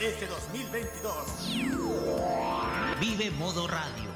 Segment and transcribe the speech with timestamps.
[0.00, 1.58] Este 2022.
[3.00, 4.10] Vive Modo Radio.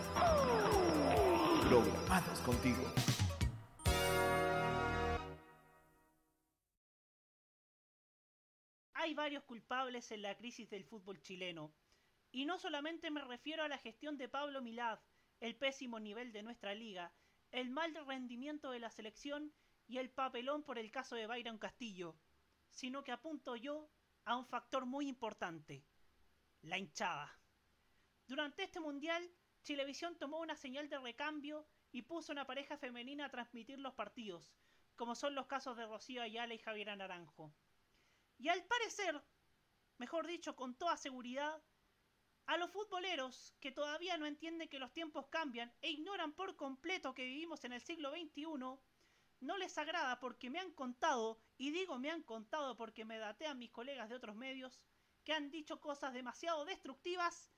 [1.68, 2.84] Programados contigo.
[8.94, 11.74] Hay varios culpables en la crisis del fútbol chileno.
[12.30, 15.00] Y no solamente me refiero a la gestión de Pablo Milad,
[15.40, 17.12] el pésimo nivel de nuestra liga,
[17.50, 19.52] el mal rendimiento de la selección
[19.88, 22.16] y el papelón por el caso de Byron Castillo,
[22.70, 23.90] sino que apunto yo
[24.24, 25.84] a un factor muy importante,
[26.62, 27.38] la hinchada.
[28.26, 29.30] Durante este mundial,
[29.62, 34.54] Chilevisión tomó una señal de recambio y puso una pareja femenina a transmitir los partidos,
[34.96, 37.54] como son los casos de Rocío Ayala y Javier Naranjo.
[38.38, 39.22] Y al parecer,
[39.98, 41.62] mejor dicho, con toda seguridad,
[42.46, 47.14] a los futboleros que todavía no entienden que los tiempos cambian e ignoran por completo
[47.14, 48.44] que vivimos en el siglo XXI,
[49.40, 53.58] no les agrada porque me han contado, y digo me han contado porque me datean
[53.58, 54.80] mis colegas de otros medios,
[55.24, 57.50] que han dicho cosas demasiado destructivas,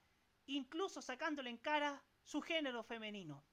[0.47, 3.44] incluso sacándole en cara su género femenino.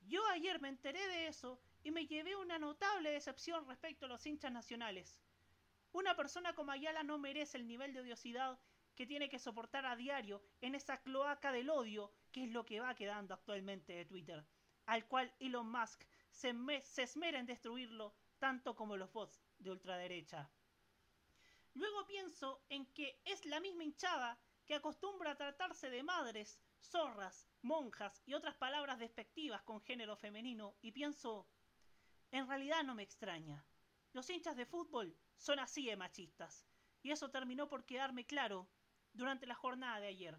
[0.00, 4.24] Yo ayer me enteré de eso y me llevé una notable decepción respecto a los
[4.26, 5.20] hinchas nacionales.
[5.92, 8.58] Una persona como Ayala no merece el nivel de odiosidad
[8.94, 12.80] que tiene que soportar a diario en esa cloaca del odio que es lo que
[12.80, 14.44] va quedando actualmente de Twitter,
[14.86, 16.04] al cual Elon Musk
[16.38, 20.48] se, esmera en destruirlo tanto como los bots de ultraderecha.
[21.74, 27.48] Luego pienso en que es la misma hinchada que acostumbra a tratarse de madres, zorras,
[27.62, 31.48] monjas y otras palabras despectivas con género femenino y pienso,
[32.30, 33.64] en realidad no me extraña.
[34.12, 36.64] Los hinchas de fútbol son así de machistas.
[37.02, 38.68] Y eso terminó por quedarme claro
[39.12, 40.38] durante la jornada de ayer.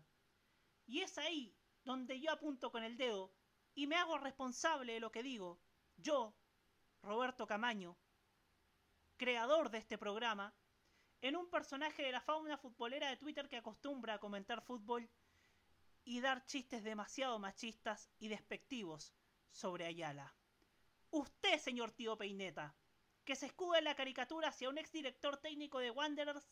[0.86, 3.34] Y es ahí donde yo apunto con el dedo
[3.76, 5.60] y me hago responsable de lo que digo.
[6.02, 6.34] Yo,
[7.02, 7.98] Roberto Camaño,
[9.18, 10.56] creador de este programa,
[11.22, 15.10] en un personaje de la fauna futbolera de Twitter que acostumbra a comentar fútbol
[16.06, 19.14] y dar chistes demasiado machistas y despectivos
[19.52, 20.34] sobre Ayala.
[21.12, 22.74] Usted, señor tío Peineta,
[23.26, 26.50] que se escuda en la caricatura hacia un exdirector técnico de Wanderers,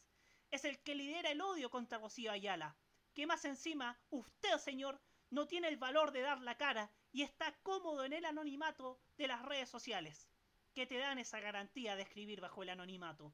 [0.51, 2.77] es el que lidera el odio contra Rocío Ayala.
[3.13, 7.51] Que más encima, usted, señor, no tiene el valor de dar la cara y está
[7.63, 10.29] cómodo en el anonimato de las redes sociales,
[10.75, 13.33] que te dan esa garantía de escribir bajo el anonimato.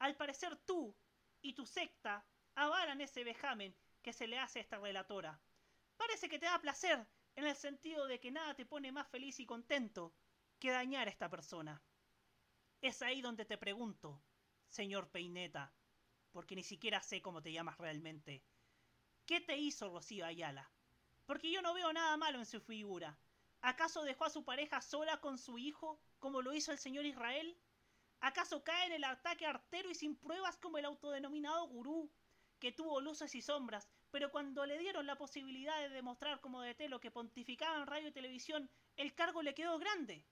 [0.00, 0.92] Al parecer tú
[1.40, 5.40] y tu secta avalan ese vejamen que se le hace a esta relatora.
[5.96, 7.06] Parece que te da placer
[7.36, 10.12] en el sentido de que nada te pone más feliz y contento
[10.58, 11.80] que dañar a esta persona.
[12.80, 14.20] Es ahí donde te pregunto,
[14.66, 15.72] señor Peineta,
[16.32, 18.42] porque ni siquiera sé cómo te llamas realmente.
[19.26, 20.68] ¿Qué te hizo Rocío Ayala?
[21.32, 23.18] Porque yo no veo nada malo en su figura.
[23.62, 27.56] ¿Acaso dejó a su pareja sola con su hijo, como lo hizo el señor Israel?
[28.20, 32.12] ¿Acaso cae en el ataque artero y sin pruebas como el autodenominado gurú,
[32.58, 36.88] que tuvo luces y sombras, pero cuando le dieron la posibilidad de demostrar como de
[36.90, 40.26] lo que pontificaba en radio y televisión, el cargo le quedó grande?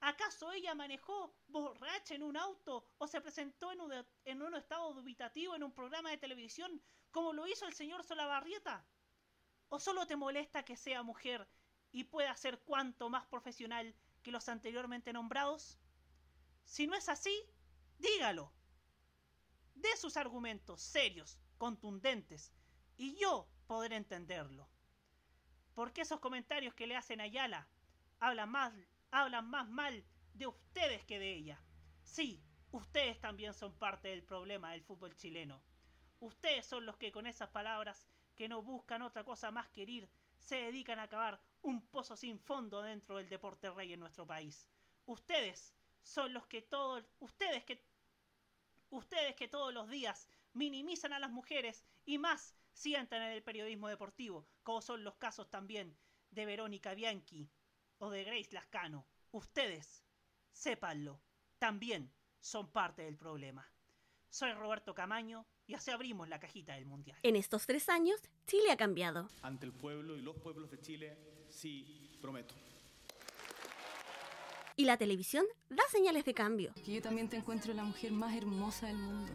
[0.00, 3.94] ¿Acaso ella manejó borracha en un auto o se presentó en un,
[4.26, 8.86] en un estado dubitativo en un programa de televisión como lo hizo el señor Solabarrieta?
[9.74, 11.48] ¿O solo te molesta que sea mujer
[11.92, 15.78] y pueda ser cuanto más profesional que los anteriormente nombrados?
[16.66, 17.34] Si no es así,
[17.98, 18.52] dígalo.
[19.74, 22.52] De sus argumentos serios, contundentes,
[22.98, 24.68] y yo podré entenderlo.
[25.74, 27.66] Porque esos comentarios que le hacen a Ayala
[28.20, 28.74] hablan más
[29.10, 31.58] hablan más mal de ustedes que de ella.
[32.02, 35.62] Sí, ustedes también son parte del problema del fútbol chileno.
[36.20, 40.08] Ustedes son los que con esas palabras que no buscan otra cosa más que herir,
[40.38, 44.66] se dedican a acabar un pozo sin fondo dentro del deporte rey en nuestro país.
[45.06, 47.84] Ustedes son los que todos, ustedes que
[48.90, 53.88] ustedes que todos los días minimizan a las mujeres y más sientan en el periodismo
[53.88, 55.96] deportivo, como son los casos también
[56.30, 57.50] de Verónica Bianchi,
[57.98, 60.02] o de Grace Lascano, ustedes,
[60.50, 61.22] sépanlo,
[61.58, 63.71] también son parte del problema.
[64.32, 67.18] Soy Roberto Camaño y así abrimos la cajita del Mundial.
[67.22, 69.28] En estos tres años, Chile ha cambiado.
[69.42, 71.18] Ante el pueblo y los pueblos de Chile,
[71.50, 72.54] sí, prometo.
[74.74, 76.72] Y la televisión da señales de cambio.
[76.82, 79.34] Que yo también te encuentro la mujer más hermosa del mundo.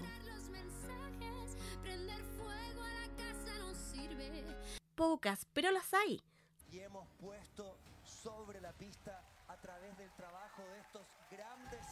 [4.95, 6.23] pocas, pero las hay.
[6.71, 11.85] Y hemos puesto sobre la pista a través del trabajo de estos grandes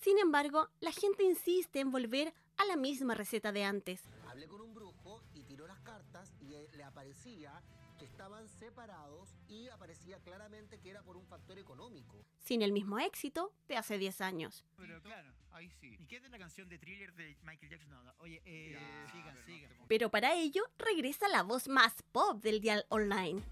[0.00, 4.02] Sin embargo, la gente insiste en volver a la misma receta de antes.
[4.28, 7.62] Hablé con un brujo y tiró las cartas y le aparecía
[7.98, 12.24] que estaban separados y aparecía claramente que era por un factor económico.
[12.38, 14.64] Sin el mismo éxito de hace 10 años.
[14.78, 15.96] Pero claro, ahí sí.
[16.00, 17.90] ¿Y qué es de la canción de Thriller de Michael Jackson?
[17.90, 18.78] No, no, Oye, eh,
[19.12, 19.70] sigan, sigan.
[19.86, 23.42] Pero para ello regresa la voz más pop del dial online.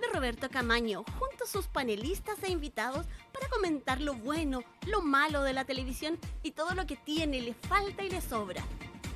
[0.00, 5.42] De Roberto Camaño, junto a sus panelistas e invitados para comentar lo bueno, lo malo
[5.42, 8.62] de la televisión y todo lo que tiene, le falta y le sobra.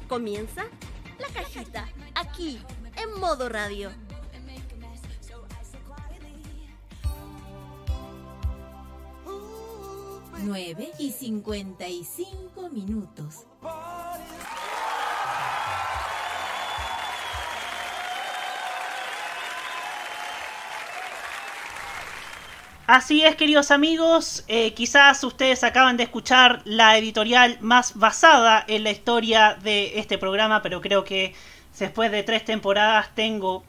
[0.08, 0.64] Comienza
[1.19, 2.61] la cajita, aquí,
[2.96, 3.90] en modo radio.
[10.44, 13.46] 9 y 55 minutos.
[22.87, 28.82] Así es, queridos amigos, eh, quizás ustedes acaban de escuchar la editorial más basada en
[28.82, 31.32] la historia de este programa, pero creo que
[31.79, 33.62] después de tres temporadas tengo,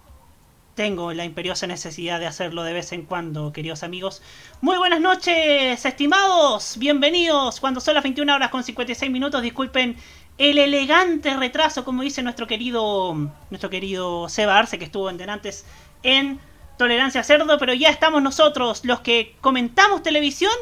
[0.74, 4.24] tengo la imperiosa necesidad de hacerlo de vez en cuando, queridos amigos.
[4.62, 7.59] Muy buenas noches, estimados, bienvenidos.
[7.59, 9.95] Cuando son las 21 horas con 56 minutos, disculpen
[10.39, 13.13] el elegante retraso, como dice nuestro querido,
[13.51, 15.66] nuestro querido Seba Arce, que estuvo en Denantes
[16.01, 16.39] en
[16.78, 20.54] Tolerancia Cerdo, pero ya estamos nosotros los que comentamos televisión,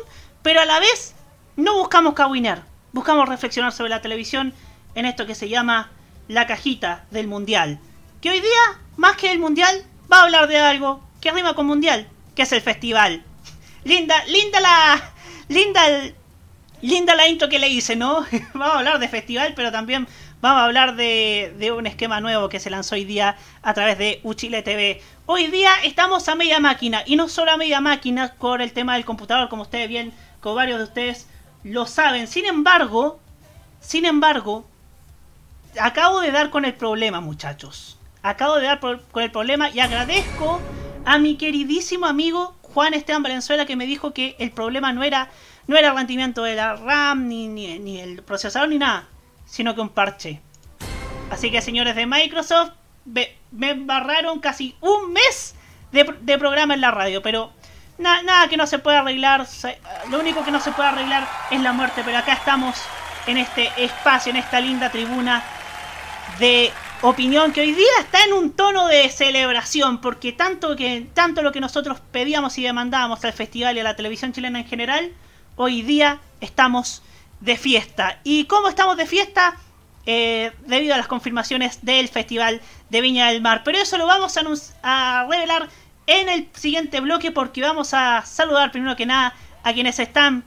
[0.42, 1.16] pero a la vez
[1.56, 2.63] no buscamos cabinar,
[2.94, 4.54] buscamos reflexionar sobre la televisión
[4.96, 5.90] en esto que se llama
[6.28, 7.80] la cajita del mundial.
[8.22, 11.66] Que hoy día, más que el mundial, va a hablar de algo que rima con
[11.66, 13.24] mundial, que es el festival.
[13.84, 15.12] Linda, linda la,
[15.48, 16.16] linda, el-
[16.81, 18.25] linda la intro que le hice, ¿no?
[18.54, 20.07] Vamos a hablar de festival, pero también
[20.42, 24.20] vamos a hablar de, un esquema nuevo que se lanzó hoy día a través de
[24.24, 25.02] Uchile TV.
[25.26, 28.96] Hoy día estamos a media máquina, y no solo a media máquina por el tema
[28.96, 31.28] del computador, como ustedes bien, como varios de ustedes
[31.64, 32.28] lo saben.
[32.28, 33.20] Sin embargo,
[33.80, 34.66] sin embargo,
[35.80, 37.98] acabo de dar con el problema, muchachos.
[38.24, 40.60] Acabo de dar por- con el problema y agradezco
[41.06, 45.30] a mi queridísimo amigo Juan Esteban Valenzuela que me dijo que el problema no era
[45.68, 49.08] no era el rendimiento de la RAM ni, ni el procesador ni nada,
[49.51, 50.39] sino que un parche.
[51.30, 52.71] Así que señores de Microsoft,
[53.06, 55.56] ve- me embarraron casi un mes
[55.92, 57.51] de, de programa en la radio, pero
[57.98, 59.45] na- nada que no se pueda arreglar,
[60.09, 62.81] lo único que no se puede arreglar es la muerte, pero acá estamos
[63.27, 65.44] en este espacio, en esta linda tribuna
[66.39, 66.71] de
[67.01, 71.51] opinión que hoy día está en un tono de celebración, porque tanto que tanto lo
[71.51, 75.12] que nosotros pedíamos y demandábamos al festival y a la televisión chilena en general,
[75.57, 77.04] hoy día estamos
[77.42, 78.20] de fiesta.
[78.24, 79.58] ¿Y cómo estamos de fiesta?
[80.06, 83.62] Eh, debido a las confirmaciones del Festival de Viña del Mar.
[83.64, 85.70] Pero eso lo vamos a, a revelar
[86.08, 90.44] en el siguiente bloque porque vamos a saludar primero que nada a quienes están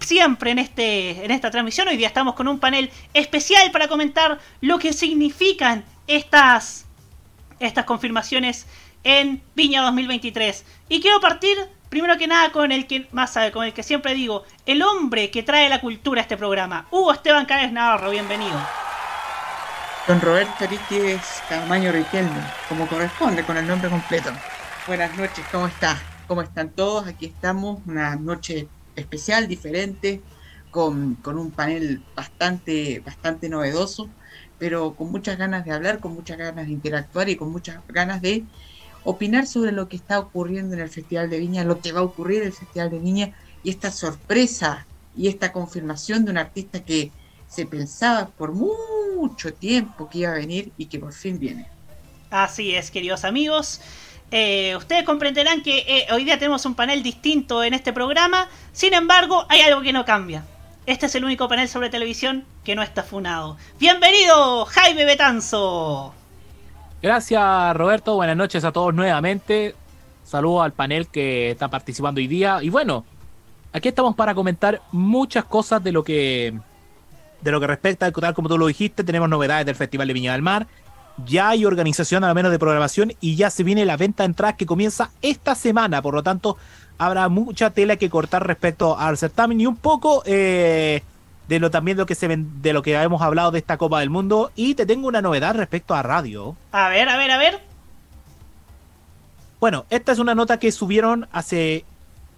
[0.00, 1.88] siempre en, este, en esta transmisión.
[1.88, 6.86] Hoy día estamos con un panel especial para comentar lo que significan estas,
[7.60, 8.66] estas confirmaciones
[9.02, 10.64] en Viña 2023.
[10.88, 11.56] Y quiero partir
[11.94, 15.30] primero que nada con el que más sabe, con el que siempre digo, el hombre
[15.30, 18.60] que trae la cultura a este programa, Hugo Esteban Cáez Navarro, bienvenido.
[20.08, 24.32] Don Roberto Aristides Camaño Riquelme, como corresponde con el nombre completo.
[24.88, 25.96] Buenas noches, ¿cómo está?
[26.26, 27.06] ¿Cómo están todos?
[27.06, 30.20] Aquí estamos, una noche especial, diferente,
[30.72, 34.10] con, con un panel bastante, bastante novedoso,
[34.58, 38.20] pero con muchas ganas de hablar, con muchas ganas de interactuar y con muchas ganas
[38.20, 38.42] de
[39.04, 42.04] opinar sobre lo que está ocurriendo en el Festival de Viña, lo que va a
[42.04, 43.32] ocurrir en el Festival de Viña
[43.62, 47.12] y esta sorpresa y esta confirmación de un artista que
[47.46, 51.68] se pensaba por mucho tiempo que iba a venir y que por fin viene.
[52.30, 53.80] Así es, queridos amigos.
[54.30, 58.48] Eh, ustedes comprenderán que eh, hoy día tenemos un panel distinto en este programa.
[58.72, 60.44] Sin embargo, hay algo que no cambia.
[60.86, 63.56] Este es el único panel sobre televisión que no está funado.
[63.78, 66.12] Bienvenido, Jaime Betanzo.
[67.04, 69.74] Gracias Roberto, buenas noches a todos nuevamente.
[70.24, 72.60] Saludos al panel que está participando hoy día.
[72.62, 73.04] Y bueno,
[73.74, 76.58] aquí estamos para comentar muchas cosas de lo que
[77.42, 80.32] de lo que respecta, tal como tú lo dijiste, tenemos novedades del Festival de Viña
[80.32, 80.66] del Mar.
[81.26, 84.56] Ya hay organización, al menos de programación, y ya se viene la venta de entradas
[84.56, 86.00] que comienza esta semana.
[86.00, 86.56] Por lo tanto,
[86.96, 91.02] habrá mucha tela que cortar respecto al certamen y un poco eh,
[91.48, 93.76] de lo también de lo que se ven- de lo que hemos hablado de esta
[93.76, 94.50] Copa del Mundo.
[94.56, 96.56] Y te tengo una novedad respecto a radio.
[96.72, 97.60] A ver, a ver, a ver.
[99.60, 101.84] Bueno, esta es una nota que subieron hace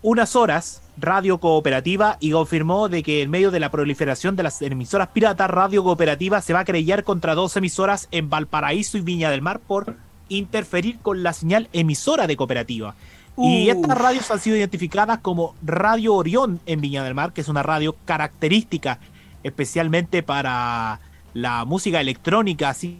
[0.02, 4.62] unas horas Radio Cooperativa y confirmó de que en medio de la proliferación de las
[4.62, 9.30] emisoras piratas, Radio Cooperativa se va a querellar contra dos emisoras en Valparaíso y Viña
[9.30, 9.96] del Mar por
[10.28, 12.94] interferir con la señal emisora de Cooperativa.
[13.38, 17.48] Y estas radios han sido identificadas como Radio Orión en Viña del Mar, que es
[17.48, 18.98] una radio característica
[19.42, 21.00] especialmente para
[21.34, 22.98] la música electrónica, así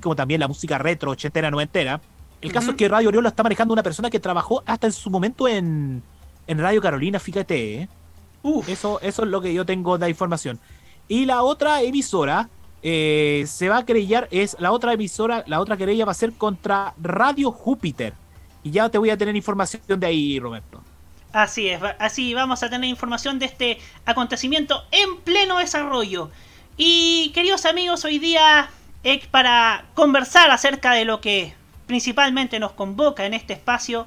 [0.00, 2.00] como también la música retro, ochentera, noventera.
[2.40, 4.92] El caso es que Radio Orión lo está manejando una persona que trabajó hasta en
[4.92, 6.02] su momento en,
[6.46, 7.82] en Radio Carolina, fíjate.
[7.82, 7.88] ¿eh?
[8.66, 10.58] Eso, eso es lo que yo tengo de información.
[11.06, 12.48] Y la otra emisora
[12.82, 16.32] eh, se va a querellar, es la otra emisora, la otra querella va a ser
[16.32, 18.14] contra Radio Júpiter.
[18.62, 20.82] Y ya te voy a tener información de ahí, Roberto.
[21.32, 26.30] Así es, así vamos a tener información de este acontecimiento en pleno desarrollo.
[26.76, 28.68] Y queridos amigos, hoy día
[29.02, 31.54] es para conversar acerca de lo que
[31.86, 34.06] principalmente nos convoca en este espacio.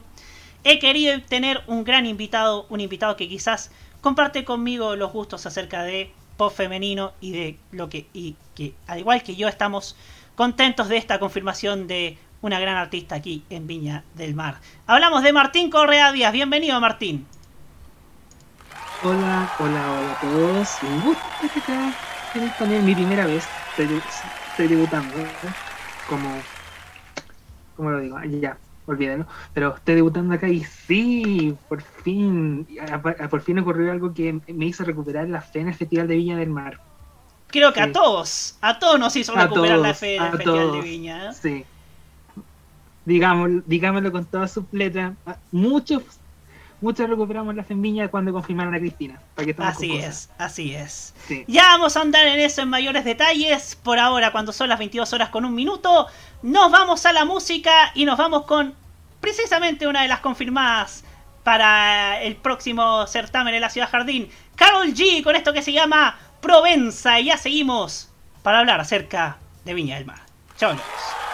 [0.63, 3.71] He querido tener un gran invitado, un invitado que quizás
[4.01, 8.99] comparte conmigo los gustos acerca de pop femenino y de lo que y que al
[8.99, 9.95] igual que yo estamos
[10.35, 14.59] contentos de esta confirmación de una gran artista aquí en Viña del Mar.
[14.85, 16.31] Hablamos de Martín Correa Díaz.
[16.31, 17.25] Bienvenido, Martín.
[19.03, 20.77] Hola, hola, hola a todos.
[20.83, 21.23] Un gusto
[21.55, 21.91] estar
[22.59, 22.83] panel.
[22.83, 23.47] Mi primera vez.
[23.77, 25.17] Estoy, debutando.
[25.17, 25.27] ¿eh?
[26.07, 26.29] Como.
[27.75, 28.19] ¿Cómo lo digo?
[28.39, 29.25] Ya, olvídenlo.
[29.55, 32.67] Pero estoy debutando acá y sí, por fin.
[33.31, 36.37] Por fin ocurrió algo que me hizo recuperar la fe en el Festival de Viña
[36.37, 36.79] del Mar.
[37.47, 40.71] Creo que a todos, a todos nos hizo A recuperar la fe en el Festival
[40.73, 40.81] de.
[40.81, 41.29] Viña.
[41.31, 41.33] ¿eh?
[41.33, 41.65] Sí.
[43.05, 45.13] Digámoslo, digámoslo con todas sus letras.
[45.25, 46.03] Ah, Muchos,
[46.81, 49.19] muchos recuperamos la fe en Viña cuando confirmaron a Cristina.
[49.35, 51.13] Para que Así es, así es.
[51.27, 51.45] Sí.
[51.47, 53.75] Ya vamos a andar en eso en mayores detalles.
[53.75, 56.07] Por ahora, cuando son las 22 horas con un minuto,
[56.41, 58.73] nos vamos a la música y nos vamos con
[59.21, 61.03] precisamente una de las confirmadas
[61.43, 64.29] para el próximo certamen en la Ciudad Jardín.
[64.55, 67.19] Carol G con esto que se llama Provenza.
[67.19, 70.21] Y ya seguimos para hablar acerca de Viña del Mar.
[70.57, 70.71] Chao.
[70.71, 71.24] amigos.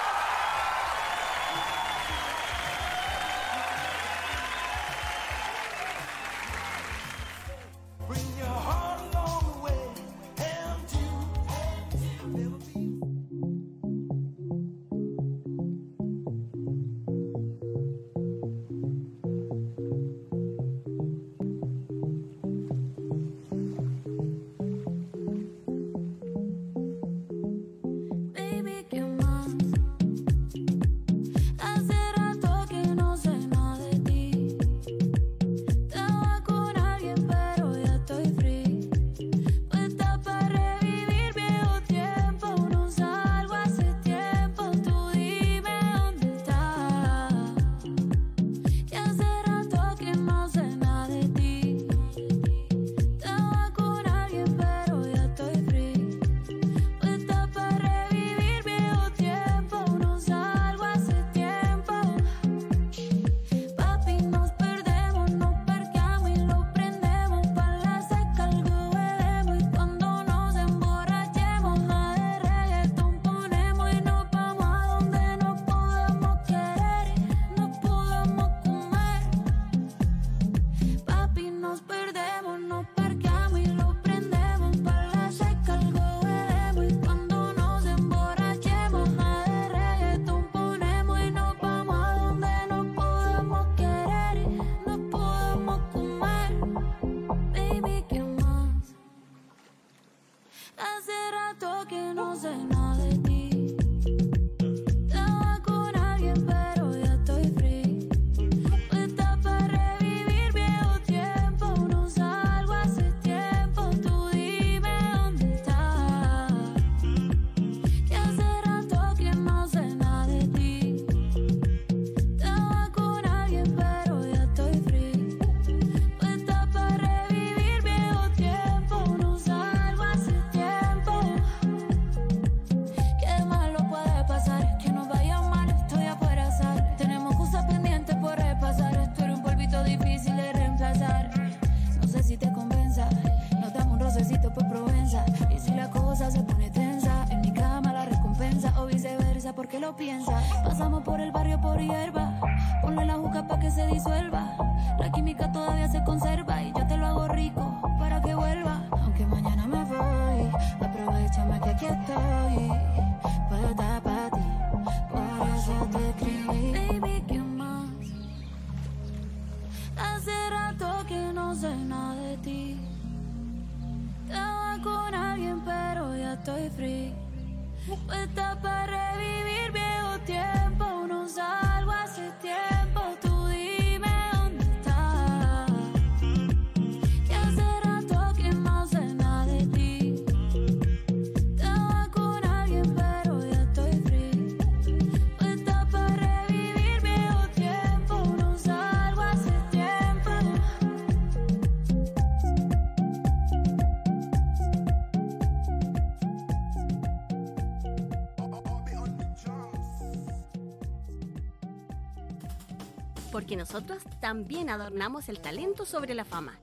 [213.51, 216.57] Porque nosotros también adornamos el talento sobre la fama.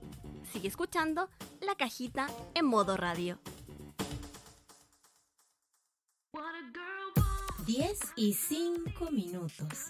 [0.51, 1.29] Sigue escuchando
[1.61, 3.37] La Cajita en modo radio.
[7.67, 9.89] 10 y 5 minutos.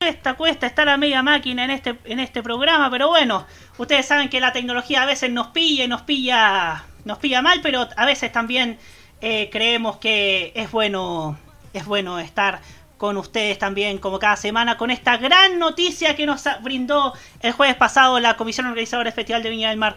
[0.00, 3.46] Cuesta, cuesta estar a media máquina en este, en este programa, pero bueno,
[3.78, 7.60] ustedes saben que la tecnología a veces nos pilla y nos pilla, nos pilla mal,
[7.62, 8.78] pero a veces también
[9.20, 11.38] eh, creemos que es bueno,
[11.72, 12.60] es bueno estar
[12.98, 17.76] con ustedes también como cada semana con esta gran noticia que nos brindó el jueves
[17.76, 19.96] pasado la comisión organizadora del Festival de Viña del Mar.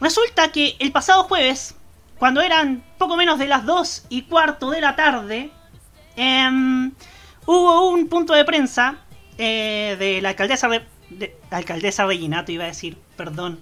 [0.00, 1.74] Resulta que el pasado jueves,
[2.18, 5.50] cuando eran poco menos de las 2 y cuarto de la tarde,
[6.16, 6.92] em,
[7.44, 8.96] hubo un punto de prensa
[9.36, 13.60] eh, de la alcaldesa de, alcaldesa iba a decir, perdón.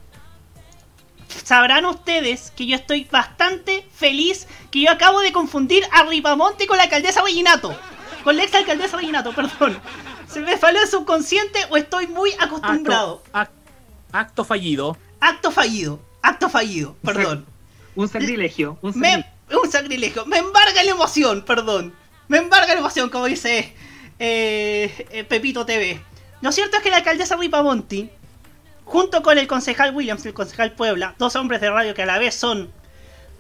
[1.43, 6.77] Sabrán ustedes que yo estoy bastante feliz que yo acabo de confundir a Ripamonte con
[6.77, 7.77] la alcaldesa Reginato.
[8.23, 9.79] Con la ex alcaldesa Reginato, perdón.
[10.29, 13.23] ¿Se me falló el subconsciente o estoy muy acostumbrado?
[13.33, 13.55] Acto,
[14.13, 14.97] acto fallido.
[15.21, 16.01] Acto fallido.
[16.23, 17.47] Acto fallido, perdón.
[17.95, 18.79] Un sacrilegio.
[18.83, 19.63] Un Me, sacrilegio.
[19.63, 20.27] un sacrilegio.
[20.27, 21.95] Me embarga la emoción, perdón.
[22.29, 23.75] Me embarga la emoción, como dice
[24.19, 26.01] eh, eh, Pepito TV.
[26.41, 28.11] Lo cierto es que la alcaldesa Ripamonti,
[28.85, 32.07] junto con el concejal Williams y el concejal Puebla, dos hombres de radio que a
[32.07, 32.71] la vez son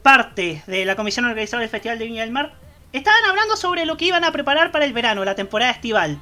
[0.02, 2.54] parte de la comisión organizadora del Festival de Viña del Mar,
[2.92, 6.18] estaban hablando sobre lo que iban a preparar para el verano, la temporada estival.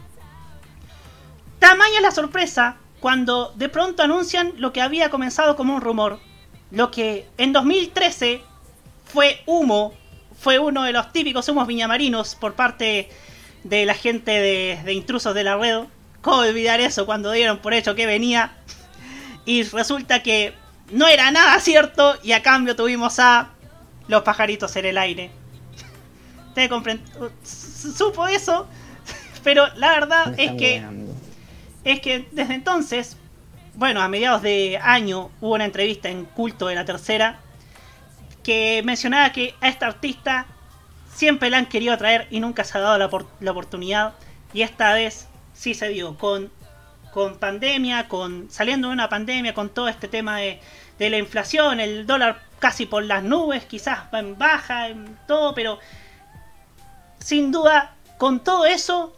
[1.58, 6.20] Tamaña es la sorpresa cuando de pronto anuncian lo que había comenzado como un rumor,
[6.70, 8.42] lo que en 2013
[9.04, 9.92] fue humo,
[10.38, 13.10] fue uno de los típicos humos viñamarinos por parte
[13.64, 15.80] de la gente de, intrusos de la red.
[16.20, 18.52] ¿Cómo olvidar eso cuando dieron por hecho que venía?
[19.44, 20.54] Y resulta que
[20.90, 23.50] no era nada cierto y a cambio tuvimos a
[24.08, 25.30] los pajaritos en el aire.
[26.54, 26.68] Te
[27.44, 28.68] supo eso,
[29.44, 30.84] pero la verdad es que
[31.84, 33.16] es que desde entonces,
[33.74, 37.40] bueno, a mediados de año hubo una entrevista en Culto de la Tercera
[38.44, 40.46] que mencionaba que a esta artista
[41.12, 42.98] siempre la han querido traer y nunca se ha dado
[43.40, 44.14] la oportunidad.
[44.52, 46.50] Y esta vez sí se dio con
[47.12, 50.60] con pandemia, con saliendo de una pandemia, con todo este tema de,
[50.98, 55.78] de la inflación, el dólar casi por las nubes, quizás en baja, en todo, pero
[57.18, 59.14] sin duda, con todo eso,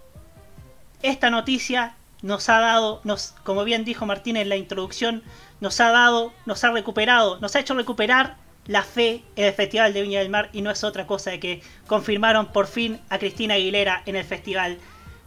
[1.02, 5.22] esta noticia nos ha dado, nos, como bien dijo Martín en la introducción,
[5.60, 9.92] nos ha dado, nos ha recuperado, nos ha hecho recuperar la fe en el Festival
[9.92, 13.18] de Viña del Mar y no es otra cosa de que confirmaron por fin a
[13.18, 14.78] Cristina Aguilera en el Festival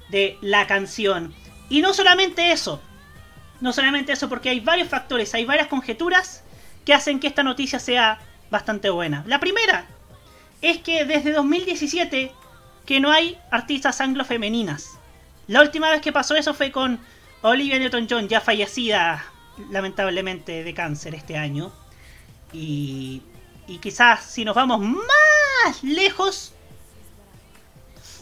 [0.10, 1.36] de la Canción.
[1.70, 2.82] Y no solamente eso,
[3.60, 6.44] no solamente eso, porque hay varios factores, hay varias conjeturas
[6.86, 9.24] que hacen que esta noticia sea bastante buena.
[9.28, 9.86] La primera
[10.62, 12.32] es que desde 2017
[12.86, 14.98] que no hay artistas anglo femeninas.
[15.48, 17.00] La última vez que pasó eso fue con
[17.42, 19.26] Olivia Newton-John, ya fallecida
[19.70, 21.72] lamentablemente de cáncer este año.
[22.54, 23.22] Y,
[23.68, 26.54] y quizás si nos vamos más lejos,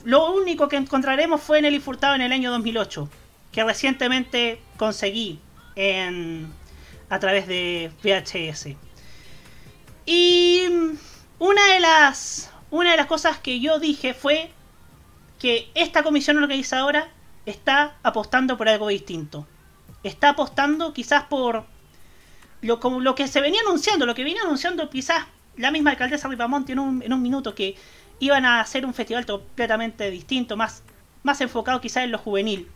[0.03, 3.07] lo único que encontraremos fue Nelly Furtado en el año 2008,
[3.55, 5.39] que recientemente conseguí
[5.77, 6.53] en,
[7.09, 8.75] a través de VHS.
[10.05, 10.67] Y
[11.39, 14.51] una de las una de las cosas que yo dije fue
[15.39, 17.07] que esta comisión organizadora
[17.45, 19.47] está apostando por algo distinto.
[20.03, 21.63] Está apostando quizás por
[22.61, 26.27] lo, como lo que se venía anunciando, lo que venía anunciando quizás la misma alcaldesa
[26.27, 27.77] Ripamonti en un, en un minuto, que
[28.19, 30.83] iban a hacer un festival completamente distinto, más,
[31.23, 32.69] más enfocado quizás en lo juvenil.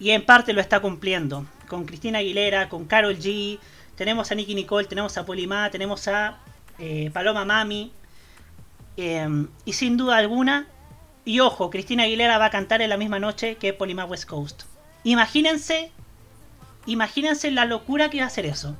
[0.00, 1.46] Y en parte lo está cumpliendo.
[1.68, 3.60] Con Cristina Aguilera, con Carol G,
[3.94, 6.38] tenemos a Nicky Nicole, tenemos a Polimá, tenemos a
[6.78, 7.92] eh, Paloma Mami.
[8.96, 10.66] eh, y sin duda alguna,
[11.24, 14.62] y ojo, Cristina Aguilera va a cantar en la misma noche que Polimá West Coast.
[15.04, 15.92] Imagínense,
[16.86, 18.76] imagínense la locura que va a hacer eso.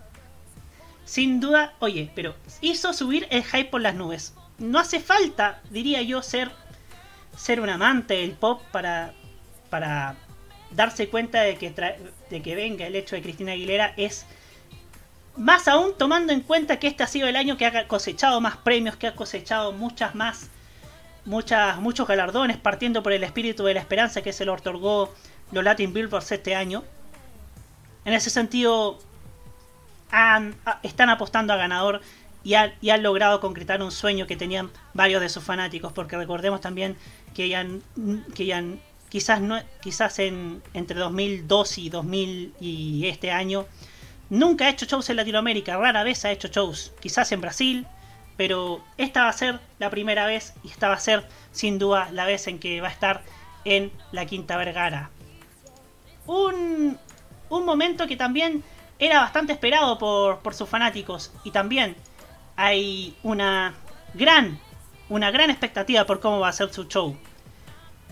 [1.04, 4.34] Sin duda, oye, pero hizo subir el hype por las nubes.
[4.58, 6.50] No hace falta, diría yo, ser,
[7.36, 9.12] ser un amante del pop para,
[9.70, 10.16] para,
[10.72, 11.70] darse cuenta de que,
[12.30, 14.26] de que venga el hecho de Cristina Aguilera es
[15.36, 18.56] más aún tomando en cuenta que este ha sido el año que ha cosechado más
[18.56, 20.50] premios, que ha cosechado muchas más,
[21.24, 25.14] muchas, muchos galardones, partiendo por el espíritu de la esperanza que se le otorgó
[25.52, 26.84] los Latin Billboards este año.
[28.04, 28.98] En ese sentido,
[30.10, 32.00] han- están apostando a ganador
[32.42, 36.16] y, han- y han logrado concretar un sueño que tenían varios de sus fanáticos, porque
[36.16, 36.96] recordemos también
[37.34, 37.66] que ya,
[38.34, 38.62] que ya
[39.10, 43.66] quizás no quizás en entre 2002 y 2000 y este año
[44.30, 47.86] nunca ha hecho shows en Latinoamérica, rara vez ha hecho shows, quizás en Brasil,
[48.36, 52.08] pero esta va a ser la primera vez y esta va a ser sin duda
[52.12, 53.22] la vez en que va a estar
[53.64, 55.10] en la Quinta Vergara.
[56.26, 56.96] Un,
[57.50, 58.62] un momento que también
[58.98, 61.96] era bastante esperado por, por sus fanáticos y también
[62.56, 63.74] hay una
[64.14, 64.60] gran,
[65.08, 67.16] una gran expectativa por cómo va a ser su show.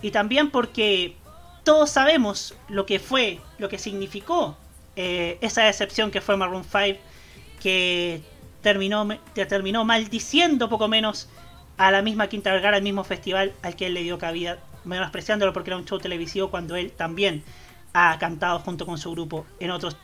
[0.01, 1.15] Y también porque
[1.63, 4.57] todos sabemos lo que fue, lo que significó
[4.95, 6.99] eh, esa decepción que fue Maroon 5,
[7.61, 8.21] que
[8.61, 11.29] terminó, que terminó maldiciendo poco menos
[11.77, 15.53] a la misma Quinta Vergara, al mismo festival al que él le dio cabida, menospreciándolo
[15.53, 17.43] porque era un show televisivo cuando él también
[17.93, 19.97] ha cantado junto con su grupo en otros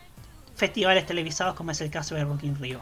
[0.55, 2.79] festivales televisados como es el caso de Rock in Rio.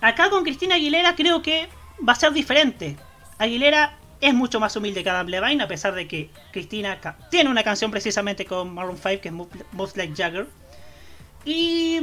[0.00, 1.68] Acá con Cristina Aguilera creo que
[2.06, 2.96] va a ser diferente.
[3.38, 6.98] Aguilera es mucho más humilde que Adam Levine, a pesar de que Cristina
[7.30, 10.46] tiene una canción precisamente con Maroon 5 que es Move Move Like Jagger.
[11.44, 12.00] Y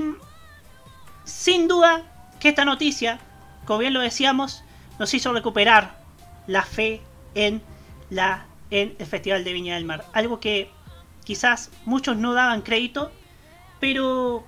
[1.26, 2.04] sin duda
[2.39, 3.19] que esta noticia,
[3.65, 4.63] como bien lo decíamos,
[4.99, 5.97] nos hizo recuperar
[6.47, 7.02] la fe
[7.36, 7.62] en,
[8.10, 10.06] la, en el Festival de Viña del Mar.
[10.13, 10.69] Algo que
[11.23, 13.12] quizás muchos no daban crédito,
[13.80, 14.43] pero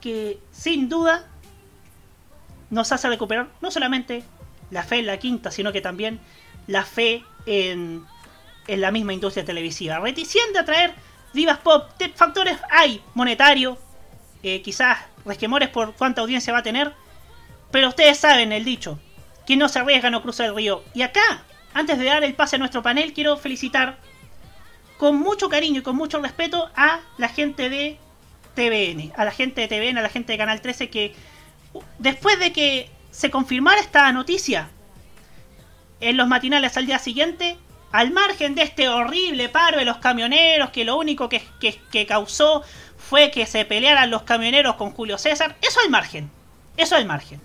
[0.00, 1.26] que sin duda
[2.70, 4.24] nos hace recuperar no solamente
[4.70, 6.20] la fe en la quinta, sino que también
[6.66, 8.04] la fe en,
[8.66, 9.98] en la misma industria televisiva.
[9.98, 10.94] Reticente a traer
[11.32, 13.78] divas pop, factores hay, monetario,
[14.42, 16.92] eh, quizás resquemores por cuánta audiencia va a tener,
[17.70, 18.98] pero ustedes saben el dicho,
[19.46, 20.82] quien no se arriesga no cruza el río.
[20.94, 23.98] Y acá, antes de dar el pase a nuestro panel, quiero felicitar
[24.96, 27.98] con mucho cariño y con mucho respeto a la gente de
[28.54, 31.14] TVN, a la gente de TVN, a la gente de Canal 13 que
[31.98, 34.70] después de que se confirmara esta noticia
[36.00, 37.56] en los matinales al día siguiente,
[37.92, 42.62] al margen de este horrible paro de los camioneros, que lo único que, que- causó
[42.96, 46.30] fue que se pelearan los camioneros con Julio César, eso al margen,
[46.76, 47.40] eso al margen.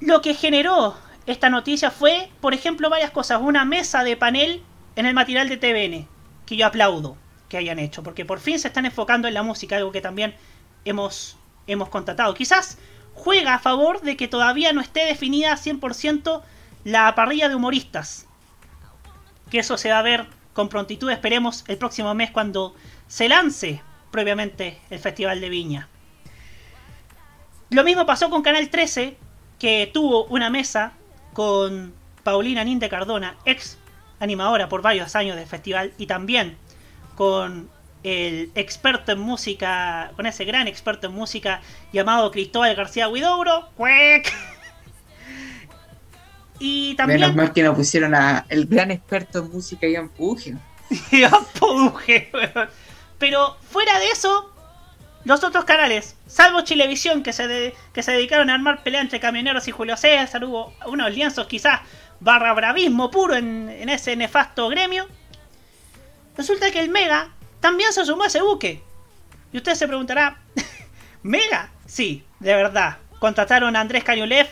[0.00, 3.40] Lo que generó esta noticia fue, por ejemplo, varias cosas.
[3.40, 4.62] Una mesa de panel
[4.94, 6.08] en el matinal de TVN,
[6.46, 7.16] que yo aplaudo
[7.48, 10.34] que hayan hecho, porque por fin se están enfocando en la música, algo que también
[10.84, 11.36] hemos,
[11.66, 12.34] hemos constatado.
[12.34, 12.78] Quizás
[13.16, 16.42] juega a favor de que todavía no esté definida 100%
[16.84, 18.26] la parrilla de humoristas.
[19.50, 22.74] Que eso se va a ver con prontitud, esperemos, el próximo mes cuando
[23.08, 25.88] se lance previamente el Festival de Viña.
[27.70, 29.16] Lo mismo pasó con Canal 13,
[29.58, 30.92] que tuvo una mesa
[31.32, 33.78] con Paulina Ninde Cardona, ex
[34.20, 36.56] animadora por varios años del festival, y también
[37.16, 37.68] con
[38.02, 41.60] el experto en música, con ese gran experto en música
[41.92, 43.68] llamado Cristóbal García Huidobro.
[43.76, 44.32] ¡Cuec!
[46.58, 47.20] Y también...
[47.20, 50.58] Menos mal que nos pusieron a el gran experto en música Ian Pugin.
[51.12, 52.68] Ian weón.
[53.18, 54.52] Pero fuera de eso,
[55.24, 59.20] los otros canales, salvo Chilevisión, que se, de- que se dedicaron a armar pelea entre
[59.20, 61.80] camioneros y Julio César, hubo unos lienzos quizás
[62.20, 65.06] barra bravismo puro en, en ese nefasto gremio.
[66.36, 67.30] Resulta que el Mega
[67.60, 68.82] también se sumó a ese buque.
[69.52, 70.38] Y usted se preguntará,
[71.22, 71.70] ¿Mega?
[71.86, 72.98] Sí, de verdad.
[73.18, 74.48] Contrataron a Andrés Cañulev.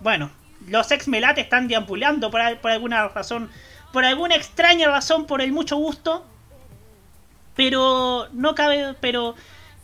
[0.00, 0.30] Bueno,
[0.66, 3.50] los ex Melate están deambulando por, por alguna razón,
[3.92, 6.24] por alguna extraña razón, por el mucho gusto.
[7.54, 9.34] Pero no cabe, pero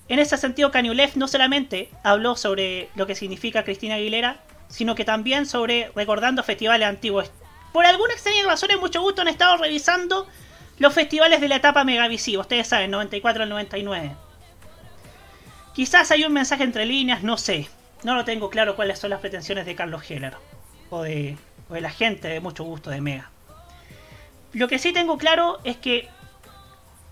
[0.08, 5.04] en ese sentido Cañulev no solamente habló sobre lo que significa Cristina Aguilera, sino que
[5.04, 7.30] también sobre recordando festivales antiguos.
[7.72, 10.26] Por alguna extraña razón, en mucho gusto han estado revisando
[10.78, 12.42] los festivales de la etapa megavisiva.
[12.42, 14.14] Ustedes saben, 94 al 99.
[15.74, 17.68] Quizás hay un mensaje entre líneas, no sé.
[18.02, 20.34] No lo tengo claro cuáles son las pretensiones de Carlos Heller.
[20.90, 21.36] O de,
[21.70, 23.30] la gente de mucho gusto de Mega.
[24.52, 26.08] Lo que sí tengo claro es que,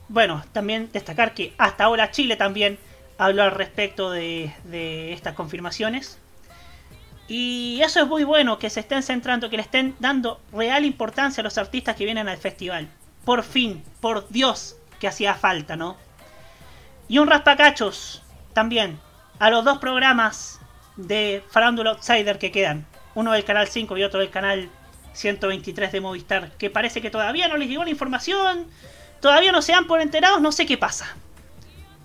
[0.09, 2.79] bueno, también destacar que hasta ahora Chile también
[3.19, 6.19] habló al respecto de, de estas confirmaciones.
[7.29, 11.41] Y eso es muy bueno, que se estén centrando, que le estén dando real importancia
[11.41, 12.89] a los artistas que vienen al festival.
[13.25, 15.97] Por fin, por Dios, que hacía falta, ¿no?
[17.09, 18.99] Y un raspacachos también
[19.39, 20.61] a los dos programas
[20.97, 22.87] de Farándula Outsider que quedan.
[23.15, 24.69] Uno del canal 5 y otro del canal
[25.13, 28.67] 123 de Movistar, que parece que todavía no les llegó la información,
[29.21, 31.17] todavía no se han por enterados, no sé qué pasa.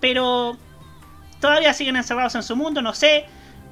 [0.00, 0.56] Pero
[1.40, 3.26] todavía siguen encerrados en su mundo, no sé.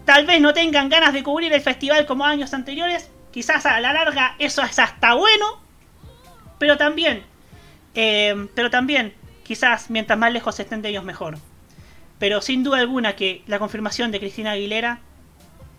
[0.05, 3.11] Tal vez no tengan ganas de cubrir el festival como años anteriores.
[3.31, 5.63] Quizás a la larga eso es hasta bueno.
[6.59, 7.25] Pero también,
[8.01, 11.37] eh, pero también, quizás mientras más lejos estén de ellos mejor.
[12.21, 15.01] Pero sin duda alguna que la confirmación de Cristina Aguilera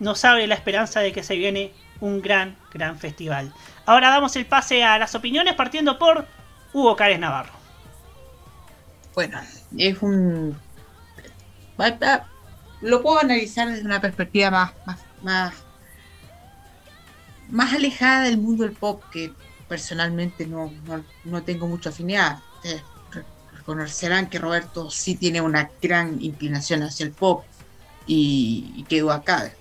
[0.00, 3.54] nos abre la esperanza de que se viene un gran, gran festival.
[3.86, 6.26] Ahora damos el pase a las opiniones partiendo por
[6.74, 7.52] Hugo Cárez Navarro.
[9.14, 9.40] Bueno,
[9.78, 10.54] es un...
[12.82, 15.54] Lo puedo analizar desde una perspectiva más, más, más,
[17.48, 19.32] más alejada del mundo del pop, que
[19.70, 22.40] personalmente no, no, no tengo mucha afinidad.
[22.56, 22.82] Ustedes
[23.56, 27.44] reconocerán que Roberto sí tiene una gran inclinación hacia el pop
[28.04, 29.52] y, y quedó acá.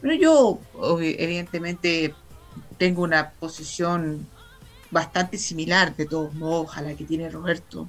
[0.00, 0.60] Pero yo,
[1.02, 2.14] evidentemente,
[2.78, 4.28] tengo una posición
[4.92, 7.88] bastante similar, de todos modos, a la que tiene Roberto.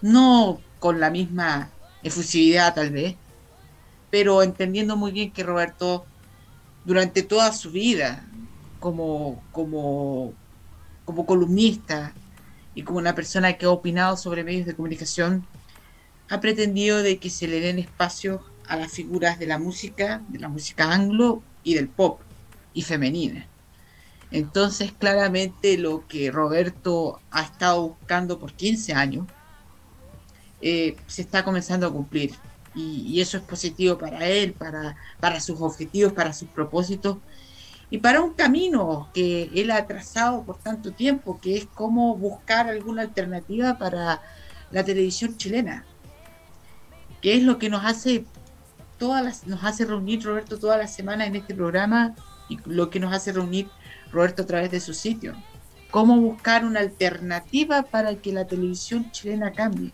[0.00, 1.68] No con la misma
[2.02, 3.16] efusividad, tal vez,
[4.10, 6.06] pero entendiendo muy bien que Roberto,
[6.86, 8.24] durante toda su vida,
[8.84, 10.34] como, como,
[11.06, 12.12] como columnista
[12.74, 15.46] y como una persona que ha opinado sobre medios de comunicación,
[16.28, 20.38] ha pretendido de que se le den espacio a las figuras de la música, de
[20.38, 22.20] la música anglo y del pop
[22.74, 23.46] y femenina.
[24.30, 29.26] Entonces, claramente lo que Roberto ha estado buscando por 15 años
[30.60, 32.34] eh, se está comenzando a cumplir.
[32.74, 37.16] Y, y, eso es positivo para él, para, para sus objetivos, para sus propósitos
[37.94, 42.68] y para un camino que él ha trazado por tanto tiempo, que es cómo buscar
[42.68, 44.20] alguna alternativa para
[44.72, 45.84] la televisión chilena,
[47.20, 48.24] que es lo que nos hace
[48.98, 52.16] todas las, nos hace reunir Roberto todas las semanas en este programa
[52.48, 53.68] y lo que nos hace reunir
[54.10, 55.36] Roberto a través de su sitio.
[55.92, 59.92] Cómo buscar una alternativa para que la televisión chilena cambie,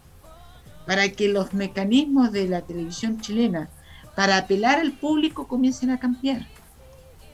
[0.86, 3.68] para que los mecanismos de la televisión chilena
[4.16, 6.46] para apelar al público comiencen a cambiar,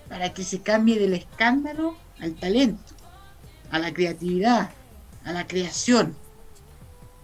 [0.09, 2.95] para que se cambie del escándalo al talento,
[3.71, 4.71] a la creatividad,
[5.25, 6.15] a la creación.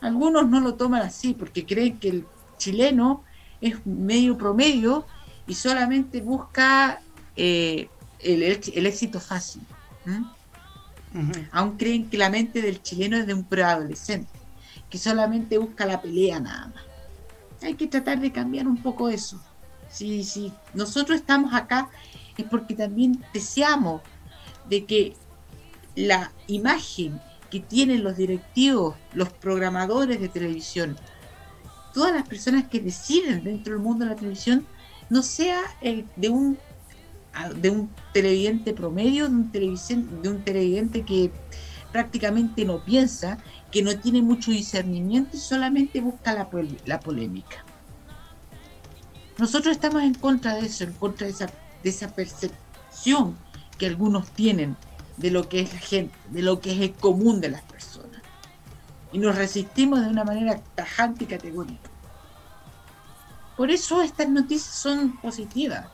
[0.01, 2.27] Algunos no lo toman así porque creen que el
[2.59, 3.23] chileno
[3.61, 5.07] es medio promedio
[5.47, 7.01] y solamente busca
[7.37, 7.89] eh,
[8.21, 9.63] el, el, éxito fácil.
[10.07, 11.49] -huh.
[11.53, 14.33] Aún creen que la mente del chileno es de un preadolescente,
[14.89, 16.85] que solamente busca la pelea nada más.
[17.63, 19.41] Hay que tratar de cambiar un poco eso.
[19.91, 21.91] Si, si nosotros estamos acá
[22.39, 24.03] es porque también deseamos
[24.69, 25.15] de que
[25.95, 30.97] la imagen que tienen los directivos, los programadores de televisión,
[31.93, 34.67] todas las personas que deciden dentro del mundo de la televisión
[35.11, 36.59] no sea el de un
[37.61, 41.31] de un televidente promedio, de un televidente, de un televidente que
[41.91, 43.39] prácticamente no piensa,
[43.71, 46.49] que no tiene mucho discernimiento y solamente busca la,
[46.85, 47.65] la polémica.
[49.39, 51.47] Nosotros estamos en contra de eso, en contra de esa,
[51.83, 53.37] de esa percepción
[53.79, 54.77] que algunos tienen
[55.17, 58.23] de lo que es la gente, de lo que es el común de las personas.
[59.13, 61.91] Y nos resistimos de una manera tajante y categórica.
[63.57, 65.87] Por eso estas noticias son positivas.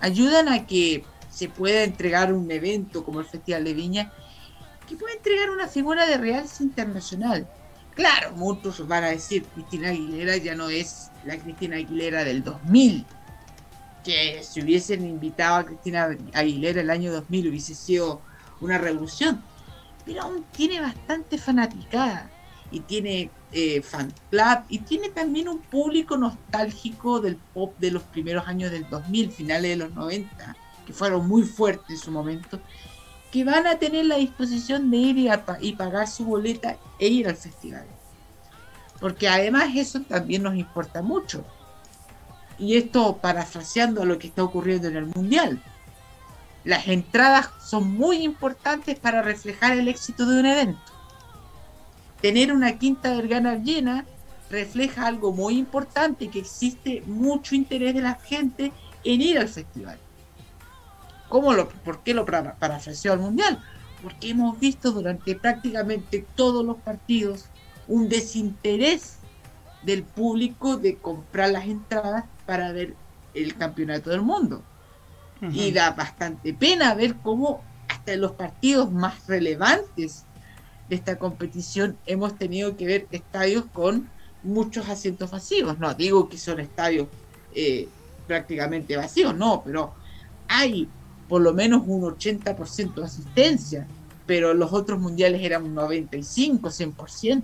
[0.00, 4.12] Ayudan a que se pueda entregar un evento como el Festival de Viña,
[4.88, 7.48] que pueda entregar una figura de realce internacional.
[7.94, 13.04] Claro, muchos van a decir, Cristina Aguilera ya no es la Cristina Aguilera del 2000.
[14.04, 18.20] Que si hubiesen invitado a Cristina Aguilera el año 2000 hubiese sido
[18.60, 19.42] una revolución.
[20.04, 22.30] Pero aún tiene bastante fanaticada
[22.72, 28.02] y tiene eh, fan club y tiene también un público nostálgico del pop de los
[28.02, 32.58] primeros años del 2000, finales de los 90, que fueron muy fuertes en su momento,
[33.30, 37.08] que van a tener la disposición de ir y, a, y pagar su boleta e
[37.08, 37.86] ir al festival.
[38.98, 41.44] Porque además eso también nos importa mucho.
[42.58, 45.62] Y esto parafraseando a lo que está ocurriendo en el Mundial.
[46.64, 50.92] Las entradas son muy importantes para reflejar el éxito de un evento
[52.22, 54.06] tener una quinta vergana llena
[54.48, 58.72] refleja algo muy importante, que existe mucho interés de la gente
[59.04, 59.98] en ir al festival.
[61.28, 63.62] ¿Cómo lo, ¿Por qué lo parafraseó al Mundial?
[64.02, 67.46] Porque hemos visto durante prácticamente todos los partidos
[67.88, 69.16] un desinterés
[69.82, 72.94] del público de comprar las entradas para ver
[73.34, 74.62] el campeonato del mundo.
[75.40, 75.54] Uh -huh.
[75.54, 80.24] Y da bastante pena ver cómo hasta en los partidos más relevantes
[80.88, 84.08] de esta competición hemos tenido que ver estadios con
[84.42, 85.78] muchos asientos vacíos.
[85.78, 87.08] No digo que son estadios
[87.54, 87.88] eh,
[88.26, 89.94] prácticamente vacíos, no, pero
[90.48, 90.88] hay
[91.28, 93.86] por lo menos un 80% de asistencia,
[94.26, 97.42] pero los otros mundiales eran un 95, 100%.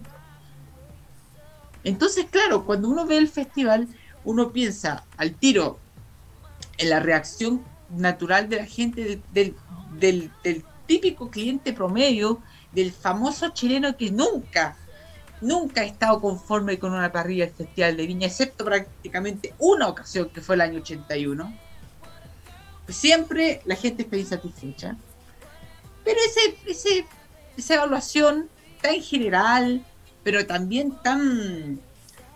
[1.85, 3.89] Entonces, claro, cuando uno ve el festival,
[4.25, 5.79] uno piensa al tiro
[6.79, 9.55] en la reacción natural de la gente, del,
[9.99, 12.41] del, típico cliente promedio,
[12.73, 14.77] del famoso chileno que nunca,
[15.43, 20.31] nunca ha estado conforme con una parrilla del Festival de Viña, excepto prácticamente una ocasión
[20.31, 21.59] que fue el año 81.
[22.89, 24.97] Siempre la gente está insatisfecha.
[26.05, 27.07] Pero ese, ese,
[27.59, 28.49] esa evaluación
[28.81, 29.85] tan general,
[30.29, 31.81] pero también tan,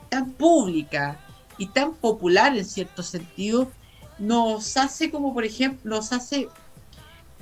[0.09, 1.21] tan pública
[1.59, 3.71] y tan popular en cierto sentido,
[4.19, 6.49] nos hace como por ejemplo, nos hace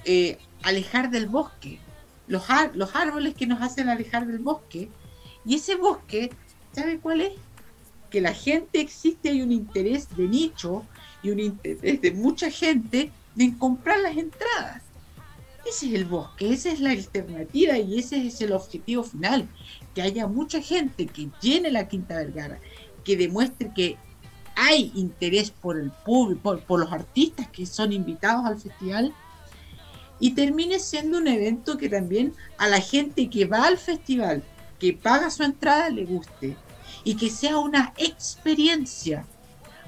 [0.04, 1.78] eh, alejar del bosque.
[2.26, 2.42] Los,
[2.74, 4.88] los árboles que nos hacen alejar del bosque.
[5.44, 6.32] Y ese bosque,
[6.72, 7.32] ¿sabe cuál es?
[8.10, 10.84] Que la gente existe, hay un interés de nicho
[11.22, 14.82] y un interés de mucha gente en comprar las entradas.
[15.70, 19.48] Ese es el bosque, esa es la alternativa y ese es el objetivo final.
[19.94, 22.59] Que haya mucha gente que llene la Quinta Vergara,
[23.04, 23.96] que demuestre que
[24.56, 29.14] hay interés por el público, por, los artistas que son invitados al festival
[30.18, 34.42] y termine siendo un evento que también a la gente que va al festival,
[34.80, 36.56] que paga su entrada, le guste
[37.04, 39.24] y que sea una experiencia.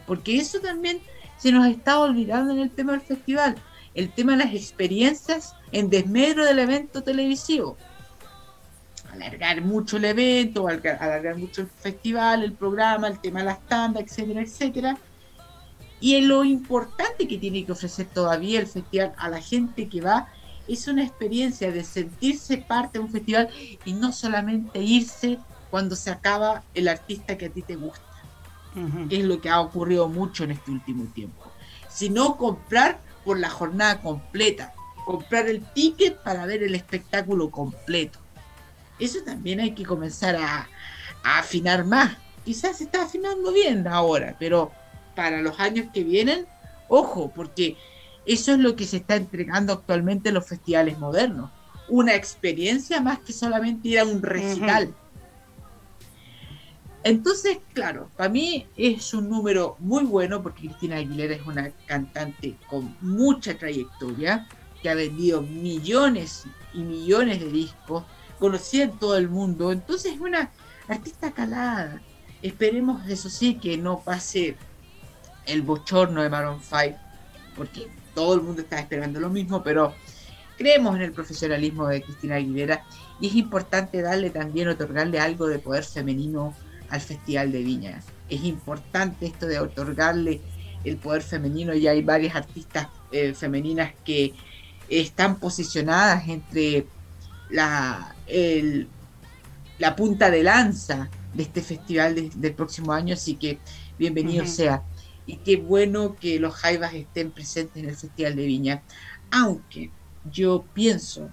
[0.06, 1.00] Porque eso también
[1.38, 3.56] se nos está olvidando en el tema del festival,
[3.94, 7.76] el tema de las experiencias en desmedro del evento televisivo.
[9.12, 14.04] Alargar mucho el evento, alargar, mucho el festival, el programa, el tema de las tandas,
[14.04, 14.98] etcétera, etcétera.
[16.00, 20.28] Y lo importante que tiene que ofrecer todavía el festival a la gente que va.
[20.66, 23.50] Es una experiencia de sentirse parte de un festival
[23.84, 25.38] y no solamente irse
[25.70, 28.04] cuando se acaba el artista que a ti te gusta,
[29.08, 31.50] que es lo que ha ocurrido mucho en este último tiempo,
[31.88, 34.72] sino comprar por la jornada completa,
[35.04, 38.18] comprar el ticket para ver el espectáculo completo.
[38.98, 40.68] Eso también hay que comenzar a,
[41.24, 42.16] a afinar más.
[42.44, 44.72] Quizás se está afinando bien ahora, pero
[45.14, 46.46] para los años que vienen,
[46.88, 47.76] ojo, porque
[48.26, 51.50] eso es lo que se está entregando actualmente en los festivales modernos.
[51.88, 54.94] Una experiencia más que solamente ir a un recital.
[57.04, 62.56] Entonces, claro, para mí es un número muy bueno porque Cristina Aguilera es una cantante
[62.68, 64.46] con mucha trayectoria,
[64.80, 68.04] que ha vendido millones y millones de discos,
[68.38, 69.72] conocida en todo el mundo.
[69.72, 70.50] Entonces es una
[70.88, 72.00] artista calada.
[72.40, 74.56] Esperemos, eso sí, que no pase
[75.46, 76.98] el bochorno de Maroon 5,
[77.56, 79.94] porque todo el mundo está esperando lo mismo, pero
[80.56, 82.84] creemos en el profesionalismo de Cristina Aguilera
[83.20, 86.54] y es importante darle también, otorgarle algo de poder femenino
[86.92, 88.02] al Festival de Viña.
[88.28, 90.40] Es importante esto de otorgarle
[90.84, 94.34] el poder femenino y hay varias artistas eh, femeninas que
[94.88, 96.86] están posicionadas entre
[97.50, 98.14] la,
[99.78, 103.58] la punta de lanza de este festival del próximo año, así que
[103.98, 104.82] bienvenido sea
[105.26, 108.82] y qué bueno que los Jaivas estén presentes en el Festival de Viña.
[109.30, 109.90] Aunque
[110.30, 111.30] yo pienso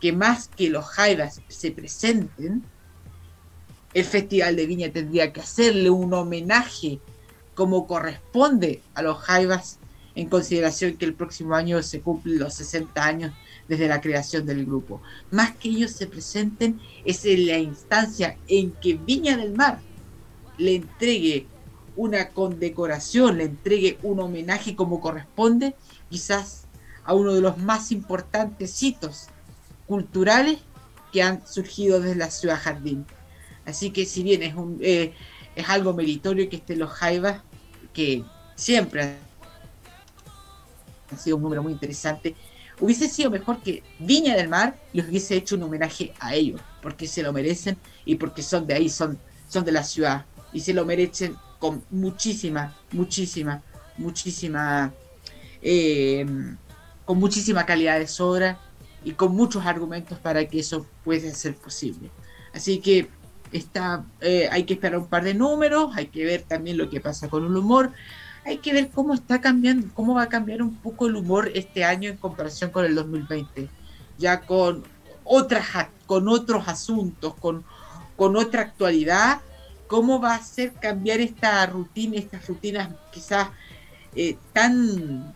[0.00, 2.62] que más que los Jaivas se presenten,
[3.92, 7.00] el Festival de Viña tendría que hacerle un homenaje
[7.54, 9.78] como corresponde a los Jaivas
[10.14, 13.32] en consideración que el próximo año se cumplen los 60 años
[13.68, 15.00] desde la creación del grupo.
[15.30, 19.80] Más que ellos se presenten es en la instancia en que Viña del Mar
[20.58, 21.46] le entregue
[21.96, 25.74] una condecoración, le entregue un homenaje como corresponde,
[26.08, 26.64] quizás
[27.04, 29.26] a uno de los más importantes hitos
[29.86, 30.58] culturales
[31.12, 33.04] que han surgido desde la ciudad jardín.
[33.64, 34.42] Así que si bien
[34.80, 35.12] eh,
[35.54, 37.42] es algo meritorio que estén los Jaivas,
[37.92, 39.16] que siempre
[41.10, 42.34] han sido un número muy interesante,
[42.80, 47.06] hubiese sido mejor que Viña del Mar les hubiese hecho un homenaje a ellos, porque
[47.06, 49.18] se lo merecen y porque son de ahí, son,
[49.48, 53.62] son de la ciudad y se lo merecen con muchísima, muchísima,
[53.98, 54.92] muchísima,
[55.62, 56.26] eh,
[57.04, 58.58] con muchísima calidad de sobra
[59.04, 62.10] y con muchos argumentos para que eso pueda ser posible.
[62.52, 63.08] Así que
[63.52, 67.00] está, eh, hay que esperar un par de números, hay que ver también lo que
[67.00, 67.92] pasa con el humor,
[68.44, 71.84] hay que ver cómo está cambiando, cómo va a cambiar un poco el humor este
[71.84, 73.68] año en comparación con el 2020,
[74.18, 74.84] ya con
[75.24, 77.64] otras, con otros asuntos, con,
[78.16, 79.40] con otra actualidad
[79.90, 83.48] cómo va a ser cambiar esta rutina, estas rutinas quizás
[84.14, 85.34] eh, tan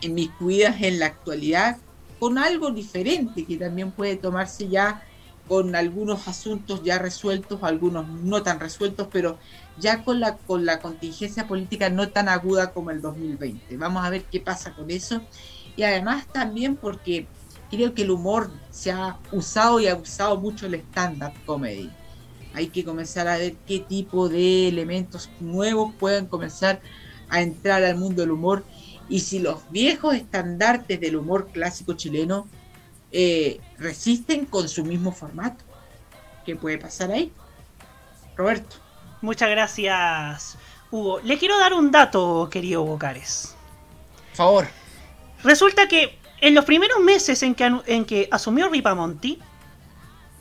[0.00, 1.78] inmiscuidas en la actualidad,
[2.18, 5.05] con algo diferente que también puede tomarse ya
[5.48, 9.38] con algunos asuntos ya resueltos, algunos no tan resueltos, pero
[9.78, 13.76] ya con la, con la contingencia política no tan aguda como el 2020.
[13.76, 15.22] Vamos a ver qué pasa con eso
[15.76, 17.26] y además también porque
[17.70, 21.90] creo que el humor se ha usado y ha usado mucho el stand-up comedy.
[22.54, 26.80] Hay que comenzar a ver qué tipo de elementos nuevos pueden comenzar
[27.28, 28.64] a entrar al mundo del humor
[29.08, 32.48] y si los viejos estandartes del humor clásico chileno
[33.18, 35.64] eh, resisten con su mismo formato.
[36.44, 37.32] ¿Qué puede pasar ahí?
[38.36, 38.76] Roberto.
[39.22, 40.58] Muchas gracias,
[40.90, 41.20] Hugo.
[41.20, 43.56] Le quiero dar un dato, querido Hugo Cares.
[44.28, 44.68] Por favor.
[45.42, 49.38] Resulta que en los primeros meses en que, en que asumió Ripamonti,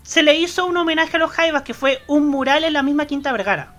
[0.04, 3.06] se le hizo un homenaje a los Jaivas que fue un mural en la misma
[3.06, 3.74] Quinta Vergara.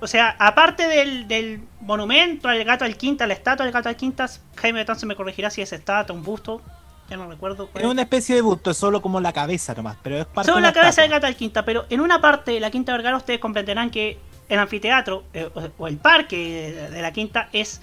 [0.00, 3.96] O sea, aparte del, del monumento al gato al Quinta, la estatua del gato al
[3.96, 6.60] Quinta, Jaime Betán se me corregirá si es estatua, un busto,
[7.08, 7.68] ya no recuerdo.
[7.68, 10.46] cuál Es una especie de busto, es solo como la cabeza nomás, pero es parte
[10.50, 13.16] Solo de la cabeza gato al Quinta, pero en una parte de la Quinta Vergara
[13.16, 15.48] ustedes comprenderán que el anfiteatro eh,
[15.78, 17.80] o- el parque de- de la Quinta es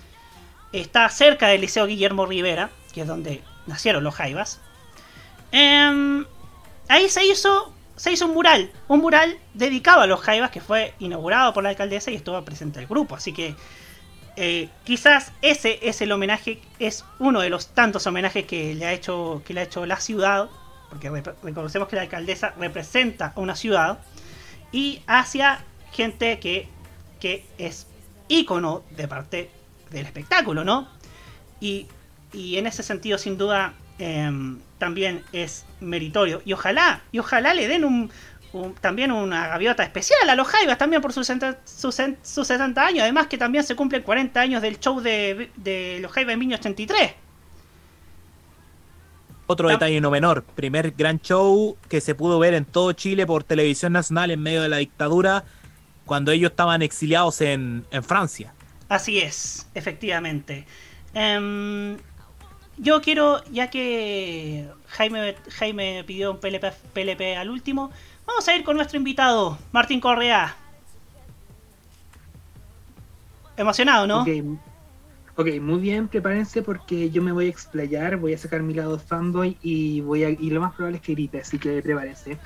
[0.72, 4.60] está cerca del Liceo Guillermo Rivera, que es donde nacieron los Jaivas.
[5.52, 6.26] Em,
[6.90, 10.96] ahí se hizo se hizo un mural, un mural dedicado a los Jaivas que fue
[10.98, 13.56] inaugurado por la alcaldesa y estuvo presente el grupo, así que
[14.36, 18.94] eh, quizás ese es el homenaje, es uno de los tantos homenajes que le ha
[18.94, 20.50] hecho, que le ha hecho la ciudad,
[20.90, 21.10] porque
[21.44, 24.00] reconocemos que la alcaldesa representa a una ciudad,
[24.72, 26.68] y hacia gente que,
[27.20, 27.88] que es
[28.28, 29.50] ícono de parte
[29.92, 30.88] del espectáculo, ¿no?
[31.60, 31.88] Y,
[32.34, 36.42] y en ese sentido, sin duda, em, también es meritorio.
[36.44, 38.12] Y ojalá, y ojalá le den un,
[38.54, 42.86] un- también una gaviota especial a los Jaivas también por sus, 60 sus, sus 60
[42.86, 43.02] años.
[43.04, 46.58] Además que también se cumplen 40 años del show de, de los Jaivas en Viña
[46.58, 47.14] 83.
[49.46, 53.44] Otro detalle no menor, primer gran show que se pudo ver en todo Chile por
[53.44, 55.44] televisión nacional en medio de la dictadura
[56.06, 58.54] cuando ellos estaban exiliados en, en Francia.
[58.88, 60.66] Así es, efectivamente.
[61.14, 61.98] Em,
[62.78, 67.92] yo quiero, ya que Jaime, Jaime pidió un PLP, PLP al último,
[68.26, 70.56] vamos a ir con nuestro invitado, Martín Correa.
[73.56, 74.22] Emocionado, ¿no?
[74.22, 74.30] Ok,
[75.38, 78.98] ok, muy bien, prepárense porque yo me voy a explayar, voy a sacar mi lado
[78.98, 82.38] fanboy y voy a, y lo más probable es que grite, así que prepárense.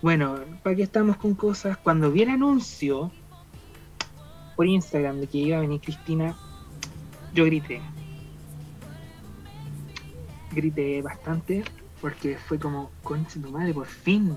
[0.00, 3.10] Bueno, para que estamos con cosas, cuando vi el anuncio
[4.54, 6.36] por Instagram de que iba a venir Cristina,
[7.32, 7.80] yo grité.
[10.52, 11.64] Grité bastante
[12.00, 14.36] porque fue como, concha tu madre, por fin.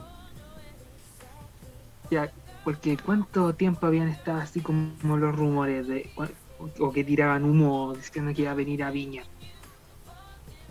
[2.12, 2.32] Ya,
[2.64, 6.12] porque cuánto tiempo habían estado así como los rumores de
[6.80, 9.24] o que tiraban humo diciendo que iba a venir a Viña.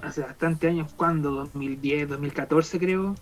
[0.02, 3.16] Hace bastante años, cuando 2010, 2014 creo,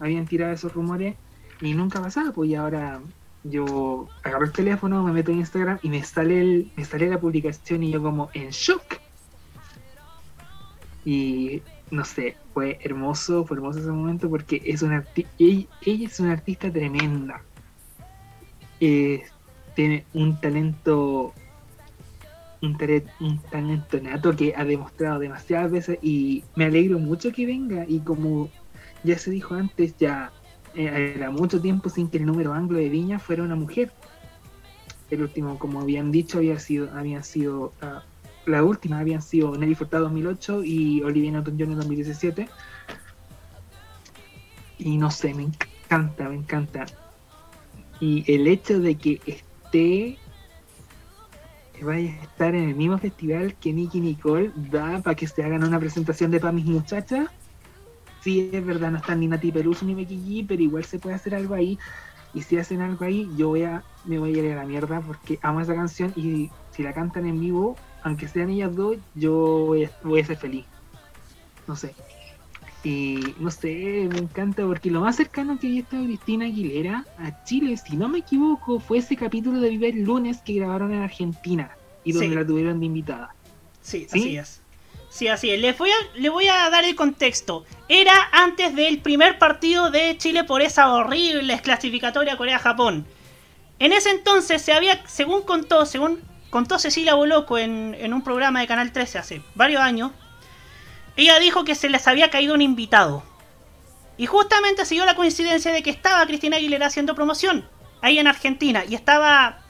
[0.00, 1.16] habían tirado esos rumores
[1.60, 3.00] y nunca pasaba, pues y ahora
[3.44, 7.20] yo agarro el teléfono, me meto en Instagram y me sale el, me sale la
[7.20, 8.98] publicación y yo como en shock.
[11.04, 15.04] Y no sé, fue hermoso, fue hermoso ese momento porque es una
[15.38, 17.42] ella es una artista tremenda.
[18.80, 19.22] Eh,
[19.74, 21.32] tiene un talento
[22.60, 22.76] un,
[23.20, 27.84] un talento nato que ha demostrado demasiadas veces y me alegro mucho que venga.
[27.86, 28.50] Y como
[29.04, 30.32] ya se dijo antes ya
[30.74, 33.92] eh, era mucho tiempo sin que el número anglo de Viña fuera una mujer.
[35.10, 38.02] El último como habían dicho había sido habían sido ah,
[38.46, 42.48] la última habían sido Nelly Furtado 2008 y Olivia Newton-John en 2017
[44.78, 46.86] y no sé me encanta me encanta
[48.00, 50.18] y el hecho de que esté
[51.78, 55.44] que vaya a estar en el mismo festival que Nicky Nicole da para que se
[55.44, 57.28] hagan una presentación de Pa' mis muchachas.
[58.20, 61.14] Sí, es verdad, no están ni Nati Peluso ni Becky G, pero igual se puede
[61.14, 61.78] hacer algo ahí.
[62.34, 65.00] Y si hacen algo ahí, yo voy a, me voy a ir a la mierda
[65.00, 69.32] porque amo esa canción y si la cantan en vivo, aunque sean ellas dos, yo
[69.66, 70.66] voy a, voy a ser feliz.
[71.68, 71.94] No sé.
[72.84, 77.04] Y no sé, me encanta porque lo más cercano que he visto a Cristina Aguilera
[77.18, 80.92] a Chile, si no me equivoco, fue ese capítulo de Vive el lunes que grabaron
[80.92, 81.72] en Argentina
[82.04, 82.34] y donde Sí.
[82.36, 83.34] la tuvieron de invitada.
[83.82, 84.18] Sí, ¿Sí?
[84.20, 84.62] así es.
[85.10, 85.60] Sí, así es.
[85.60, 87.64] Les voy, a, les voy a dar el contexto.
[87.88, 93.06] Era antes del primer partido de Chile por esa horrible clasificatoria Corea-Japón.
[93.80, 96.20] En ese entonces se había, según contó, según
[96.50, 100.12] contó Cecilia Boloco en, en un programa de Canal 13 hace varios años,
[101.22, 103.22] ella dijo que se les había caído un invitado.
[104.16, 107.68] Y justamente dio la coincidencia de que estaba Cristina Aguilera haciendo promoción
[108.02, 108.84] ahí en Argentina.
[108.88, 109.60] Y estaba,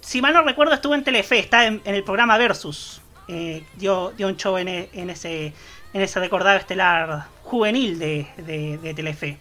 [0.00, 3.00] si- mal no recuerdo, estuvo en Telefe, está en, el programa Versus.
[3.26, 5.52] Eh, dio, dio un show en, ese,
[5.92, 9.38] en ese recordado estelar juvenil de Telefe.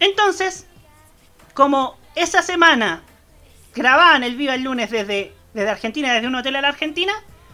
[0.00, 0.66] Entonces,
[1.54, 3.02] como esa semana
[3.74, 7.12] grababan el Viva el lunes desde, desde Argentina, desde un hotel a la Argentina,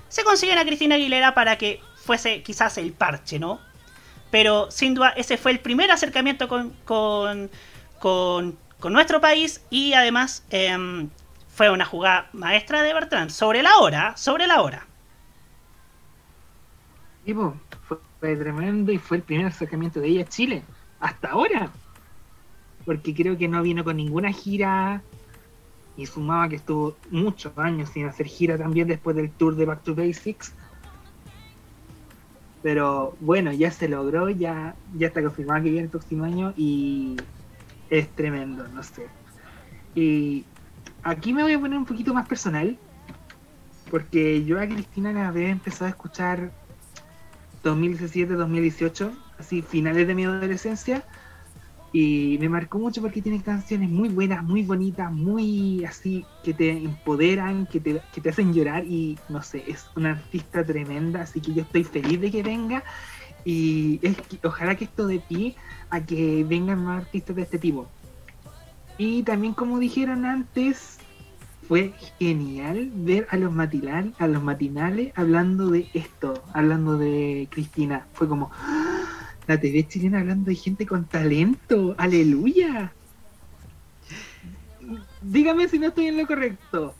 [0.08, 3.60] se consiguen a Cristina Aguilera para que fuese quizás el parche, ¿no?
[4.30, 7.50] Pero sin duda ese fue el primer acercamiento con, con,
[7.98, 11.10] con, con nuestro país y además em,
[11.48, 14.86] fue una jugada maestra de Bertrand, sobre la hora, sobre la hora.
[17.24, 17.54] Tipo,
[17.86, 20.62] fue, fue tremendo y fue el primer acercamiento de ella a Chile,
[20.98, 21.70] hasta ahora.
[22.84, 25.02] Porque creo que no vino con ninguna gira
[25.96, 29.82] y sumaba que estuvo muchos años sin hacer gira también después del tour de Back
[29.82, 30.54] to Basics.
[32.62, 37.16] Pero bueno, ya se logró, ya, ya está confirmado que viene el próximo año y
[37.90, 39.06] es tremendo, no sé.
[39.94, 40.44] Y
[41.02, 42.78] aquí me voy a poner un poquito más personal,
[43.90, 46.52] porque yo a Cristina la había empezado a escuchar
[47.64, 51.04] 2017-2018, así finales de mi adolescencia,
[51.92, 56.70] y me marcó mucho porque tiene canciones muy buenas, muy bonitas, muy así, que te
[56.70, 61.40] empoderan, que te, que te hacen llorar y no sé, es una artista tremenda, así
[61.40, 62.82] que yo estoy feliz de que venga
[63.44, 65.54] y es que- ojalá que esto de pie
[65.90, 67.86] a que vengan más artistas de este tipo.
[68.96, 70.98] Y también como dijeron antes,
[71.68, 73.52] fue genial ver a los
[74.18, 78.06] a los matinales hablando de esto, hablando de Cristina.
[78.12, 78.91] Fue como ¡Ah!
[79.46, 82.92] La TV chilena hablando de gente con talento, aleluya.
[85.20, 86.94] Dígame si no estoy en lo correcto.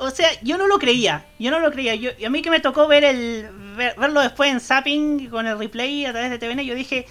[0.00, 1.94] O sea, yo no lo creía, yo no lo creía.
[1.94, 5.46] Yo, y a mí que me tocó ver el ver- verlo después en Zapping con
[5.46, 7.06] el replay a través de TVN, yo dije,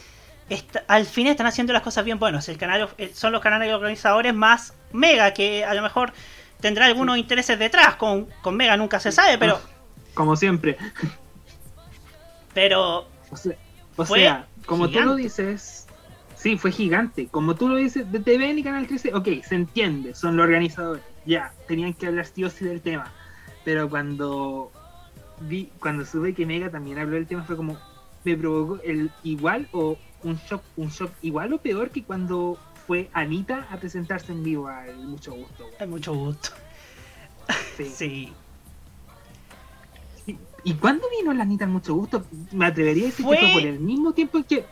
[0.49, 2.17] "Esta- al fin están haciendo las cosas bien.
[2.19, 6.11] Bueno, el canal, eh, son los canales organizadores más Mega, que a lo mejor
[6.59, 7.95] tendrá algunos intereses detrás.
[7.95, 9.59] Con, con Mega nunca se sabe, pero...
[10.13, 10.77] Como siempre.
[12.53, 13.07] Pero...
[13.29, 13.55] O sea,
[13.97, 15.23] o Fue sea, como tú lo gigante.
[15.23, 15.87] dices,
[16.35, 17.27] sí, fue gigante.
[17.27, 21.03] Como tú lo dices, de TVN y Canal 13, ok, se entiende, son los organizadores.
[21.25, 23.11] Ya, tenían que hablar sí o sí del tema.
[23.63, 24.71] Pero cuando
[25.41, 27.77] vi, cuando supe que Mega también habló del tema, fue como,
[28.23, 33.09] me provocó el igual o un shock, un shock igual o peor que cuando fue
[33.13, 35.65] Anita a presentarse en vivo al mucho gusto.
[35.79, 36.49] Hay mucho gusto.
[37.77, 38.33] Sí.
[40.63, 42.25] ¿Y cuándo vino la Anita al mucho gusto?
[42.51, 44.65] Me atrevería a decir Fue- que fue por el mismo tiempo en que,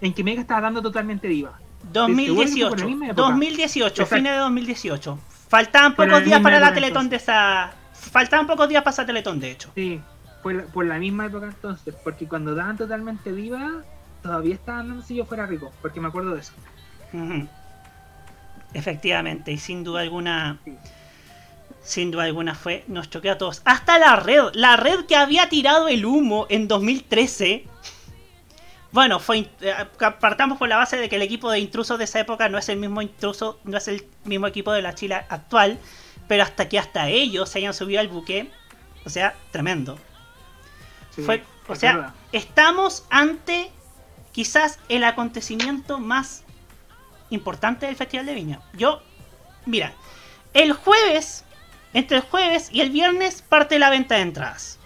[0.00, 1.58] en que Mega estaba dando totalmente diva.
[1.86, 3.22] Estoy seguro que fue por la 2018, misma época.
[3.22, 4.16] 2018, Exacto.
[4.16, 5.18] fines de 2018.
[5.48, 7.72] Faltaban pocos días para la Teletón de esa...
[7.92, 9.70] Faltaban pocos días para esa Teletón, de hecho.
[9.74, 10.00] Sí,
[10.42, 13.82] fue la- por la misma época entonces, porque cuando daban totalmente diva,
[14.22, 16.52] todavía estaban dando si yo fuera rico, porque me acuerdo de eso.
[18.74, 20.58] Efectivamente, y sin duda alguna,
[21.82, 23.62] sin duda alguna fue, nos choqueó a todos.
[23.64, 27.66] Hasta la red, la red que había tirado el humo en 2013.
[28.92, 29.74] Bueno, fue eh,
[30.20, 32.68] partamos por la base de que el equipo de intrusos de esa época no es
[32.68, 35.78] el mismo intruso, no es el mismo equipo de la Chile actual,
[36.28, 38.50] pero hasta que hasta ellos se hayan subido al buque,
[39.06, 39.98] o sea, tremendo.
[41.14, 42.14] Sí, Fue- o sea, verdad.
[42.32, 43.70] estamos ante
[44.32, 46.42] quizás el acontecimiento más
[47.30, 48.60] importante del Festival de Viña.
[48.74, 49.00] Yo,
[49.64, 49.92] mira,
[50.52, 51.44] el jueves,
[51.94, 54.78] entre el jueves y el viernes parte la venta de entradas.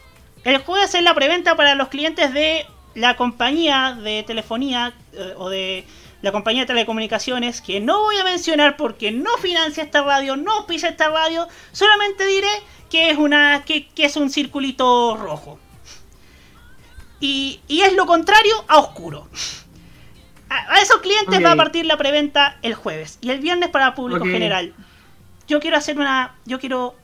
[0.44, 5.48] El jueves es la preventa para los clientes de la compañía de telefonía eh, o
[5.48, 5.84] de
[6.22, 10.66] la compañía de telecomunicaciones que no voy a mencionar porque no financia esta radio, no
[10.66, 12.48] pisa esta radio, solamente diré
[12.90, 15.58] que es una que, que es un circulito rojo.
[17.20, 19.28] Y, y es lo contrario a oscuro.
[20.48, 23.94] A, a esos clientes va a partir la preventa el jueves y el viernes para
[23.94, 24.74] público general.
[25.46, 26.94] Yo quiero hacer una, yo quiero,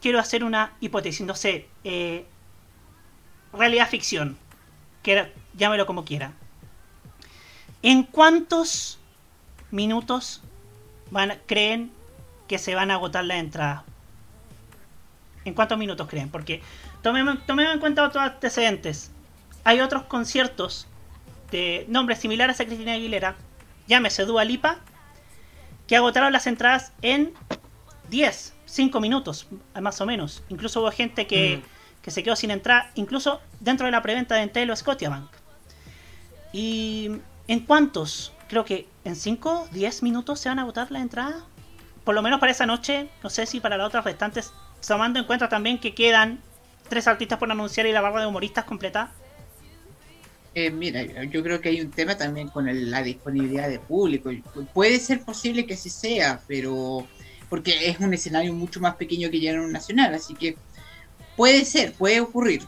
[0.00, 2.26] quiero hacer una hipótesis, no sé, eh,
[3.52, 4.36] realidad ficción,
[5.02, 6.32] que llámelo como quiera.
[7.82, 8.98] ¿En cuántos
[9.70, 10.42] minutos
[11.10, 11.90] van, creen
[12.46, 13.82] que se van a agotar las entradas?
[15.44, 16.28] ¿En cuántos minutos creen?
[16.28, 16.62] Porque
[17.02, 19.10] tomemos, tomemos en cuenta otros antecedentes.
[19.64, 20.86] Hay otros conciertos
[21.50, 23.36] de nombres similares a Cristina Aguilera,
[23.86, 24.78] llámese Dua Lipa,
[25.86, 27.32] que agotaron las entradas en
[28.12, 29.46] 10, 5 minutos,
[29.80, 30.42] más o menos.
[30.50, 31.62] Incluso hubo gente que,
[32.02, 35.30] que se quedó sin entrar, incluso dentro de la preventa de Entel o Scotiabank.
[36.52, 37.10] ¿Y
[37.48, 38.32] en cuántos?
[38.48, 41.42] Creo que en 5, 10 minutos se van a agotar las entradas.
[42.04, 44.52] Por lo menos para esa noche, no sé si para las otras restantes,
[44.86, 46.38] tomando en cuenta también que quedan
[46.90, 49.10] tres artistas por anunciar y la barra de humoristas completa.
[50.54, 54.30] Eh, mira, yo creo que hay un tema también con el- la disponibilidad de público.
[54.74, 57.06] Puede ser posible que así sea, pero
[57.52, 60.56] porque es un escenario mucho más pequeño que Lleno Nacional, así que
[61.36, 62.62] puede ser, puede ocurrir.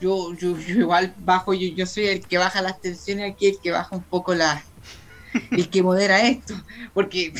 [0.00, 3.60] Yo, yo, yo igual bajo, yo, yo soy el que baja las tensiones aquí, el
[3.62, 4.60] que baja un poco la,
[5.52, 6.60] el que modera esto,
[6.92, 7.32] porque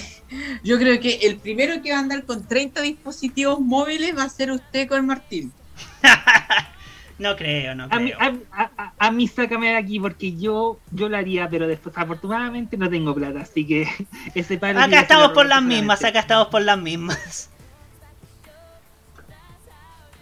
[0.62, 4.28] yo creo que el primero que va a andar con 30 dispositivos móviles va a
[4.28, 5.52] ser usted con Martín.
[7.18, 8.00] No creo, no A creo.
[8.00, 11.68] mí, a, a- a- a mí sácame de aquí porque yo yo lo haría, pero
[11.68, 13.86] después afortunadamente no tengo plata, así que
[14.34, 17.50] ese palo Acá estamos por las mismas, acá estamos por las mismas.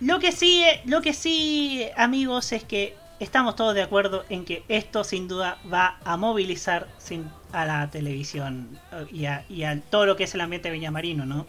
[0.00, 4.64] Lo que sí, lo que sí, amigos, es que estamos todos de acuerdo en que
[4.68, 9.80] esto sin duda va a movilizar sin- a la televisión eh, y a, y a
[9.80, 11.46] todo lo que es el ambiente viñamarino, ¿no?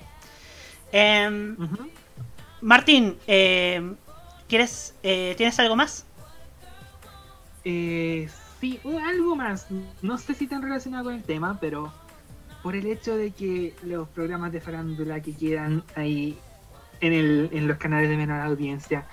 [0.91, 1.57] Em,
[2.61, 3.95] Martín, em,
[4.47, 6.05] ¿quieres, eh, ¿tienes algo más?
[7.65, 8.29] Eh,
[8.59, 9.67] sí, algo más.
[10.01, 11.91] No sé si tan relacionado con el tema, pero
[12.61, 16.37] por el hecho de que los programas de farándula que quedan ahí
[17.01, 19.05] en, el, en los canales de menor audiencia,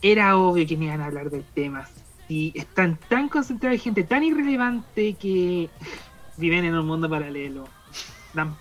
[0.00, 1.88] era obvio que me iban a hablar del tema.
[2.28, 5.68] Y están tan concentrados de gente tan irrelevante que
[6.36, 7.68] viven en un mundo paralelo.
[8.34, 8.56] Dan,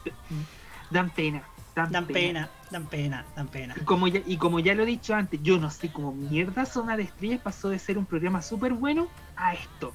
[0.89, 1.43] dan pena.
[1.75, 3.75] Dan, Dan pena, dan pena, dan pena.
[3.79, 6.65] Y como, ya, y como ya lo he dicho antes, yo no sé cómo mierda
[6.65, 9.93] Zona de Estrellas pasó de ser un programa súper bueno a esto.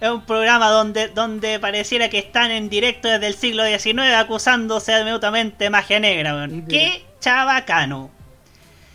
[0.00, 5.04] Es un programa donde, donde pareciera que están en directo desde el siglo XIX acusándose
[5.04, 6.66] mutuamente de magia negra, weón.
[6.66, 8.10] ¡Qué chabacano!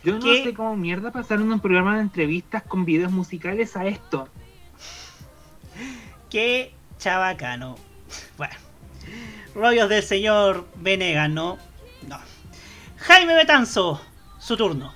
[0.04, 0.44] Yo no ¿Qué?
[0.44, 4.30] sé cómo mierda pasaron un programa de entrevistas con videos musicales a esto.
[6.30, 7.76] ¡Qué chabacano!
[8.38, 8.56] Bueno,
[9.56, 11.58] rollos del señor Venegas, ¿no?
[12.08, 12.18] No.
[13.00, 14.02] Jaime Betanzo,
[14.40, 14.94] su turno.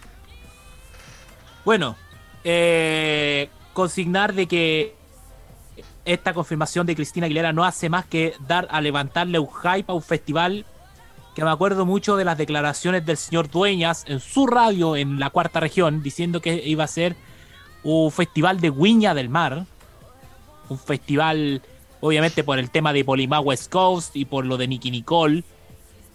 [1.66, 1.96] Bueno,
[2.44, 4.96] eh, consignar de que
[6.06, 9.94] esta confirmación de Cristina Aguilera no hace más que dar a levantarle un hype a
[9.94, 10.66] un festival
[11.34, 15.30] que me acuerdo mucho de las declaraciones del señor Dueñas en su radio en la
[15.30, 17.16] cuarta región diciendo que iba a ser
[17.84, 19.66] un festival de Viña del Mar,
[20.70, 21.62] un festival
[22.02, 25.44] obviamente por el tema de Polimá West Coast y por lo de Nicky Nicole.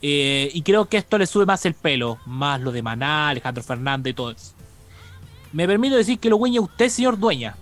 [0.01, 3.63] Eh, y creo que esto le sube más el pelo, más lo de Maná, Alejandro
[3.63, 4.53] Fernández y todo eso.
[5.53, 7.57] Me permito decir que lo dueña usted, señor Dueña,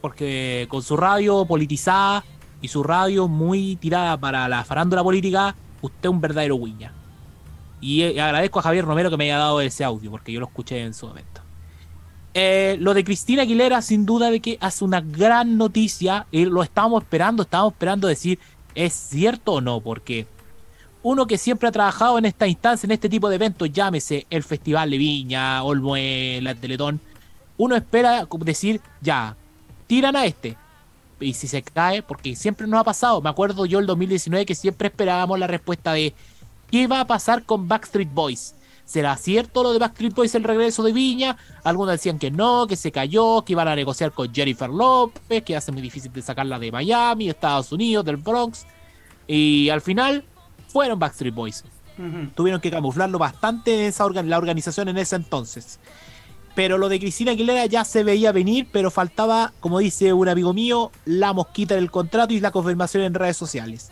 [0.00, 2.24] porque con su radio politizada
[2.60, 6.92] y su radio muy tirada para la farándula política, usted es un verdadero guiña.
[7.80, 10.46] Y eh, agradezco a Javier Romero que me haya dado ese audio, porque yo lo
[10.46, 11.40] escuché en su momento.
[12.34, 16.62] Eh, lo de Cristina Aguilera, sin duda de que hace una gran noticia, y lo
[16.62, 18.38] estábamos esperando, estábamos esperando decir,
[18.74, 19.80] ¿es cierto o no?
[19.80, 20.26] Porque
[21.02, 24.42] uno que siempre ha trabajado en esta instancia, en este tipo de eventos, llámese el
[24.42, 27.00] Festival de Viña, Olmué, la Teletón,
[27.56, 29.36] uno espera decir, ya,
[29.86, 30.56] tiran a este.
[31.20, 34.54] Y si se cae, porque siempre nos ha pasado, me acuerdo yo el 2019 que
[34.54, 36.14] siempre esperábamos la respuesta de
[36.70, 38.54] ¿qué va a pasar con Backstreet Boys?
[38.84, 41.36] ¿Será cierto lo de Backstreet Boys el regreso de Viña?
[41.62, 45.56] Algunos decían que no, que se cayó, que iban a negociar con Jennifer López, que
[45.56, 48.66] hace muy difícil de sacarla de Miami, Estados Unidos, del Bronx.
[49.28, 50.24] Y al final
[50.72, 51.64] fueron Backstreet Boys.
[52.34, 55.78] Tuvieron que camuflarlo bastante esa organ- la organización en ese entonces.
[56.54, 60.52] Pero lo de Cristina Aguilera ya se veía venir, pero faltaba, como dice un amigo
[60.54, 63.90] mío, la mosquita del contrato y la confirmación en redes sociales.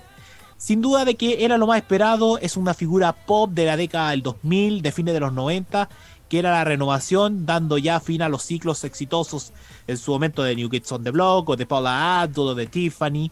[0.56, 4.10] Sin duda de que era lo más esperado, es una figura pop de la década
[4.10, 5.88] del 2000, de fines de los 90,
[6.28, 9.52] que era la renovación, dando ya fin a los ciclos exitosos
[9.86, 12.66] en su momento de New Kids on the Block, o de Paula Abdul, o de
[12.66, 13.30] Tiffany,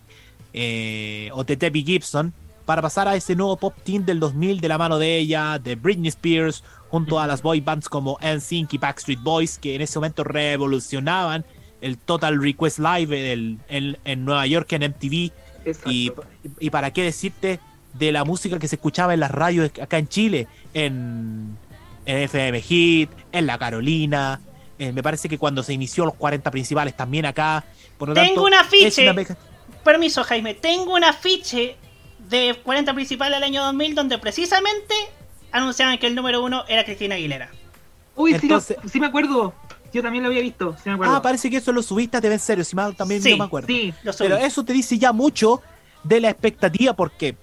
[0.52, 2.32] eh, o de Debbie Gibson,
[2.66, 5.76] para pasar a ese nuevo pop teen del 2000 de la mano de ella, de
[5.76, 9.98] Britney Spears, junto a las boy bands como NSYNC y Backstreet Boys, que en ese
[9.98, 11.44] momento revolucionaban
[11.80, 15.30] el Total Request Live en, en- en Nueva York en MTV.
[15.86, 16.12] Y,
[16.60, 17.58] y para qué decirte
[17.94, 21.56] de la música que se escuchaba en las radios acá en Chile, en,
[22.04, 24.40] en FM Hit, en La Carolina.
[24.78, 27.64] eh, me parece que cuando se inició los 40 principales también acá.
[27.98, 29.10] Por lo Tengo tanto, un afiche.
[29.10, 29.24] una
[29.82, 30.54] Permiso, Jaime.
[30.54, 31.76] Tengo un afiche
[32.28, 34.94] de 40 principal del año 2000 donde precisamente
[35.52, 37.50] anunciaban que el número uno era Cristina Aguilera.
[38.14, 39.54] Uy, sí, lo- Entonces- sí me acuerdo.
[39.92, 40.74] Yo también lo había visto.
[40.82, 41.14] Sí me acuerdo.
[41.14, 43.38] Ah, parece que eso lo subiste a TV en serio, si mal también Sí, yo
[43.38, 43.68] me acuerdo.
[43.68, 44.28] sí, lo subí.
[44.28, 45.62] Pero eso te dice ya mucho
[46.02, 47.36] de la expectativa, porque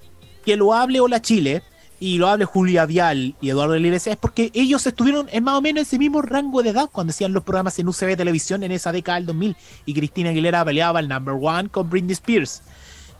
[0.45, 1.63] que lo hable Hola Chile
[1.99, 5.61] y lo hable Julia Vial y Eduardo Iglesias es porque ellos estuvieron en más o
[5.61, 8.91] menos ese mismo rango de edad cuando hacían los programas en UCB Televisión en esa
[8.91, 9.55] década del 2000
[9.85, 12.61] y Cristina Aguilera peleaba el number one con Britney Spears.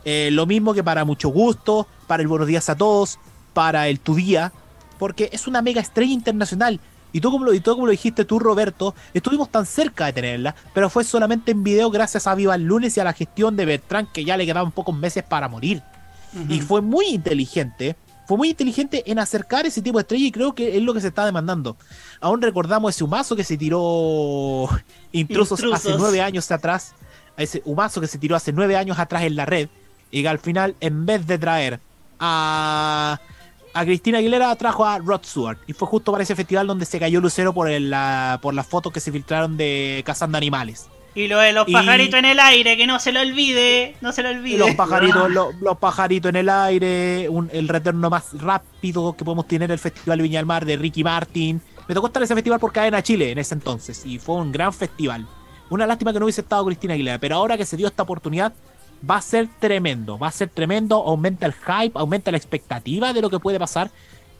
[0.04, 3.18] Eh, lo mismo que para Mucho Gusto, para el Buenos Días a Todos,
[3.52, 4.52] para el Tu Día,
[4.98, 6.80] porque es una mega estrella internacional.
[7.12, 10.12] Y tú, como lo, y tú como lo dijiste tú, Roberto, estuvimos tan cerca de
[10.14, 13.54] tenerla, pero fue solamente en video gracias a Viva el Lunes y a la gestión
[13.56, 15.82] de Bertrand, que ya le quedaban pocos meses para morir.
[16.48, 17.94] Y fue muy inteligente,
[18.26, 21.00] fue muy inteligente en acercar ese tipo de estrella y creo que es lo que
[21.00, 21.76] se está demandando.
[22.20, 24.68] Aún recordamos ese humazo que se tiró
[25.12, 26.00] intrusos, hace Intrusos.
[26.00, 26.94] nueve años atrás,
[27.36, 29.68] ese humazo que se tiró hace nueve años atrás en la red,
[30.16, 31.80] y que al final, en vez de traer
[32.20, 33.18] a,
[33.74, 35.58] a Cristina Aguilera trajo a Rod Stewart.
[35.66, 38.66] Y fue justo para ese festival donde se cayó Lucero por, el, la, por las
[38.66, 40.88] fotos que se filtraron de cazando animales.
[41.16, 44.12] Y lo de los Y- pajaritos en el aire, que no se lo olvide, no
[44.12, 44.58] se lo olvide.
[44.58, 49.46] Los pajaritos, lo- los, pajaritos en el aire, un- el retorno más rápido que podemos
[49.46, 51.60] tener el Festival Viña del Mar de Ricky Martin.
[51.86, 54.50] Me tocó estar en ese festival por Cadena Chile en ese entonces y fue un
[54.50, 55.26] gran festival.
[55.70, 58.52] Una lástima que no hubiese estado Cristina Aguilera, pero ahora que se dio esta oportunidad
[59.08, 63.22] va a ser tremendo, va a ser tremendo, aumenta el hype, aumenta la expectativa de
[63.22, 63.90] lo que puede pasar.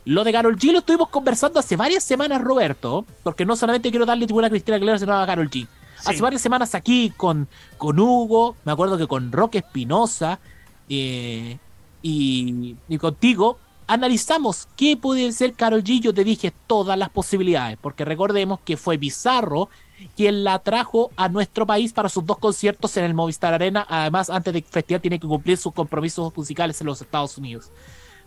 [0.05, 4.07] Lo de Carol G lo estuvimos conversando hace varias semanas, Roberto, porque no solamente quiero
[4.07, 5.67] darle tribuna a Cristina Aguilera, sino a Carol G.
[6.05, 7.49] Hace varias semanas aquí con,
[7.79, 10.39] con Hugo, me acuerdo que con Roque Espinosa
[10.89, 11.57] eh,
[12.03, 16.01] y, y contigo, analizamos qué puede ser Carol G.
[16.01, 19.71] Yo te dije todas las posibilidades, porque recordemos que fue Bizarro
[20.17, 23.87] quien la trajo a nuestro país para sus dos conciertos en el Movistar Arena.
[23.89, 27.71] Además, antes del festival tiene que cumplir sus compromisos musicales en los Estados Unidos.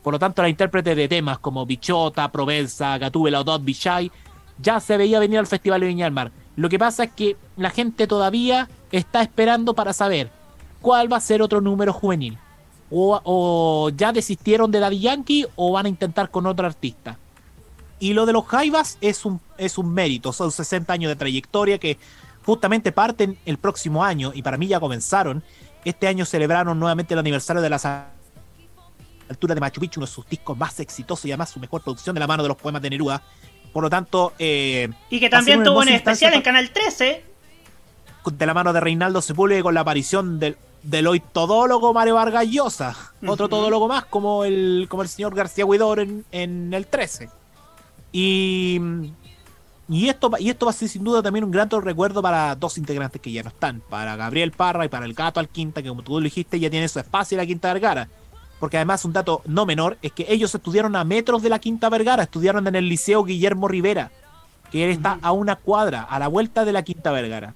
[0.04, 4.12] Por lo tanto, la intérprete de temas como Bichota, Provenza, Gatúbela o Dot Bichai
[4.60, 6.32] ya se veía venir al Festival de Viña Mar.
[6.56, 10.32] Lo que pasa es que la gente todavía está esperando para saber
[10.82, 12.38] cuál va a ser otro número juvenil.
[12.90, 17.18] O, o ya desistieron de Daddy Yankee o van a intentar con otro artista.
[18.00, 21.80] Y lo de los Jaivas es un, es un mérito, son 60 años de trayectoria
[21.80, 21.98] que
[22.46, 25.44] justamente parten el próximo año y para mí ya comenzaron.
[25.84, 30.28] Este año celebraron nuevamente el aniversario de las alturas de Machu Picchu, uno de sus
[30.28, 32.90] discos más exitosos y además su mejor producción de la mano de los poemas de
[32.90, 33.22] Neruda.
[33.74, 37.24] Por lo tanto, eh, Y que también tuvo un especial en Canal 13.
[38.32, 42.48] de la mano de Reinaldo Sepúlveda con la aparición del, del hoy todólogo Mario Vargas
[42.48, 42.96] Llosa.
[43.26, 47.30] Otro todólogo más como el, como el señor García Huidor en, en el 13.
[48.12, 48.80] Y,
[49.90, 52.56] y, esto, va- y esto va a ser sin duda también un gran recuerdo para
[52.56, 53.82] dos integrantes que ya no están.
[53.90, 56.88] Para Gabriel Parra y para el Gato Alquinta, que como tú lo dijiste ya tiene
[56.88, 58.08] su espacio en la Quinta Vergara.
[58.60, 61.90] Porque además un dato no menor es que ellos estudiaron a metros de la Quinta
[61.90, 64.12] Vergara, estudiaron en el Liceo Guillermo Rivera,
[64.72, 67.54] que él está a una cuadra, a la vuelta de la Quinta Vergara.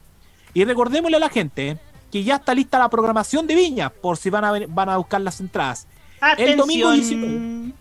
[0.54, 1.80] Y recordémosle a la gente
[2.12, 5.22] que ya está lista la programación de Viña, por si van a, van a buscar
[5.22, 5.88] las entradas.
[6.38, 7.22] El domingo Atención.
[7.22, 7.74] 19.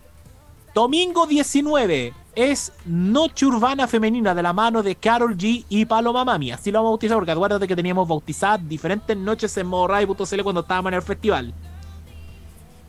[0.74, 6.52] Domingo 19 es Noche Urbana Femenina de la mano de Carol G y Paloma Mami.
[6.52, 10.60] Así lo vamos a bautizar porque acuérdate que teníamos bautizadas diferentes noches en modoray.cl cuando
[10.62, 11.54] estábamos en el festival.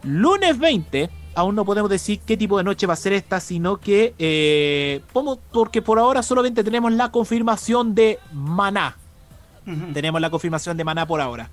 [0.03, 3.77] Lunes 20, aún no podemos decir qué tipo de noche va a ser esta, sino
[3.77, 5.01] que eh,
[5.51, 8.97] porque por ahora solamente tenemos la confirmación de Maná.
[9.93, 11.49] Tenemos la confirmación de Maná por ahora.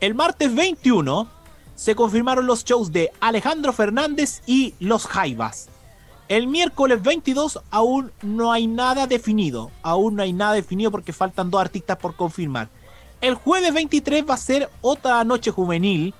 [0.00, 1.28] El martes 21
[1.76, 5.68] se confirmaron los shows de Alejandro Fernández y Los Jaivas.
[6.28, 9.70] El miércoles 22 aún no hay nada definido.
[9.82, 12.68] Aún no hay nada definido porque faltan dos artistas por confirmar.
[13.20, 16.14] El jueves 23 va a ser otra noche juvenil.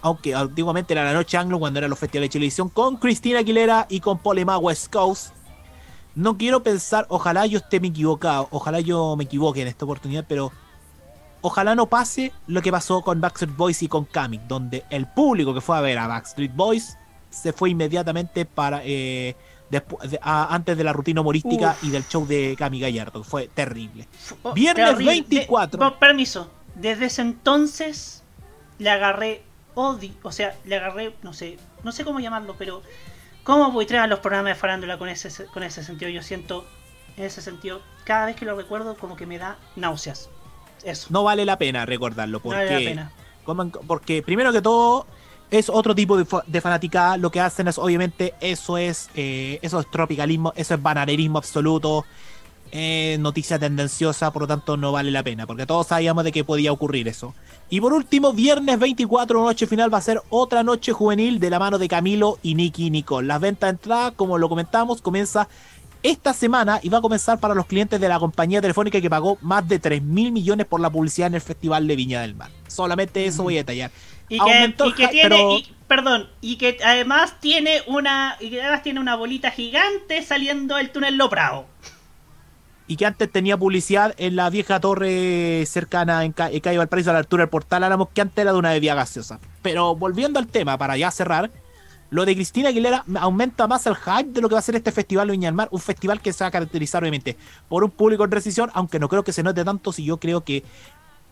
[0.00, 2.68] Aunque antiguamente era la noche anglo cuando eran los festivales de televisión.
[2.68, 5.34] Con Cristina Aguilera y con Polema West Coast.
[6.14, 8.46] No quiero pensar, ojalá yo esté me equivocado.
[8.52, 10.24] Ojalá yo me equivoque en esta oportunidad.
[10.28, 10.52] Pero
[11.40, 15.52] ojalá no pase lo que pasó con Backstreet Boys y con Kamic, donde el público
[15.52, 16.96] que fue a ver a Backstreet Boys
[17.30, 19.36] se fue inmediatamente para eh,
[19.70, 21.84] despu- de- a- antes de la rutina humorística Uf.
[21.84, 23.22] y del show de Cami Gallardo.
[23.24, 24.06] Fue terrible.
[24.42, 25.12] Oh, Viernes terrible.
[25.12, 25.84] 24.
[25.84, 26.50] De- permiso.
[26.74, 28.22] Desde ese entonces
[28.78, 29.42] le agarré
[29.74, 30.12] odio.
[30.22, 32.82] O sea, le agarré, no sé, no sé cómo llamarlo, pero
[33.44, 36.10] cómo buitrean los programas de farándula con ese, con ese sentido.
[36.10, 36.64] Yo siento,
[37.16, 40.28] en ese sentido, cada vez que lo recuerdo, como que me da náuseas.
[40.84, 41.08] Eso.
[41.10, 42.40] No vale la pena recordarlo.
[42.40, 43.12] Porque, vale la pena.
[43.86, 45.06] porque primero que todo
[45.50, 47.16] es otro tipo de, de fanaticada.
[47.16, 52.04] Lo que hacen es, obviamente, eso es, eh, eso es tropicalismo, eso es bananerismo absoluto.
[52.70, 56.44] eh, noticia tendenciosa, por lo tanto no vale la pena, porque todos sabíamos de que
[56.44, 57.34] podía ocurrir eso.
[57.70, 61.58] Y por último, viernes 24, noche final, va a ser otra noche juvenil de la
[61.58, 63.26] mano de Camilo y Nicky Nicole.
[63.26, 65.48] Las ventas de entrada, como lo comentamos, comienza
[66.02, 69.38] esta semana y va a comenzar para los clientes de la compañía telefónica que pagó
[69.40, 72.50] más de 3 mil millones por la publicidad en el Festival de Viña del Mar.
[72.68, 73.90] Solamente eso voy a detallar.
[74.28, 78.60] Y que, y que tiene, pero- y- perdón, y que además tiene una, y que
[78.62, 81.66] además tiene una bolita gigante saliendo del túnel Loprado.
[82.86, 87.10] y que antes tenía publicidad en la vieja torre cercana en, Ca en Calle Valparaíso
[87.10, 89.40] a la altura del portal Álamos, que antes era de una bebida gaseosa.
[89.62, 91.50] Pero volviendo al tema, para ya cerrar,
[92.10, 94.90] lo de Cristina Aguilera aumenta más el hype de lo que va a ser este
[94.92, 97.36] festival de Viña del Mar, un festival que se va a caracterizar obviamente
[97.68, 100.42] por un público en recesión, aunque no creo que se note tanto si yo creo
[100.42, 100.64] que...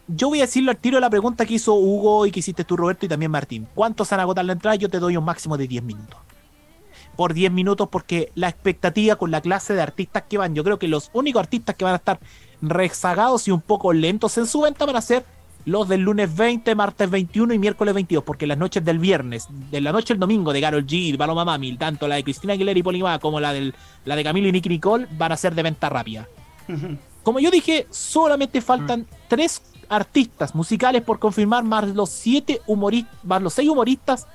[0.09, 2.65] Yo voy a decirlo al tiro de la pregunta que hizo Hugo y que hiciste
[2.65, 3.67] tú Roberto y también Martín.
[3.75, 4.77] ¿Cuántos van a agotar la entrada?
[4.77, 6.19] Yo te doy un máximo de 10 minutos
[7.17, 10.79] por 10 minutos porque la expectativa con la clase de artistas que van, yo creo
[10.79, 12.21] que los únicos artistas que van a estar
[12.63, 15.25] rezagados y un poco lentos en su venta van a ser
[15.65, 19.81] los del lunes 20, martes 21 y miércoles 22, porque las noches del viernes, de
[19.81, 22.85] la noche del domingo de Carol G, Paloma Mami, tanto la de Cristina Aguilera y
[22.85, 25.89] Polima como la, del, la de Camilo y Nicky Nicole van a ser de venta
[25.89, 26.29] rápida.
[27.25, 33.43] Como yo dije, solamente faltan tres artistas musicales por confirmar, más los siete humoristas, más
[33.43, 34.27] los seis humoristas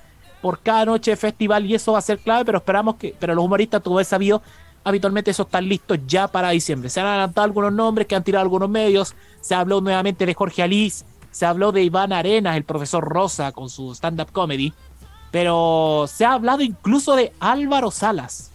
[0.41, 3.36] por cada noche de festival, y eso va a ser clave, pero esperamos que, pero
[3.36, 4.41] los humoristas, como he sabido,
[4.84, 6.89] habitualmente esos están listos ya para diciembre.
[6.89, 10.64] Se han adelantado algunos nombres que han tirado algunos medios, se habló nuevamente de Jorge
[10.64, 14.74] Alice, se habló de Iván Arenas, el profesor Rosa, con su stand-up comedy,
[15.32, 18.52] pero se ha hablado incluso de Álvaro Salas.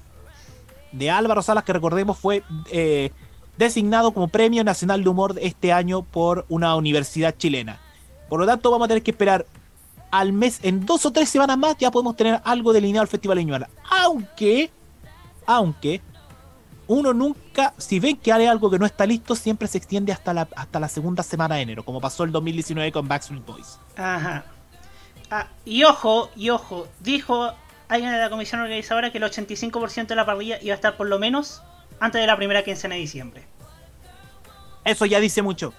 [0.92, 3.12] De Álvaro Salas, que recordemos fue eh,
[3.59, 7.80] designado como Premio Nacional de Humor este año por una universidad chilena.
[8.28, 9.46] Por lo tanto, vamos a tener que esperar
[10.11, 13.38] al mes, en dos o tres semanas más, ya podemos tener algo delineado al Festival
[13.38, 13.68] Ñuñoa.
[13.90, 14.70] Aunque,
[15.46, 16.00] aunque,
[16.86, 20.32] uno nunca, si ven que hay algo que no está listo, siempre se extiende hasta
[20.32, 23.78] la, hasta la segunda semana de enero, como pasó el 2019 con Backstreet Boys.
[23.96, 24.44] Ajá.
[25.30, 27.52] Ah, y ojo, y ojo, dijo
[27.88, 31.09] alguien de la comisión organizadora que el 85% de la parrilla iba a estar por
[31.09, 31.62] lo menos
[32.01, 33.44] antes de la primera quincena de diciembre.
[34.84, 35.72] Eso ya dice mucho.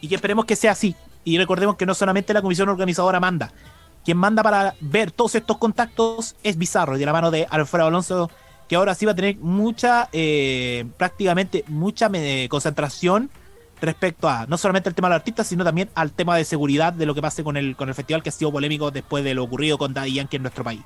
[0.00, 0.94] Y que esperemos que sea así.
[1.24, 3.52] Y recordemos que no solamente la comisión organizadora manda.
[4.04, 7.88] Quien manda para ver todos estos contactos es Bizarro, y de la mano de Alfredo
[7.88, 8.30] Alonso,
[8.68, 13.30] que ahora sí va a tener mucha, eh, prácticamente mucha eh, concentración
[13.80, 16.92] respecto a no solamente el tema de los artistas, sino también al tema de seguridad
[16.92, 19.34] de lo que pase con el, con el festival que ha sido polémico después de
[19.34, 20.80] lo ocurrido con Daddy Yankee en nuestro país.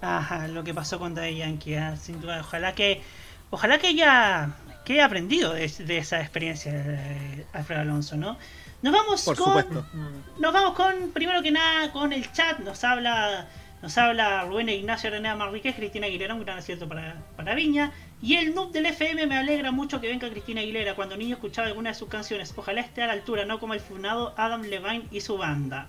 [0.00, 2.40] Ajá, lo que pasó con Daddy Yankee, ah, sin duda.
[2.40, 3.02] Ojalá que,
[3.54, 4.50] ojalá que ella
[4.84, 8.36] que haya aprendido de, de esa experiencia de Alfredo Alonso, ¿no?
[8.82, 9.86] Nos vamos Por con, supuesto.
[10.38, 12.58] nos vamos con, primero que nada, con el chat.
[12.58, 13.48] Nos habla,
[13.80, 17.92] nos habla Rubén Ignacio René Marríquez, Cristina Aguilera, un gran acierto para, para Viña.
[18.20, 20.94] Y el noob del FM me alegra mucho que venga Cristina Aguilera.
[20.94, 22.52] Cuando niño escuchaba alguna de sus canciones.
[22.54, 25.88] Ojalá esté a la altura, no como el funado Adam Levine y su banda.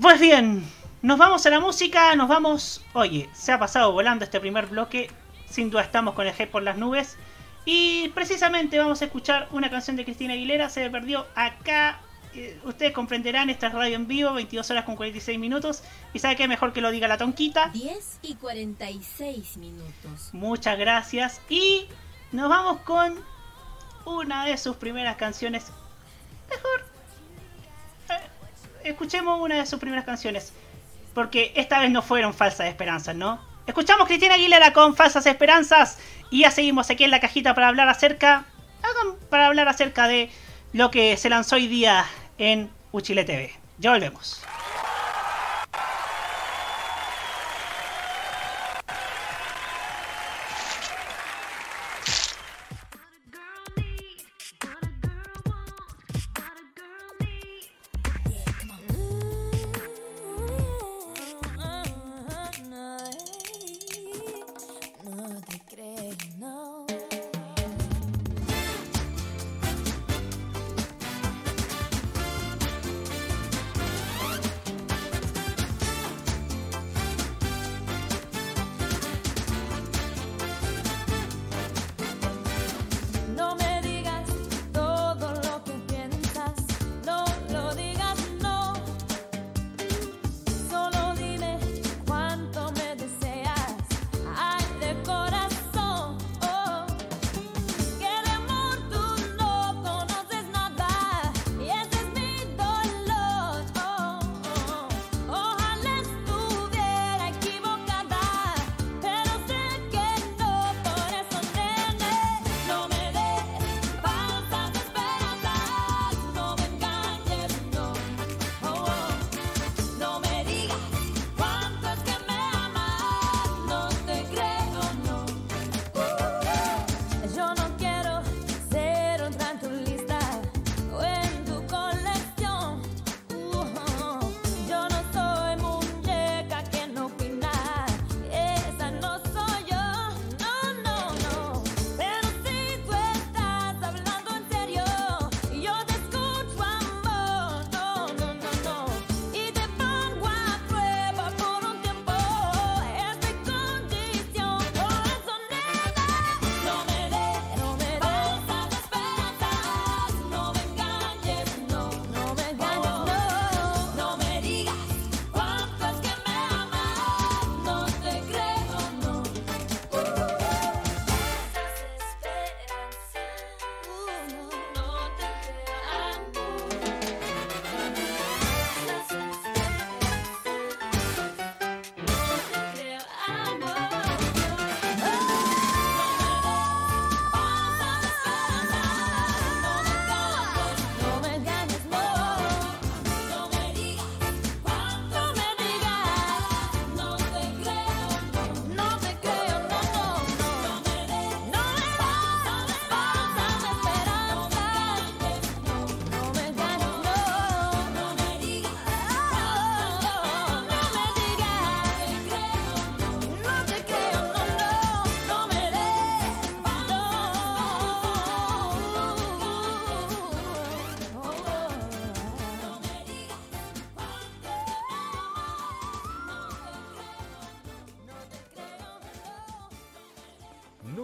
[0.00, 0.64] Pues bien,
[1.02, 2.84] nos vamos a la música, nos vamos...
[2.92, 5.10] Oye, se ha pasado volando este primer bloque.
[5.52, 7.18] Sin duda estamos con el G por las nubes.
[7.66, 10.70] Y precisamente vamos a escuchar una canción de Cristina Aguilera.
[10.70, 12.00] Se perdió acá.
[12.34, 15.82] Eh, ustedes comprenderán, esta es radio en vivo, 22 horas con 46 minutos.
[16.14, 17.68] Y sabe qué mejor que lo diga la tonquita.
[17.68, 20.30] 10 y 46 minutos.
[20.32, 21.42] Muchas gracias.
[21.50, 21.86] Y
[22.32, 23.22] nos vamos con
[24.06, 25.70] una de sus primeras canciones.
[26.48, 26.86] Mejor.
[28.08, 30.54] eh, escuchemos una de sus primeras canciones.
[31.12, 33.51] Porque esta vez no fueron falsas esperanzas, ¿no?
[33.66, 35.98] Escuchamos Cristina Aguilera con falsas esperanzas.
[36.30, 38.44] Y ya seguimos aquí en la cajita para hablar acerca.
[39.30, 40.30] Para hablar acerca de
[40.72, 42.04] lo que se lanzó hoy día
[42.38, 43.52] en Uchile TV.
[43.78, 44.41] Ya volvemos.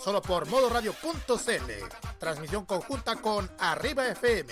[0.00, 1.70] Solo por modoradio.cl.
[2.18, 4.50] Transmisión conjunta con Arriba FM.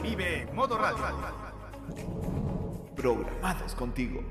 [0.00, 1.04] Vive Modo Radio.
[2.94, 4.22] Programados contigo.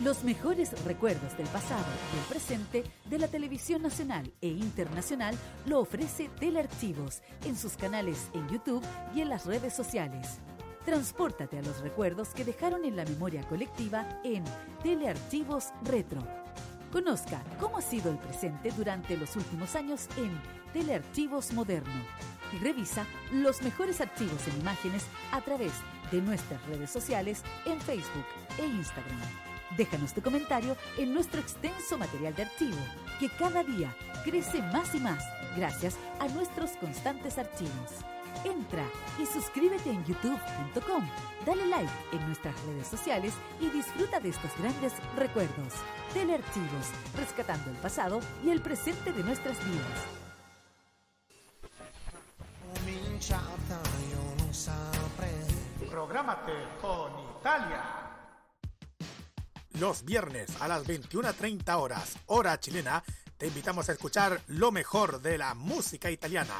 [0.00, 1.84] Los mejores recuerdos del pasado
[2.14, 5.36] y el presente de la televisión nacional e internacional
[5.66, 8.84] lo ofrece Telearchivos en sus canales en YouTube
[9.14, 10.38] y en las redes sociales.
[10.86, 14.42] Transpórtate a los recuerdos que dejaron en la memoria colectiva en
[14.82, 16.22] Telearchivos Retro.
[16.92, 20.30] Conozca cómo ha sido el presente durante los últimos años en
[20.72, 22.02] Telearchivos Moderno
[22.52, 25.72] y revisa los mejores archivos en imágenes a través
[26.10, 28.24] de nuestras redes sociales en Facebook
[28.58, 29.20] e Instagram.
[29.76, 32.78] Déjanos tu comentario en nuestro extenso material de archivo,
[33.20, 35.22] que cada día crece más y más
[35.56, 37.92] gracias a nuestros constantes archivos.
[38.44, 38.84] Entra
[39.20, 41.08] y suscríbete en youtube.com,
[41.44, 45.74] dale like en nuestras redes sociales y disfruta de estos grandes recuerdos.
[46.14, 50.18] Telearchivos, rescatando el pasado y el presente de nuestras vidas.
[55.90, 57.82] Prográmate con Italia.
[59.78, 63.02] Los viernes a las 21.30 horas, hora chilena,
[63.38, 66.54] te invitamos a escuchar lo mejor de la música italiana.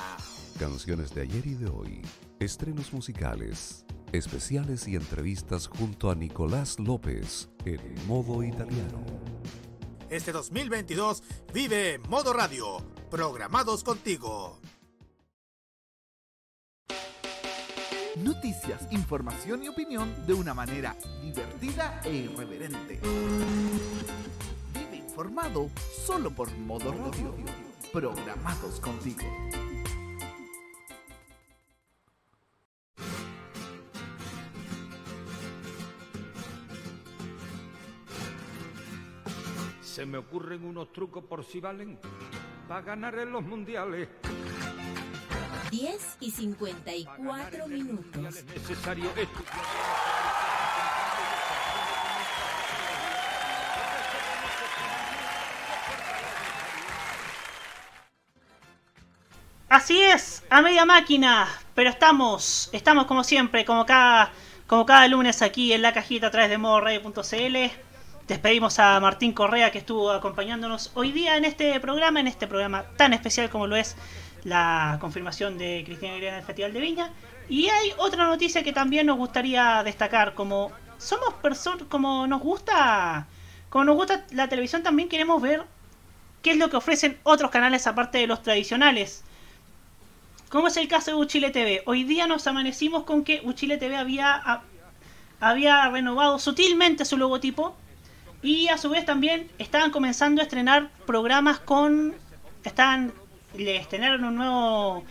[0.58, 2.02] Canciones de ayer y de hoy,
[2.38, 9.04] estrenos musicales, especiales y entrevistas junto a Nicolás López en modo italiano.
[10.08, 11.22] Este 2022
[11.52, 12.78] vive Modo Radio,
[13.10, 14.60] programados contigo.
[18.16, 23.00] Noticias, información y opinión de una manera divertida e irreverente.
[25.18, 25.68] Informado
[26.06, 27.34] solo por Modo Radio.
[27.92, 29.18] Programados contigo.
[39.82, 41.98] Se me ocurren unos trucos por si valen
[42.68, 44.08] para ganar en los mundiales.
[45.72, 48.22] 10 y 54 minutos.
[48.22, 49.40] Necesario esto.
[60.50, 64.30] A media máquina, pero estamos, estamos como siempre, como cada,
[64.66, 67.56] como cada lunes aquí en la cajita a través de modoradio.cl.
[68.26, 72.84] Despedimos a Martín Correa que estuvo acompañándonos hoy día en este programa, en este programa
[72.96, 73.96] tan especial como lo es
[74.44, 77.10] la confirmación de Cristina Aguilera en el Festival de Viña.
[77.48, 83.26] Y hay otra noticia que también nos gustaría destacar, como somos personas, como nos gusta,
[83.68, 85.62] como nos gusta la televisión, también queremos ver
[86.42, 89.24] qué es lo que ofrecen otros canales aparte de los tradicionales.
[90.48, 91.82] Como es el caso de Uchile TV.
[91.84, 94.62] Hoy día nos amanecimos con que Uchile TV había,
[95.40, 97.76] había renovado sutilmente su logotipo
[98.40, 102.14] y a su vez también estaban comenzando a estrenar programas con...
[102.64, 103.12] Estaban,
[103.56, 105.04] le estrenaron un nuevo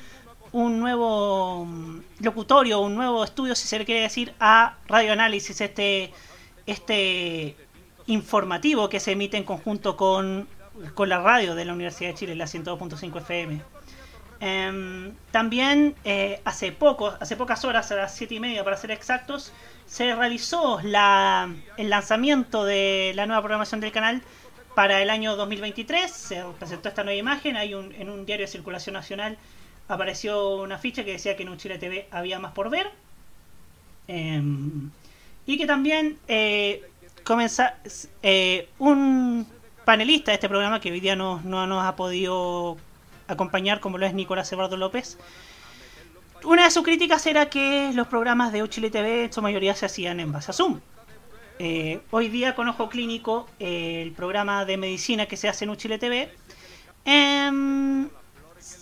[0.54, 5.62] un nuevo mm, locutorio, un nuevo estudio, si se le quiere decir, a Radio Análisis,
[5.62, 6.14] este,
[6.66, 7.56] este
[8.08, 10.48] informativo que se emite en conjunto con,
[10.96, 13.77] con la radio de la Universidad de Chile, la 102.5 FM.
[14.40, 18.92] Em, también eh, hace poco, hace pocas horas, a las 7 y media para ser
[18.92, 19.52] exactos,
[19.88, 24.22] se realizó la, el lanzamiento de la nueva programación del canal
[24.76, 26.12] para el año 2023.
[26.12, 27.58] Se presentó esta nueva imagen.
[27.58, 29.38] Hay un, en un diario de circulación nacional
[29.88, 32.92] apareció una ficha que decía que en un Chile TV había más por ver.
[34.08, 34.90] Em,
[35.46, 36.84] y que también eh,
[38.24, 39.48] eh, un
[39.86, 42.78] panelista de este programa que hoy día no, no nos ha podido
[43.28, 45.18] acompañar, como lo es Nicolás Eduardo López.
[46.44, 49.86] Una de sus críticas era que los programas de Uchile TV en su mayoría se
[49.86, 50.80] hacían en base a Zoom.
[51.60, 55.98] Eh, hoy día con Ojo Clínico, el programa de medicina que se hace en Uchile
[55.98, 56.32] TV,
[57.06, 58.08] em,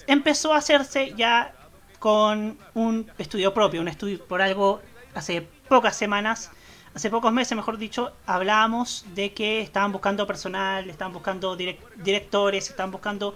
[0.08, 1.54] empezó a hacerse ya
[2.00, 4.82] con un estudio propio, un estudio por algo
[5.14, 6.52] hace pocas semanas,
[6.93, 12.91] hace pocos meses mejor dicho, hablábamos de que estaban buscando personal, estaban buscando directores, estaban
[12.91, 13.36] buscando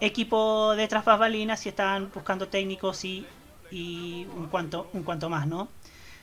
[0.00, 3.26] equipo de tras balinas y estaban buscando técnicos y,
[3.70, 5.68] y un, cuanto, un cuanto más, ¿no?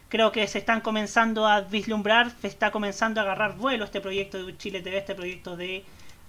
[0.09, 4.45] Creo que se están comenzando a vislumbrar, se está comenzando a agarrar vuelo este proyecto
[4.45, 5.84] de Chile TV, este proyecto de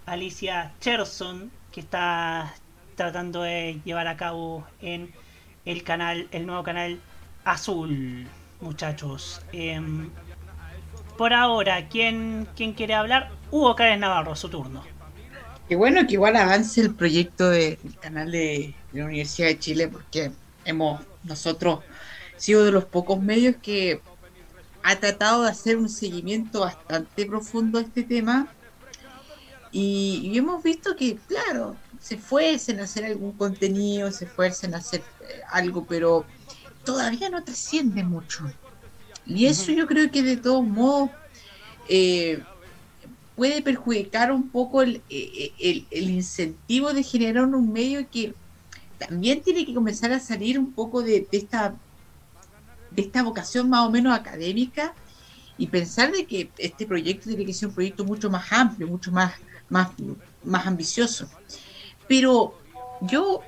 [0.06, 2.54] Alicia Cherson, que está
[2.94, 5.12] tratando de llevar a cabo en
[5.66, 7.00] el canal, el nuevo canal
[7.44, 8.26] azul,
[8.60, 9.42] muchachos.
[9.52, 10.10] Em,
[11.18, 13.30] por ahora, ¿quién, ¿quién quiere hablar?
[13.50, 14.95] Hugo Cárez Navarro, su turno.
[15.68, 20.30] Qué bueno que igual avance el proyecto del canal de, la Universidad de Chile, porque
[20.64, 21.80] hemos nosotros
[22.36, 24.00] sido de los pocos medios que
[24.84, 28.46] ha tratado de hacer un seguimiento bastante profundo a este tema.
[29.72, 35.00] Y, hemos visto que, claro, se esfuerzan en hacer algún contenido, se esfuerzan en hacer
[35.00, 36.24] eh, algo, pero
[36.84, 38.44] todavía no trasciende mucho.
[39.26, 41.10] Y eso yo creo que de todos modos
[41.88, 42.40] eh,
[43.36, 48.34] puede perjudicar un poco eh, eh, el, el, incentivo de generar un medio que
[48.98, 51.74] también tiene que comenzar a salir un poco de, esta
[52.90, 54.94] de esta vocación más o menos académica
[55.58, 59.12] y pensar de que este proyecto tiene que ser un proyecto mucho más amplio, mucho
[59.12, 59.34] más,
[59.68, 59.90] más,
[60.42, 61.28] más ambicioso.
[62.08, 62.58] Pero
[63.02, 63.42] yo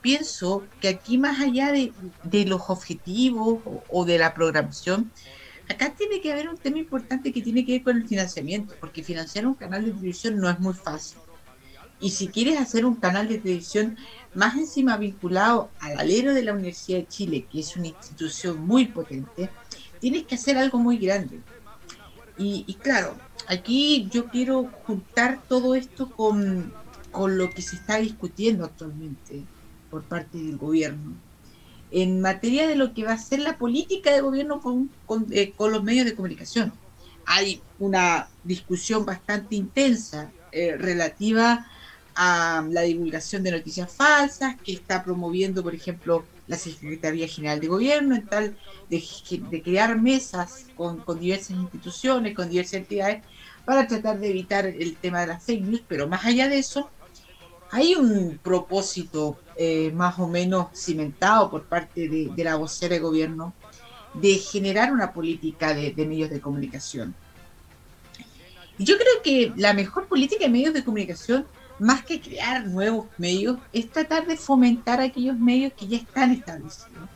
[0.00, 3.60] pienso que aquí más allá de, de los objetivos
[3.90, 5.10] o de la programación,
[5.68, 9.02] acá tiene que haber un tema importante que tiene que ver con el financiamiento, porque
[9.02, 11.18] financiar un canal de televisión no es muy fácil.
[11.98, 13.96] Y si quieres hacer un canal de televisión
[14.34, 18.86] más encima vinculado al alero de la Universidad de Chile, que es una institución muy
[18.86, 19.48] potente,
[19.98, 21.40] tienes que hacer algo muy grande.
[22.38, 23.16] Y, claro,
[23.48, 26.70] aquí yo quiero juntar todo esto con,
[27.10, 29.42] con lo que se está discutiendo actualmente
[29.90, 31.14] por parte del gobierno
[31.90, 34.90] en materia de lo que va a ser la política de gobierno con,
[35.30, 36.72] eh, con, los medios de comunicación.
[37.24, 41.66] Hay una discusión bastante intensa eh, relativa
[42.14, 47.66] a la divulgación de noticias falsas que está promoviendo, por ejemplo, la Secretaría General de
[47.66, 48.56] Gobierno, en tal
[48.88, 49.02] de,
[49.50, 53.22] de crear mesas con, con, diversas instituciones, con diversas entidades,
[53.64, 56.88] para tratar de evitar el tema de las fake news, pero más allá de eso,
[57.70, 63.54] hay un propósito eh, más o menos cimentado por parte de, la vocera de gobierno
[64.14, 67.14] de generar una política de, medios de comunicación.
[68.78, 71.46] Yo creo que la mejor política de medios de comunicación,
[71.78, 77.08] más que crear nuevos medios, es tratar de fomentar aquellos medios que ya están establecidos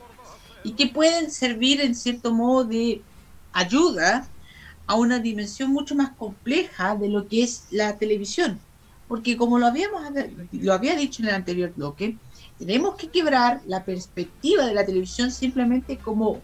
[0.63, 3.01] y que pueden servir en cierto modo de
[3.53, 4.27] ayuda
[4.85, 8.59] a una dimensión mucho más compleja de lo que es la televisión
[9.11, 10.03] porque como lo habíamos
[10.53, 12.15] lo había dicho en el anterior bloque,
[12.57, 16.39] tenemos que quebrar la perspectiva de la televisión simplemente como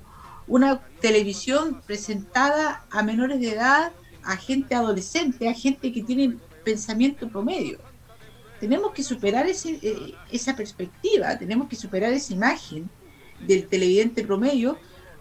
[0.47, 6.35] una televisión presentada a menores de edad, a gente adolescente, a gente que tiene
[6.65, 7.79] pensamiento promedio.
[8.59, 12.89] Tenemos que superar ese, eh, esa perspectiva, tenemos que superar esa imagen
[13.47, 14.77] del televidente promedio,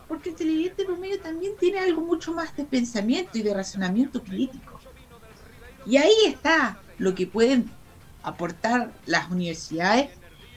[0.08, 4.80] porque el televidente promedio también tiene algo mucho más de pensamiento y de razonamiento crítico.
[5.86, 7.70] Y ahí está lo que pueden
[8.22, 10.10] aportar las universidades.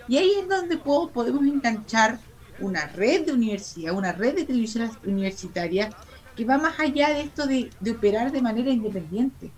[0.07, 2.19] Y ahí es donde podemos enganchar
[2.59, 5.89] una red de universidad, una red de televisión universitaria
[6.35, 9.51] que va más allá de esto de, operar de manera independiente,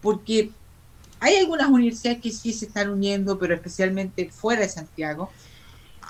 [0.00, 0.52] porque
[1.18, 5.30] hay algunas universidades que sí se están uniendo, pero especialmente fuera de Santiago,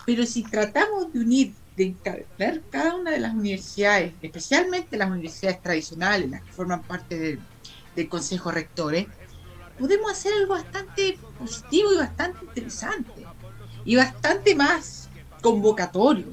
[0.05, 5.63] pero si tratamos de unir, de encargar cada una de las universidades, especialmente las universidades
[5.63, 7.41] tradicionales, las que forman parte del,
[7.97, 9.07] del Consejo Rectores,
[9.81, 13.27] podemos hacer algo bastante positivo y bastante interesante.
[13.85, 15.09] Y bastante más
[15.41, 16.27] convocatorio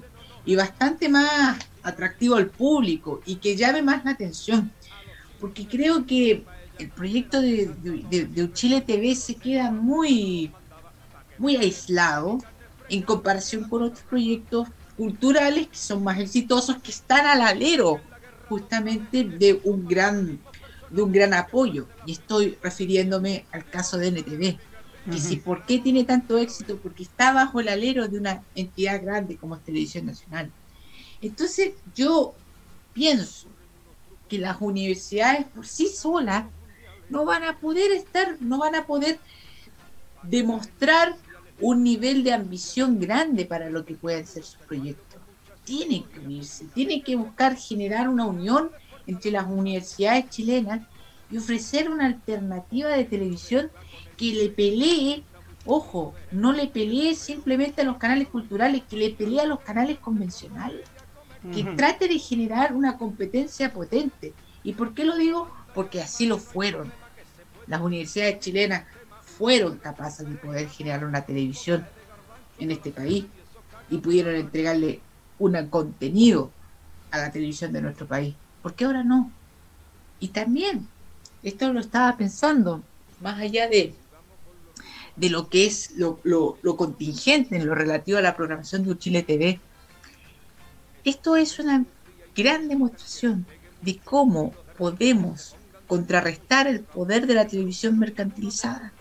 [0.45, 4.69] y bastante más atractivo al público y que llame más la atención.
[5.39, 6.43] Porque creo que
[6.77, 7.67] el proyecto de,
[8.09, 10.51] de, Uchile TV se queda muy,
[11.37, 12.39] muy aislado
[12.89, 14.67] en comparación con otros proyectos
[14.97, 18.01] culturales que son más exitosos, que están al alero
[18.49, 20.39] justamente de un gran
[20.89, 21.87] de un gran apoyo.
[22.05, 24.57] Y estoy refiriéndome al caso de NTV.
[25.17, 29.37] Si por qué tiene tanto éxito, porque está bajo el alero de una entidad grande
[29.37, 30.51] como es Televisión Nacional.
[31.21, 32.35] Entonces yo
[32.93, 33.47] pienso
[34.27, 36.45] que las universidades por sí solas
[37.09, 39.19] no van a poder estar, no van a poder
[40.23, 41.15] demostrar
[41.59, 45.21] un nivel de ambición grande para lo que pueden ser sus proyectos.
[45.63, 48.71] Tienen que unirse, tienen que buscar generar una unión
[49.07, 50.81] entre las universidades chilenas
[51.31, 53.71] y ofrecer una alternativa de televisión
[54.15, 55.23] que le pelee,
[55.65, 59.97] ojo, no le pelee simplemente a los canales culturales, que le pelee a los canales
[59.99, 60.85] convencionales,
[61.53, 64.33] que trate de generar una competencia potente.
[64.63, 65.49] ¿Y por qué lo digo?
[65.73, 66.91] Porque así lo fueron.
[67.67, 68.83] Las universidades chilenas
[69.21, 71.85] fueron capaces de poder generar una televisión
[72.59, 73.25] en este país
[73.89, 74.99] y pudieron entregarle
[75.39, 76.51] un contenido
[77.11, 78.35] a la televisión de nuestro país.
[78.67, 79.31] ¿Por qué ahora no?
[80.19, 80.89] Y también,
[81.41, 82.83] esto lo estaba pensando,
[83.21, 83.95] más allá de,
[85.15, 86.19] de lo que es lo,
[86.75, 89.61] contingente en lo relativo a la programación de Chile TV,
[91.05, 91.85] esto es una
[92.35, 93.45] gran demostración
[93.83, 95.55] de cómo podemos
[95.87, 98.91] contrarrestar el poder de la televisión mercantilizada.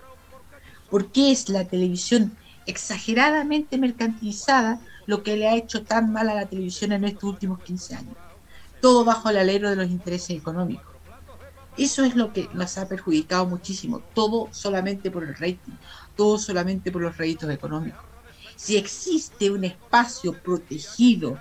[0.89, 2.37] Porque es la televisión
[2.67, 7.61] exageradamente mercantilizada lo que le ha hecho tan mal a la televisión en estos últimos
[7.65, 8.26] 15 años.
[8.87, 10.95] Todo bajo el alero de los intereses económicos.
[11.77, 14.01] Eso es lo que nos ha perjudicado muchísimo.
[14.15, 15.73] Todo solamente por el rating,
[16.15, 17.99] todo solamente por los réditos económicos.
[18.55, 21.37] Si existe un espacio protegido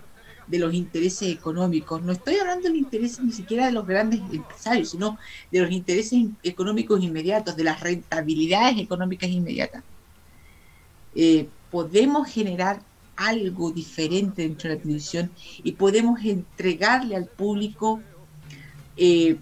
[0.47, 4.89] de los intereses económicos, no estoy hablando de intereses ni siquiera de los grandes empresarios,
[4.89, 5.19] sino
[5.51, 9.83] de los intereses económicos inmediatos, de las rentabilidades económicas inmediatas.
[11.13, 12.81] Eh, podemos generar
[13.15, 15.31] algo diferente dentro de la televisión
[15.63, 18.01] y podemos entregarle al público
[18.97, 19.37] eh,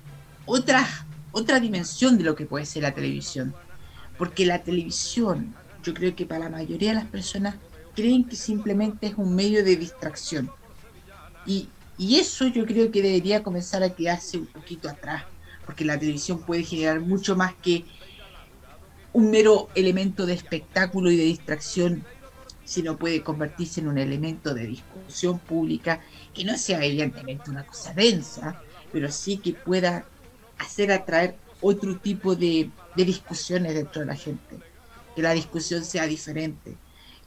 [0.45, 0.87] otra,
[1.31, 3.53] otra dimensión de lo que puede ser la televisión.
[4.17, 7.55] Porque la televisión, yo creo que para la mayoría de las personas
[7.95, 10.49] creen que simplemente es un medio de distracción.
[11.45, 11.67] Y,
[11.97, 15.23] y eso yo creo que debería comenzar a quedarse un poquito atrás,
[15.65, 17.85] porque la televisión puede generar mucho más que
[19.13, 22.03] un mero elemento de espectáculo y de distracción,
[22.65, 26.01] sino puede convertirse en un elemento de discusión pública
[26.33, 28.61] que no sea evidentemente una cosa densa,
[28.91, 30.05] pero sí que pueda
[30.57, 34.59] hacer atraer otro tipo de, discusiones dentro de la gente,
[35.15, 36.75] que la discusión sea diferente,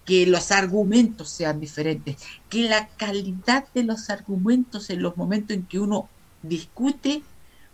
[0.05, 2.17] que los argumentos sean diferentes,
[2.49, 6.09] que la calidad de los argumentos en los momentos en que uno
[6.43, 7.23] discute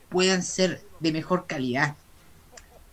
[0.09, 1.97] puedan ser de mejor calidad.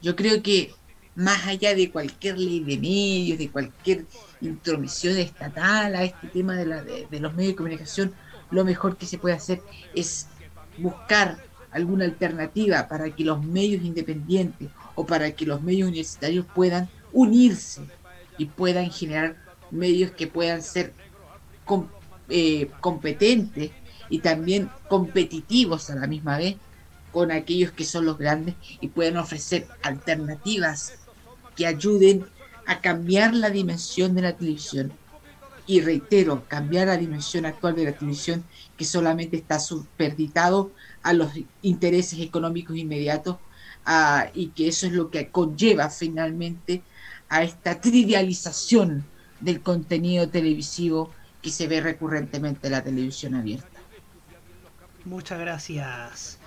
[0.01, 0.73] Yo creo que
[1.19, 4.05] más allá de cualquier ley de medios, de cualquier
[4.39, 8.13] intromisión estatal a este tema de, la, de los medios de comunicación,
[8.51, 9.61] lo mejor que se puede hacer
[9.93, 10.27] es
[10.77, 11.37] buscar
[11.71, 17.81] alguna alternativa para que los medios independientes o para que los medios universitarios puedan unirse
[18.37, 19.35] y puedan generar
[19.71, 20.93] medios que puedan ser
[22.29, 23.71] eh, competentes
[24.09, 26.55] y también competitivos a la misma vez
[27.11, 30.93] con aquellos que son los grandes y puedan ofrecer alternativas
[31.59, 32.25] que ayuden
[32.65, 34.93] a cambiar la dimensión de la televisión.
[35.67, 38.45] Y reitero, cambiar la dimensión actual de la televisión
[38.77, 40.71] que solamente está superditado
[41.03, 43.35] a los intereses económicos inmediatos
[44.33, 46.81] y que eso es lo que conlleva finalmente
[47.27, 49.03] a esta trivialización
[49.41, 51.11] del contenido televisivo
[51.41, 53.67] que se ve recurrentemente en la televisión abierta.
[55.03, 56.37] Muchas gracias,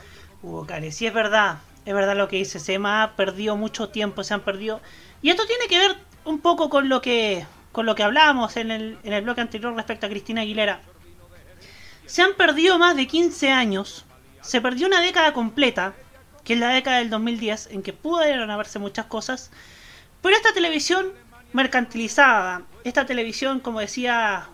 [0.42, 0.96] Hugo Cárez.
[0.96, 2.60] Sí, es verdad, es verdad lo que dice.
[2.60, 4.80] Se ha perdido mucho tiempo, se han perdido.
[5.20, 8.70] Y esto tiene que ver un poco con lo que con lo que hablábamos en
[8.70, 10.82] el, en el bloque anterior respecto a Cristina Aguilera.
[12.04, 14.04] Se han perdido más de 15 años
[14.42, 15.94] se perdió una década completa,
[16.44, 19.50] que es la década del 2010, en que pudieron haberse muchas cosas,
[20.20, 21.12] pero esta televisión
[21.52, 24.48] mercantilizada, esta televisión, como decía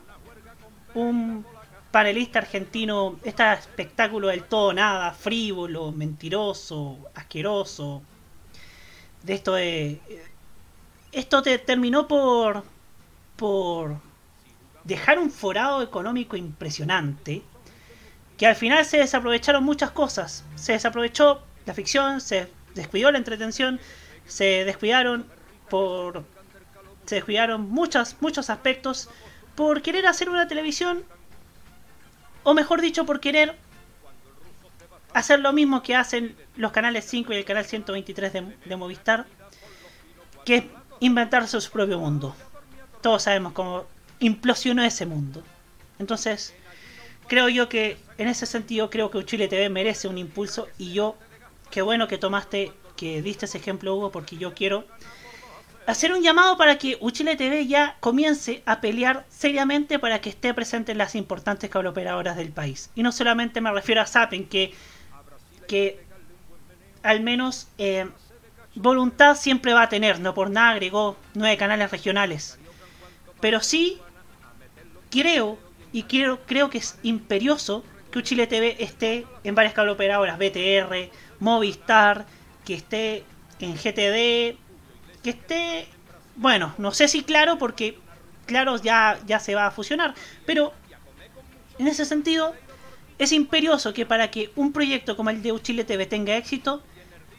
[0.95, 1.45] un
[1.91, 8.03] panelista argentino, este espectáculo del todo nada, frívolo, mentiroso, asqueroso,
[9.23, 10.01] de esto de...
[11.13, 12.65] Esto te terminó por...
[13.37, 13.97] por
[14.85, 17.43] dejar un forado económico impresionante
[18.39, 20.45] que al final se desaprovecharon muchas cosas.
[20.55, 23.81] Se desaprovechó la ficción, se descuidó la entretención,
[24.27, 25.27] se descuidaron
[25.69, 26.25] por
[27.05, 29.09] se descuidaron muchos muchos aspectos
[29.55, 31.05] por querer hacer una televisión,
[32.49, 33.55] o mejor dicho, por querer
[35.13, 38.33] hacer lo mismo que hacen los canales 5 y el canal 123
[38.65, 39.27] de, Movistar,
[40.47, 40.65] que es
[41.01, 42.35] inventarse su propio mundo.
[43.03, 43.85] Todos sabemos cómo
[44.21, 45.43] implosionó ese mundo.
[45.99, 46.55] Entonces,
[47.27, 51.19] creo yo que en ese sentido creo que Chile TV merece un impulso y yo,
[51.71, 54.87] qué bueno que tomaste, que diste ese ejemplo Hugo, porque yo quiero
[55.89, 60.53] hacer un llamado para que Uchile TV ya comience a pelear seriamente para que esté
[60.53, 62.91] presente en las importantes cableoperadoras del país.
[62.95, 64.75] Y no solamente me refiero a Sapen, que,
[65.67, 65.99] que
[67.03, 68.07] al menos eh,
[68.75, 72.59] voluntad siempre va a tener, no por nada agregó nueve canales regionales.
[73.41, 73.99] Pero sí
[75.11, 75.59] creo,
[75.91, 77.83] y creo, creo que es imperioso
[78.13, 81.11] que Uchile TV esté en varias cableoperadoras, BTR,
[81.41, 82.27] Movistar,
[82.67, 83.25] que esté
[83.59, 84.68] en GTD,
[85.31, 85.89] esté,
[86.37, 87.99] bueno, no sé si claro, porque
[88.47, 90.15] claro ya, ya se va a fusionar,
[90.47, 90.73] pero
[91.79, 92.55] en ese sentido
[93.19, 96.83] es imperioso que para que un proyecto como el de Uchile TV tenga éxito,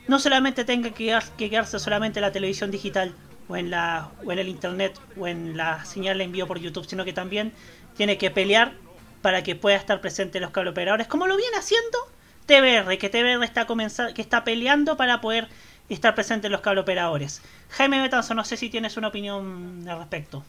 [0.08, 3.14] no solamente tenga que, que quedarse solamente en la televisión digital
[3.48, 6.86] o en, la, o en el internet o en la señal de envío por YouTube,
[6.88, 7.54] sino que también
[7.96, 8.74] tiene que pelear
[9.22, 11.98] para que pueda estar presente en los cableoperadores, como lo viene haciendo
[12.46, 15.48] TBR, que TBR está comenzando, que está peleando para poder
[15.96, 17.42] estar presente en los cableoperadores.
[17.70, 20.44] Jaime Betanzo, no sé si tienes una opinión al respecto.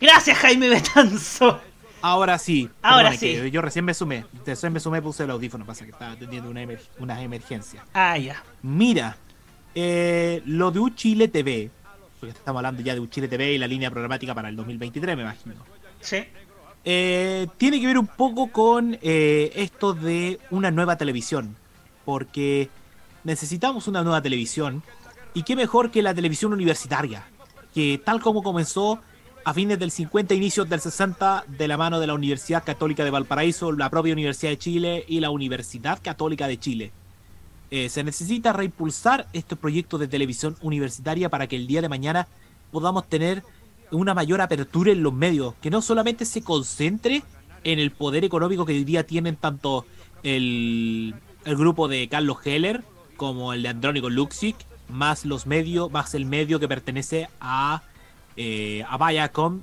[0.00, 1.60] Gracias, Jaime Betanzo.
[2.02, 2.68] Ahora sí.
[2.82, 3.50] Ahora sí.
[3.50, 4.26] Yo recién me sumé.
[4.44, 5.64] Recién me sumé, puse el audífono.
[5.64, 7.84] Pasa que estaba atendiendo una, emer- una emergencia.
[7.94, 8.42] Ah, ya.
[8.62, 9.16] Mira,
[9.74, 11.70] eh, lo de Uchile TV,
[12.20, 15.22] porque estamos hablando ya de Uchile TV y la línea programática para el 2023, me
[15.22, 15.54] imagino.
[16.00, 16.24] Sí.
[16.84, 21.56] Eh, tiene que ver un poco con eh, esto de una nueva televisión.
[22.04, 22.68] Porque
[23.24, 24.82] necesitamos una nueva televisión.
[25.32, 27.24] Y qué mejor que la televisión universitaria.
[27.72, 29.00] Que tal como comenzó
[29.44, 33.10] a fines del 50, inicios del 60, de la mano de la Universidad Católica de
[33.10, 36.92] Valparaíso, la propia Universidad de Chile y la Universidad Católica de Chile.
[37.70, 42.26] Eh, se necesita reimpulsar este proyecto de televisión universitaria para que el día de mañana
[42.70, 43.42] podamos tener
[43.94, 47.22] una mayor apertura en los medios, que no solamente se concentre
[47.64, 49.86] en el poder económico que hoy día tienen tanto
[50.22, 51.14] el,
[51.44, 52.82] el grupo de Carlos Heller
[53.16, 54.56] como el de Andrónico Luxic,
[54.88, 57.82] más los medios, más el medio que pertenece a,
[58.36, 59.62] eh, a Viacom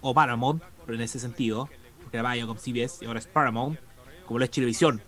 [0.00, 1.68] o Paramount, pero en ese sentido,
[2.02, 3.78] porque era Viacom CBS y ahora es Paramount,
[4.26, 5.02] como lo es Chilevisión.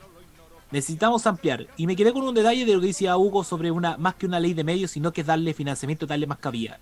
[0.70, 1.66] Necesitamos ampliar.
[1.76, 4.26] Y me quedé con un detalle de lo que decía Hugo sobre una más que
[4.26, 6.80] una ley de medios, sino que es darle financiamiento, darle más cabida.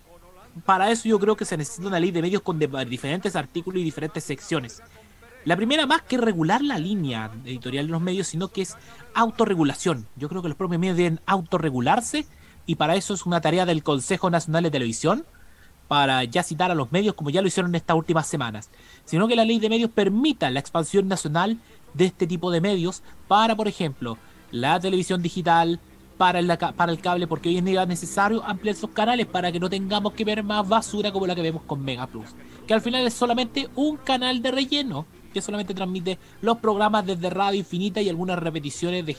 [0.65, 3.83] Para eso yo creo que se necesita una ley de medios con diferentes artículos y
[3.83, 4.81] diferentes secciones.
[5.43, 8.75] La primera más que regular la línea editorial de los medios, sino que es
[9.15, 10.07] autorregulación.
[10.15, 12.27] Yo creo que los propios medios deben autorregularse
[12.67, 15.25] y para eso es una tarea del Consejo Nacional de Televisión
[15.87, 18.69] para ya citar a los medios como ya lo hicieron estas últimas semanas,
[19.03, 21.57] sino que la ley de medios permita la expansión nacional
[21.93, 24.17] de este tipo de medios para, por ejemplo,
[24.51, 25.79] la televisión digital,
[26.21, 29.67] para el, para el cable, porque hoy es necesario ampliar esos canales para que no
[29.71, 32.29] tengamos que ver más basura como la que vemos con Mega Plus,
[32.67, 37.31] que al final es solamente un canal de relleno que solamente transmite los programas desde
[37.31, 39.17] Radio Infinita y algunas repeticiones de,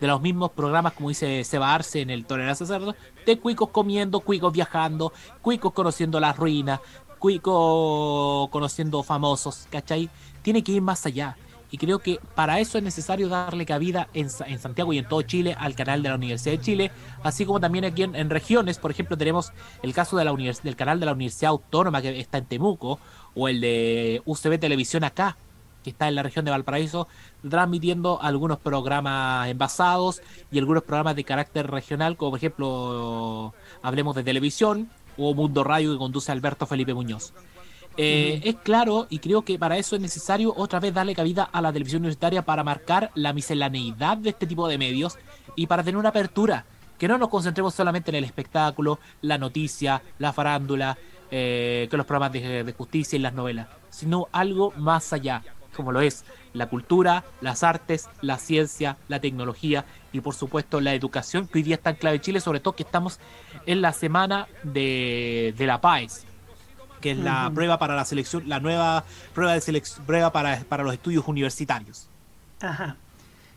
[0.00, 2.94] de los mismos programas, como dice Seba Arce en el Tolerancia Cerdo,
[3.26, 5.12] de cuicos comiendo, cuicos viajando,
[5.42, 6.80] cuicos conociendo las ruinas,
[7.18, 10.08] cuicos conociendo famosos, ¿cachai?
[10.40, 11.36] Tiene que ir más allá.
[11.70, 15.06] Y creo que para eso es necesario darle cabida en, Sa- en Santiago y en
[15.06, 16.90] todo Chile al canal de la Universidad de Chile,
[17.22, 20.62] así como también aquí en, en regiones, por ejemplo, tenemos el caso de la univers-
[20.62, 22.98] del canal de la Universidad Autónoma que está en Temuco,
[23.34, 25.36] o el de UCB Televisión acá,
[25.84, 27.06] que está en la región de Valparaíso,
[27.48, 34.24] transmitiendo algunos programas envasados y algunos programas de carácter regional, como por ejemplo, hablemos de
[34.24, 37.32] televisión o Mundo Radio que conduce Alberto Felipe Muñoz.
[37.98, 41.60] Eh, Es claro, y creo que para eso es necesario otra vez darle cabida a
[41.60, 45.18] la televisión universitaria para marcar la miselaneidad de este tipo de medios
[45.56, 46.64] y para tener una apertura,
[46.96, 50.96] que no nos concentremos solamente en el espectáculo, la noticia, la farándula,
[51.30, 55.42] eh, que los programas de, de justicia y las novelas, sino algo más allá,
[55.76, 60.94] como lo es la cultura, las artes, la ciencia, la tecnología y por supuesto la
[60.94, 63.20] educación, que hoy día está en clave en Chile, sobre todo que estamos
[63.66, 66.24] en la semana de, de la PAES,
[66.98, 69.04] que es la prueba para la selección, la nueva
[69.34, 72.08] prueba de selección, prueba para, para los estudios universitarios.
[72.60, 72.96] Ajá.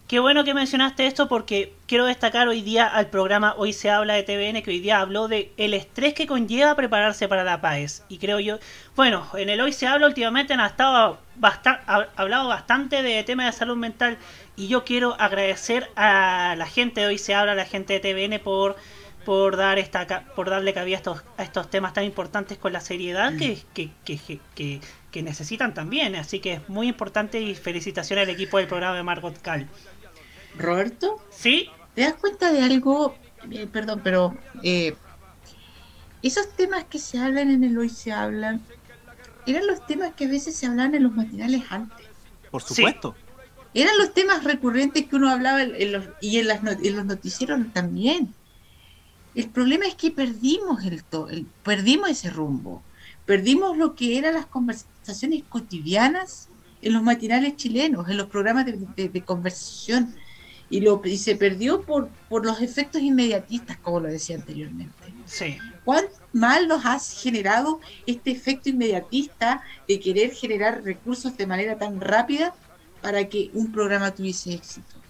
[0.08, 4.14] Qué bueno que mencionaste esto porque quiero destacar hoy día al programa Hoy se habla
[4.16, 8.04] de TVN que hoy día habló de el estrés que conlleva prepararse para la PAES.
[8.10, 8.60] Y creo yo,
[8.98, 13.46] bueno, en el Hoy se habla últimamente han estado basta- ha- hablado bastante de temas
[13.46, 14.18] de salud mental
[14.58, 18.00] y yo quiero agradecer a la gente de Hoy se habla, a la gente de
[18.02, 18.76] TVN por
[19.26, 22.74] por dar esta ca- por darle cabida a estos, a estos temas tan importantes con
[22.74, 24.80] la seriedad que, que, que,
[25.12, 26.16] que, necesitan también.
[26.16, 29.68] Así que es muy importante y felicitaciones al equipo del programa de Margot Cal.
[30.58, 31.70] Roberto, ¿Sí?
[31.96, 33.16] ¿te das cuenta de algo?
[33.52, 34.96] Eh, perdón, pero eh,
[36.22, 38.62] esos temas que se hablan en el hoy se hablan,
[39.48, 42.06] eran los temas que a veces se hablaban en los matinales antes.
[42.52, 43.16] Por supuesto.
[43.74, 46.96] Eran los temas recurrentes que uno hablaba en, en los, y en, las, no- en
[46.96, 48.34] los noticieros también.
[49.36, 52.84] El problema es que perdimos el, to- el- perdimos ese rumbo.
[53.26, 56.50] Perdimos lo que eran las conversaciones cotidianas
[56.82, 60.14] en los matinales chilenos, en los programas de, de- de conversación.
[60.70, 64.96] Y, lo, y se perdió por, por los efectos inmediatistas, como lo decía anteriormente.
[65.26, 65.58] Sí.
[65.84, 72.00] ¿Cuán mal nos ha generado este efecto inmediatista de querer generar recursos de manera tan
[72.00, 72.54] rápida
[73.02, 75.01] para que un programa tuviese éxito?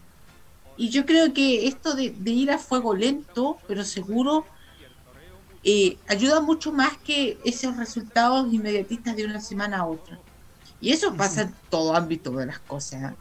[0.76, 4.49] Y yo creo que esto de, de ir a fuego lento, pero seguro,
[5.64, 10.22] eh, ayuda mucho más que esos resultados inmediatistas de una semana a otra.
[10.80, 13.14] Y eso pasa en todo ámbito de las cosas.
[13.14, 13.18] ¿eh?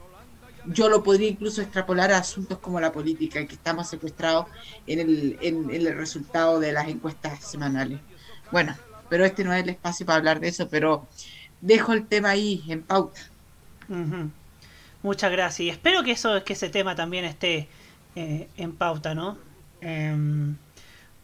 [0.64, 4.46] Yo lo podría incluso extrapolar a asuntos como la política, que estamos secuestrados
[4.86, 8.02] en el, en, en el resultado de las encuestas semanales.
[8.50, 8.78] Bueno,
[9.08, 11.08] pero este no es el espacio para hablar de eso, pero
[11.60, 13.20] dejo el tema ahí en pauta.
[13.88, 14.32] Ujú.
[15.02, 15.60] Muchas gracias.
[15.60, 17.68] Y espero que eso, que ese tema también esté
[18.16, 19.38] eh, en pauta, ¿no?
[19.80, 20.56] Em,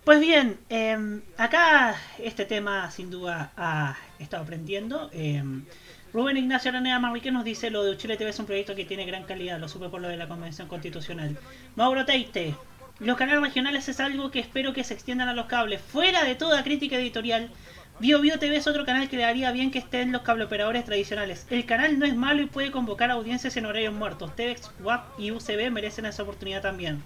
[0.04, 5.10] pues bien, em, acá este tema sin duda ha estado aprendiendo.
[5.12, 5.64] Em,
[6.12, 9.04] Rubén Ignacio Araneda Marrique nos dice lo de Chile TV es un proyecto que tiene
[9.04, 11.36] gran calidad, lo supe por lo de la Convención Constitucional.
[11.74, 12.54] Mauro Teite,
[13.00, 15.82] los canales regionales es algo que espero que se extiendan a los cables.
[15.82, 17.50] Fuera de toda crítica editorial,
[17.98, 21.46] Bio Bio TV es otro canal que le haría bien que estén los cableoperadores tradicionales.
[21.48, 24.36] El canal no es malo y puede convocar audiencias en horarios muertos.
[24.36, 27.02] TVX, WAP y UCB merecen esa oportunidad también.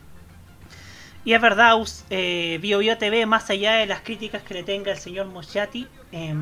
[1.25, 1.77] Y es verdad,
[2.09, 5.87] eh, Bio Bio TV, más allá de las críticas que le tenga el señor Moschati,
[6.13, 6.35] eh,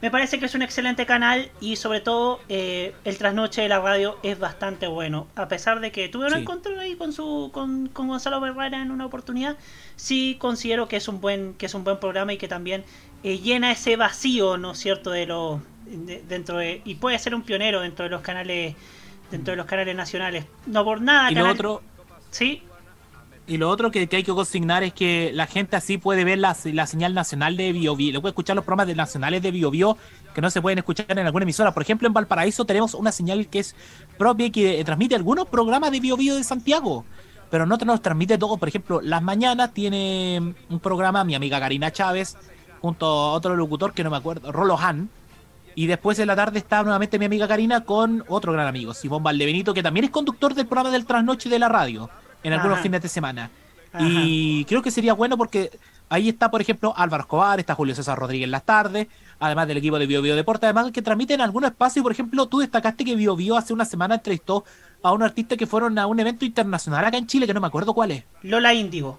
[0.00, 3.80] me parece que es un excelente canal y sobre todo eh, el trasnoche de la
[3.80, 5.26] radio es bastante bueno.
[5.34, 6.38] A pesar de que tuve un Sí.
[6.40, 9.56] encuentro ahí con su con, con Gonzalo Berrera en una oportunidad,
[9.96, 12.84] sí considero que es un buen que es un buen programa y que también
[13.26, 17.34] eh, llena ese vacío, ¿no es cierto?, de lo de- dentro de y puede ser
[17.34, 18.74] un pionero dentro de los canales
[19.30, 20.44] dentro de los canales nacionales.
[20.66, 21.30] No por nada.
[21.30, 21.82] Y lo canal- otro,
[22.30, 22.62] sí.
[23.48, 26.38] Y lo otro que, que hay que consignar es que la gente así puede ver
[26.38, 29.52] la, la señal nacional de Bio Bio, le puede escuchar los programas de nacionales de
[29.52, 29.96] Bio Bio
[30.34, 31.72] que no se pueden escuchar en alguna emisora.
[31.72, 33.76] Por ejemplo, en Valparaíso tenemos una señal que es
[34.18, 37.04] propia y que eh, transmite algunos programas de Bio Bio de Santiago,
[37.50, 38.56] pero no nos transmite todo.
[38.56, 42.36] Por ejemplo, las mañanas tiene un programa mi amiga Karina Chávez
[42.86, 45.10] junto a otro locutor que no me acuerdo, Rolo Han.
[45.74, 49.24] Y después en la tarde está nuevamente mi amiga Karina con otro gran amigo, Simón
[49.24, 52.08] Valdebenito, que también es conductor del programa del trasnoche de la radio
[52.44, 52.82] en algunos Ajá.
[52.84, 53.50] fines de semana.
[53.92, 54.04] Ajá.
[54.04, 55.76] Y creo que sería bueno porque
[56.08, 59.08] ahí está, por ejemplo, Álvaro Escobar, está Julio César Rodríguez en las tardes,
[59.40, 62.04] además del equipo de Bio Bio Deporte, además que transmiten algunos espacios.
[62.04, 64.64] Por ejemplo, tú destacaste que Bio Bio hace una semana entrevistó
[65.02, 67.66] a un artista que fueron a un evento internacional acá en Chile, que no me
[67.66, 68.24] acuerdo cuál es.
[68.42, 69.18] Lola Índigo.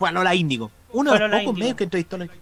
[0.00, 0.70] Bueno, Lola Índigo.
[0.92, 2.16] Uno de los pocos medios que entrevistó.
[2.16, 2.32] a Lola-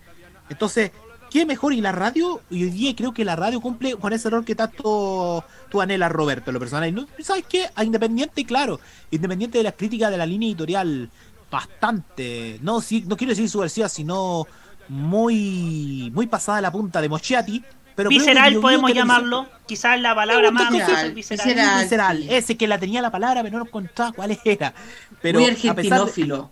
[0.48, 0.90] Entonces,
[1.30, 1.72] ¿qué mejor?
[1.74, 4.54] Y la radio, y hoy día creo que la radio cumple con ese rol que
[4.54, 6.88] tanto tú anhelas, Roberto, en lo personal.
[6.88, 7.66] Y no- ¿Sabes qué?
[7.74, 8.80] A Independiente, claro,
[9.10, 11.10] independiente de las críticas de la línea editorial,
[11.50, 14.46] bastante, no, sí, no quiero decir subversiva, sino
[14.88, 17.62] muy, muy pasada la punta de Mochiati.
[17.94, 19.48] Pero visceral podemos llamarlo.
[19.66, 21.46] Quizás la palabra más Visceral, visceral.
[21.48, 22.22] visceral, visceral.
[22.30, 24.72] Ese que la tenía la palabra, pero no encontraba cuál era.
[25.20, 26.50] Pero Muy a pesar de- argentinófilo.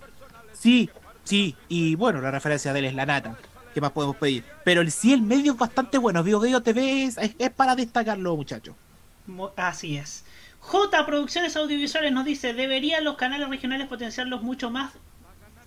[0.53, 0.91] Sí,
[1.27, 3.37] sí, y bueno, la referencia de él es la nata.
[3.75, 4.45] ¿Qué más podemos pedir?
[4.65, 6.23] Pero el sí, el medio es bastante bueno.
[6.23, 8.75] Bio Bio TV es, es- es para destacarlo, muchachos.
[9.57, 10.25] Así es.
[10.61, 14.93] J Producciones Audiovisuales nos dice, deberían los canales regionales potenciarlos mucho más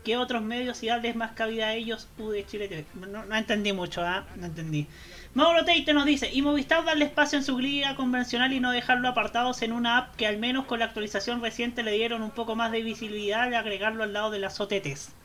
[0.03, 2.07] que otros medios y darles más cabida a ellos.
[2.17, 2.85] U Chile TV.
[2.93, 4.25] No, entendí mucho, ¿ah?
[4.37, 4.87] No entendí.
[5.35, 9.09] Mauro Teite nos dice, y Movistar darle espacio en su liga convencional y no dejarlo
[9.09, 12.55] apartados en una app que al menos con la actualización reciente le dieron un poco
[12.55, 15.15] más de visibilidad al agregarlo al lado de las OTTs.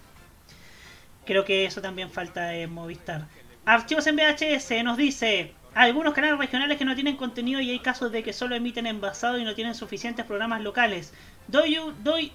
[1.26, 3.26] Creo que eso también falta en Movistar.
[3.64, 8.12] Archivos en VHS nos dice algunos canales regionales que no tienen contenido y hay casos
[8.12, 11.12] de que solo emiten envasado y no tienen suficientes programas locales.
[11.48, 11.78] Doy,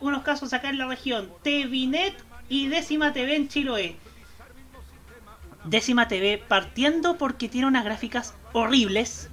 [0.02, 1.32] unos casos acá en la región.
[1.44, 2.16] TVNet
[2.50, 3.96] y Décima TV en Chiloé.
[5.66, 9.30] Décima TV partiendo porque tiene unas gráficas horribles.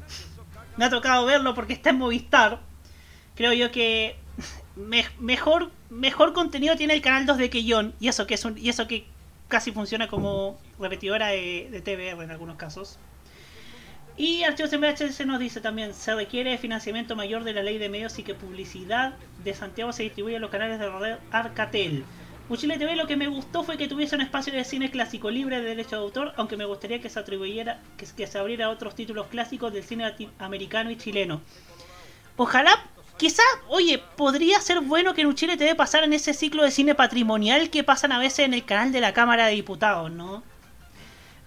[0.76, 2.60] Me ha tocado verlo porque está en Movistar.
[3.34, 4.16] Creo yo que
[4.76, 8.58] me- mejor mejor contenido tiene el canal 2 de Quillón y eso que es un,
[8.58, 9.06] y eso que
[9.48, 12.98] casi funciona como repetidora de, de TVR en algunos casos.
[14.18, 17.90] Y Archivos en VHS nos dice también, se requiere financiamiento mayor de la ley de
[17.90, 19.14] medios y que publicidad
[19.44, 22.04] de Santiago se distribuye en los canales de Arcatel.
[22.48, 25.60] Uchile TV lo que me gustó fue que tuviese un espacio de cine clásico libre
[25.60, 28.94] de derecho de autor, aunque me gustaría que se atribuyera, que, que se abriera otros
[28.94, 31.42] títulos clásicos del cine americano y chileno.
[32.36, 32.70] Ojalá,
[33.18, 37.70] quizá, oye, podría ser bueno que en Uchile TV pasaran ese ciclo de cine patrimonial
[37.70, 40.42] que pasan a veces en el canal de la Cámara de Diputados, ¿no?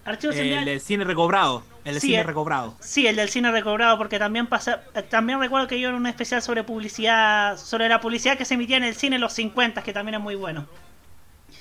[0.04, 1.62] Archivos El del cine recobrado.
[1.84, 2.24] El del Sí, cine eh.
[2.24, 2.74] recobrado.
[2.80, 6.06] Sí, el del cine recobrado, porque también pasa, eh, también recuerdo que yo era un
[6.06, 9.82] especial sobre publicidad, sobre la publicidad que se emitía en el cine en los 50,
[9.82, 10.66] que también es muy bueno.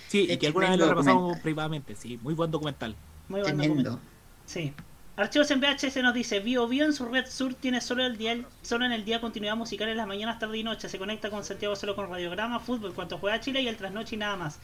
[0.08, 1.42] Sí, y que alguna vez lo repasamos documental.
[1.44, 1.96] privadamente.
[1.96, 2.96] Sí, muy buen documental.
[3.28, 3.92] Muy buen Tremendo.
[3.92, 4.00] documento.
[4.46, 4.74] Sí.
[5.20, 8.38] Archivos en VHS nos dice, Bio Bio en su red sur tiene solo el día,
[8.62, 10.88] solo en el día continuidad musical en las mañanas, tarde y noche.
[10.88, 14.18] Se conecta con Santiago solo con radiograma, fútbol, cuanto juega Chile y el trasnoche y
[14.18, 14.60] nada más.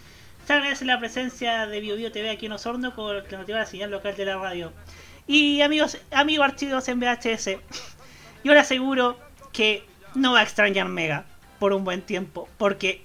[0.48, 3.68] Se agradece la presencia de Bio Bio TV aquí en Osorno con alternativa a la
[3.68, 4.72] señal local de la radio.
[5.28, 7.50] Y amigos, amigos archivos en VHS,
[8.46, 9.20] yo le aseguro
[9.52, 9.84] que
[10.14, 11.26] no va a extrañar Mega
[11.60, 12.48] por un buen tiempo.
[12.58, 13.04] Porque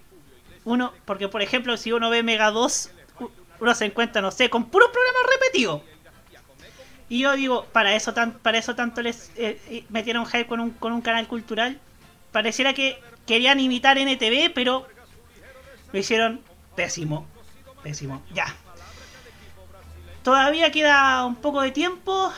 [0.64, 4.48] uno, porque por ejemplo, si uno ve Mega 2, u- uno se encuentra, no sé,
[4.50, 5.82] con puros programas repetidos.
[7.10, 10.60] Y yo digo, para eso tan, para eso tanto les eh, eh, metieron hype con
[10.60, 11.78] un, con un canal cultural.
[12.30, 14.86] Pareciera que querían imitar NTV, pero
[15.92, 16.40] lo hicieron
[16.76, 17.26] pésimo.
[17.82, 18.22] Pésimo.
[18.32, 18.54] Ya.
[20.22, 22.32] Todavía queda un poco de tiempo.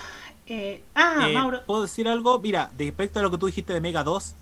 [0.47, 1.63] Eh, ah, Eh, Mauro.
[1.67, 2.39] ¿Puedo decir algo?
[2.39, 4.35] Mira, respecto a lo que tú dijiste de Mega 2,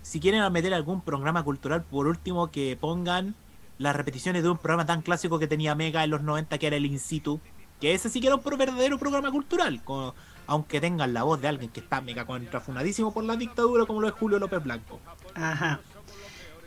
[0.00, 3.34] si quieren meter algún programa cultural, por último que pongan
[3.76, 6.76] las repeticiones de un programa tan clásico que tenía Mega en los 90, que era
[6.76, 7.40] el In Situ,
[7.84, 10.14] que ese sí que era un verdadero programa cultural, con-
[10.46, 14.08] aunque tengan la voz de alguien que está mega contrafunadísimo por la dictadura, como lo
[14.08, 15.00] es Julio López Blanco.
[15.34, 15.80] Ajá.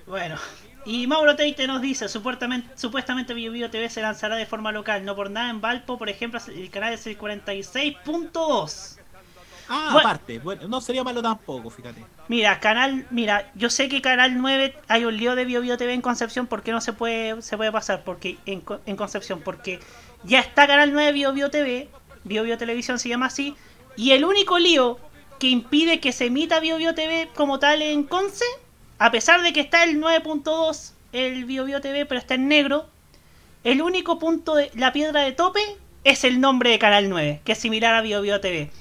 [0.05, 0.35] Bueno.
[0.85, 5.03] Y Mauro Teite nos dice, supuestamente, supuestamente Bio Bio TV se lanzará de forma local,
[5.05, 8.97] no por nada en Valpo, por ejemplo, el canal es el 46.2.
[9.69, 9.99] Ah, Bueno.
[10.07, 12.05] aparte, bueno, no sería malo tampoco, fíjate.
[12.29, 15.93] Mira, canal, mira, yo sé que canal 9 hay un lío de Bio Bio TV
[15.93, 18.03] en Concepción, ¿por qué no se puede se puede pasar?
[18.05, 19.79] Porque en, en Concepción, porque
[20.23, 21.89] ya está canal 9 Bio Bio TV,
[22.23, 23.55] Bio Bio Televisión se llama así,
[23.95, 24.99] y el único lío
[25.39, 28.45] que impide que se emita Bio Bio TV como tal en Conce,
[28.99, 32.87] a pesar de que está el 9.2 el Bio Bio TV, pero está en negro,
[33.63, 35.61] el único punto de la piedra de tope
[36.03, 38.71] es el nombre de canal 9, que es similar a Bio Bio TV.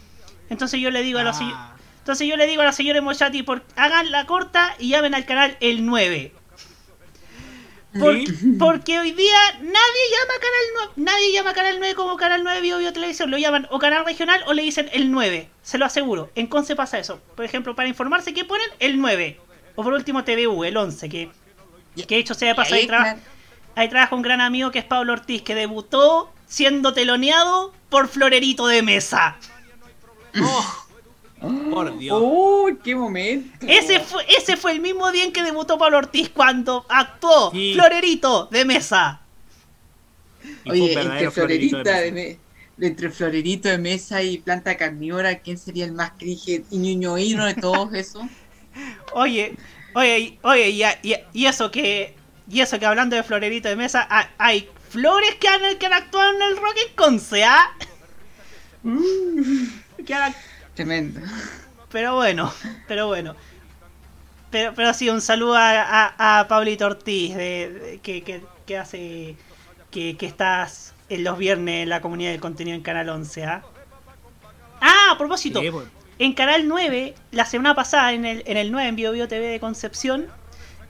[0.49, 1.75] Entonces yo le digo a los Ah.
[1.99, 5.25] entonces yo le digo a la señora Mochati, por, hagan la corta y llamen al
[5.25, 6.33] canal el 9.
[7.99, 12.61] Por- Porque hoy día nadie llama canal 9, nadie llama canal 9 como canal 9
[12.61, 15.85] Bio Bio Televisión, lo llaman o canal regional o le dicen el 9, se lo
[15.87, 16.31] aseguro.
[16.35, 17.21] En Conce pasa eso.
[17.35, 19.41] Por ejemplo, para informarse que ponen el 9
[19.75, 21.31] o por último TVU, el 11, que
[22.07, 23.19] que hecho sea de paso ahí, claro.
[23.75, 28.67] ahí trabaja un gran amigo que es Pablo Ortiz que debutó siendo teloneado por Florerito
[28.67, 29.37] de Mesa.
[31.71, 32.19] Por Dios.
[32.21, 33.67] ¡Oh, qué momento!
[33.69, 37.73] Ese fue, ese fue el mismo día en que debutó Pablo Ortiz cuando actuó Sí.
[37.75, 39.21] Florerito de Mesa.
[40.69, 42.39] Oye, entre florerita de de, me-
[42.77, 47.45] de entre florerito de mesa y planta carnívora, ¿quién sería el más cringe y ñoñoíno
[47.47, 48.23] de todos esos?
[49.15, 49.55] Oye,
[49.95, 52.15] oye, oye, y, y- y eso que.
[52.49, 55.95] Y eso que hablando de Florerito de Mesa, hay, hay flores que han, que han
[55.95, 57.71] actuado en el Rock en Conce, ¿ah?
[60.07, 60.35] Que han-
[60.77, 61.21] Tremendo.
[61.91, 62.53] pero bueno,
[62.87, 63.35] pero bueno.
[64.51, 68.79] Pero, pero sí, un saludo a, a, a Pablito Ortiz, de, de- que, que, que
[68.79, 69.37] hace.
[69.91, 73.63] Que, que estás en los viernes en la comunidad del contenido en Canal 11, ¿ah?
[74.81, 75.71] Ah, a propósito, Sí,
[76.19, 79.47] en Canal 9, la semana pasada, en el, en el 9, en Bio Bio TV
[79.47, 80.27] de Concepción,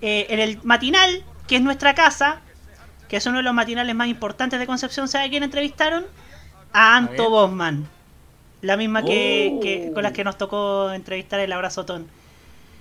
[0.00, 2.40] eh, en el matinal, que es nuestra casa,
[3.08, 6.04] que es uno de los matinales más importantes de Concepción, ¿sabe quién entrevistaron?
[6.72, 7.30] A Anto.
[7.30, 7.88] Bosman.
[8.62, 9.60] La misma que, Oh.
[9.60, 12.06] que- con las que nos tocó entrevistar el Abrazotón.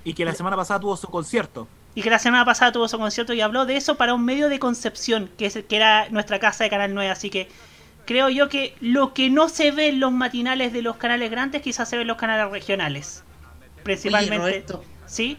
[0.04, 1.68] Y que la semana pasada tuvo su concierto.
[1.96, 4.50] Y que la semana pasada tuvo su concierto y habló de eso para un medio
[4.50, 7.10] de Concepción, que, es, que era nuestra casa de Canal 9.
[7.10, 7.48] Así que
[8.06, 11.62] creo yo que lo que no se ve en los matinales de los canales grandes,
[11.62, 13.24] quizás se ve en los canales regionales.
[13.84, 14.36] Principalmente.
[14.38, 15.38] Oye, Roberto, ¿Sí?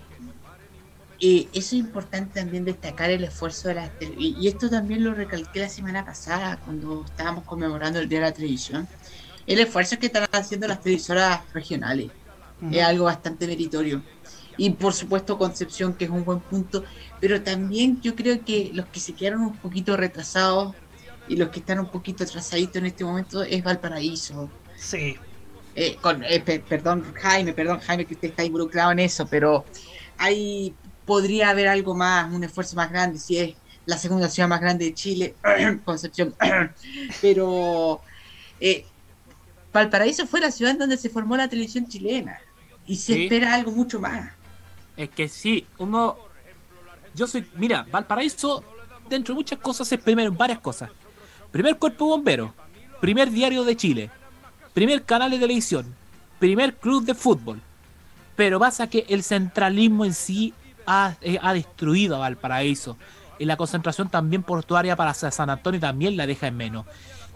[1.20, 5.02] eh, eso es importante también destacar el esfuerzo de las tele- y, y esto también
[5.04, 8.86] lo recalqué la semana pasada cuando estábamos conmemorando el Día de la Televisión.
[9.46, 12.12] El esfuerzo que están haciendo las televisoras regionales
[12.70, 14.02] es algo bastante meritorio.
[14.56, 16.84] Y por supuesto Concepción, que es un buen punto,
[17.20, 20.74] pero también yo creo que los que se quedaron un poquito retrasados
[21.28, 24.54] y los que están un poquito atrasaditos en este momento es Valparaíso.
[24.78, 25.14] Sí.
[25.74, 29.66] Eh, con, eh, pe- perdón Jaime, perdón Jaime que usted está involucrado en eso, pero
[30.16, 34.60] ahí podría haber algo más, un esfuerzo más grande, si es la segunda ciudad más
[34.60, 35.36] grande de Chile,
[35.84, 36.34] Concepción,
[37.20, 38.00] pero
[38.58, 38.86] eh,
[39.76, 42.38] Valparaíso fue la ciudad en donde se formó la televisión chilena
[42.86, 43.22] y se Sí.
[43.24, 44.30] espera algo mucho más.
[44.96, 46.16] Es que sí, uno.
[47.14, 47.46] Yo soy.
[47.56, 48.64] Mira, Valparaíso
[49.08, 50.90] dentro de muchas cosas, es primero varias cosas.
[51.50, 52.54] Primer cuerpo bombero,
[53.00, 54.10] primer diario de Chile,
[54.74, 55.94] primer canal de televisión,
[56.38, 57.60] primer club de fútbol.
[58.34, 60.52] Pero pasa que el centralismo en sí
[60.86, 62.96] ha, eh, ha destruido a Valparaíso.
[63.38, 66.86] Y la concentración también portuaria para San Antonio también la deja en menos.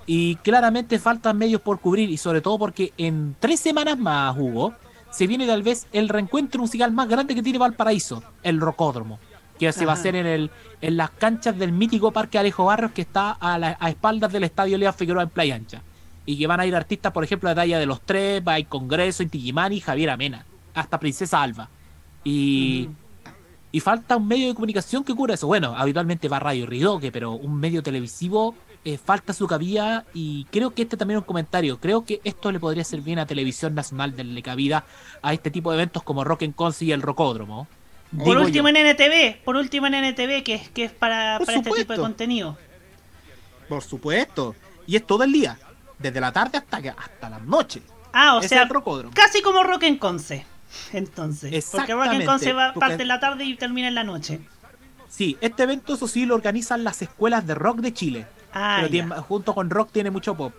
[0.07, 4.75] Y claramente faltan medios por cubrir, y sobre todo porque en tres semanas más, Hugo,
[5.11, 9.19] se viene tal vez el reencuentro musical más grande que tiene Valparaíso, el Rocódromo,
[9.59, 10.51] que se va a hacer en, el,
[10.81, 14.45] en las canchas del mítico Parque Alejo Barrios, que está a, la- a espaldas del
[14.45, 15.83] Estadio Lea Figueroa en Playa Ancha.
[16.27, 18.61] Y que van a ir artistas, por ejemplo, de talla de los tres, va a
[18.61, 20.45] ir Congreso, Inti Gimani y Javier Amena,
[20.75, 21.69] hasta Princesa Alba.
[22.25, 22.89] Y,
[23.73, 25.47] y falta un medio de comunicación que cubra eso.
[25.47, 30.71] Bueno, habitualmente va Radio Ridoque, pero un medio televisivo eh, falta su cabida y creo
[30.71, 31.79] que este también es un comentario.
[31.79, 34.85] Creo que esto le podría ser bien a Televisión Nacional darle cabida
[35.23, 37.69] a este tipo de eventos como Rock en Conce y el Rocódromo.
[38.17, 38.75] Por último yo.
[38.77, 42.59] en NTV, por último en NTV, que es, que es para, este tipo de contenido.
[43.69, 44.57] Por supuesto.
[44.87, 45.59] Y es todo el día.
[45.99, 47.83] Desde la tarde hasta, que- hasta la noche.
[48.13, 48.69] Ah, o sea,
[49.15, 50.45] casi como Rock en Conce.
[50.93, 54.05] Entonces, porque Rock en Conce va, porque- parte en la tarde y termina en la
[54.05, 54.41] noche.
[55.09, 58.27] Sí, este evento eso sí lo organizan las escuelas de rock de Chile.
[58.53, 60.53] Ah, pero tiene- junto con rock tiene mucho pop.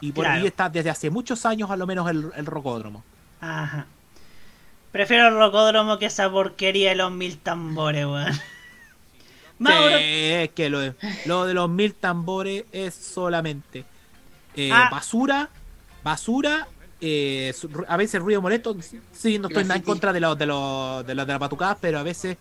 [0.00, 0.40] Y por Claro.
[0.40, 3.04] ahí está desde hace muchos años a lo menos el, el rocódromo.
[3.40, 3.86] Ajá.
[4.90, 8.32] Prefiero el Rocódromo que esa porquería de los mil tambores, weón.
[9.58, 10.94] Mauro, Sí, es que lo de,
[11.24, 13.84] lo de los mil tambores es solamente
[14.54, 14.88] eh, Ah.
[14.90, 15.48] basura,
[16.02, 16.66] basura,
[17.00, 17.54] eh,
[17.88, 18.76] a veces ruido molesto.
[19.12, 21.98] Sí, no estoy nada en contra de los de los de los de la pero
[21.98, 22.36] a veces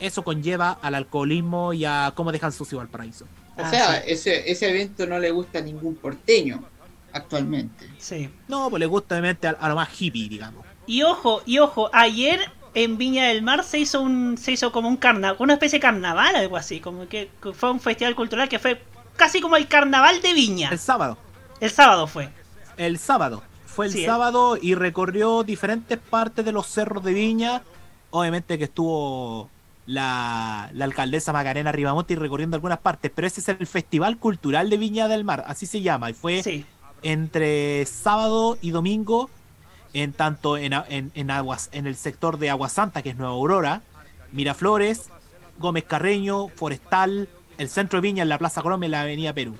[0.00, 3.26] eso conlleva al alcoholismo y a cómo dejan sucio al paraíso.
[3.56, 6.64] O sea, ese, ese evento no le gusta a ningún porteño
[7.12, 7.94] actualmente.
[7.98, 8.30] Sí.
[8.48, 10.66] No, pues le gusta obviamente a, a lo más hippie, digamos.
[10.86, 12.40] y ojo, y ojo, ayer
[12.74, 15.82] en Viña del Mar se hizo un se hizo como un carnaval, una especie de
[15.82, 18.82] carnaval, algo así, como que, fue un festival cultural que fue
[19.16, 20.70] casi como el carnaval de Viña.
[20.70, 21.18] El sábado.
[21.60, 22.30] El sábado fue.
[22.76, 23.44] El sábado.
[23.64, 24.06] Fue el Sí, eh.
[24.06, 27.62] sábado y recorrió diferentes partes de los cerros de Viña.
[28.10, 29.53] Obviamente que estuvo
[29.86, 34.70] la, la alcaldesa Macarena Ribamonte y recorriendo algunas partes, pero ese es el Festival Cultural
[34.70, 36.64] de Viña del Mar, así se llama, y fue
[37.02, 39.28] entre sábado y domingo,
[39.92, 43.34] en tanto en, en, en aguas, en el sector de Agua Santa, que es Nueva
[43.34, 43.82] Aurora,
[44.32, 45.10] Miraflores,
[45.58, 47.28] Gómez Carreño, Forestal,
[47.58, 49.56] el centro de Viña en la Plaza Colombia y la Avenida Perú.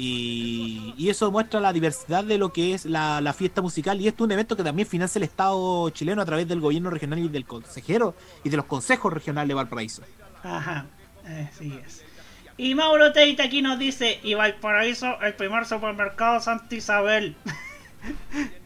[0.00, 4.00] Y, y eso muestra la diversidad de lo que es la, la fiesta musical.
[4.00, 6.88] Y esto es un evento que también financia el Estado chileno a través del gobierno
[6.88, 8.14] regional y del consejero
[8.44, 10.02] y de los consejos regionales de Valparaíso.
[10.44, 10.86] Ajá,
[11.24, 12.04] así es.
[12.56, 17.36] Y Mauro Teita aquí nos dice, y Valparaíso, el primer supermercado Santa Isabel.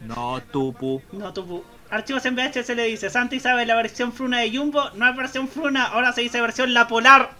[0.01, 1.01] No, tupu.
[1.11, 5.09] No, tu Archivos en VHS le dice, Santa Isabel, la versión fruna de Jumbo, no
[5.09, 7.31] es versión fruna, ahora se dice versión La Polar.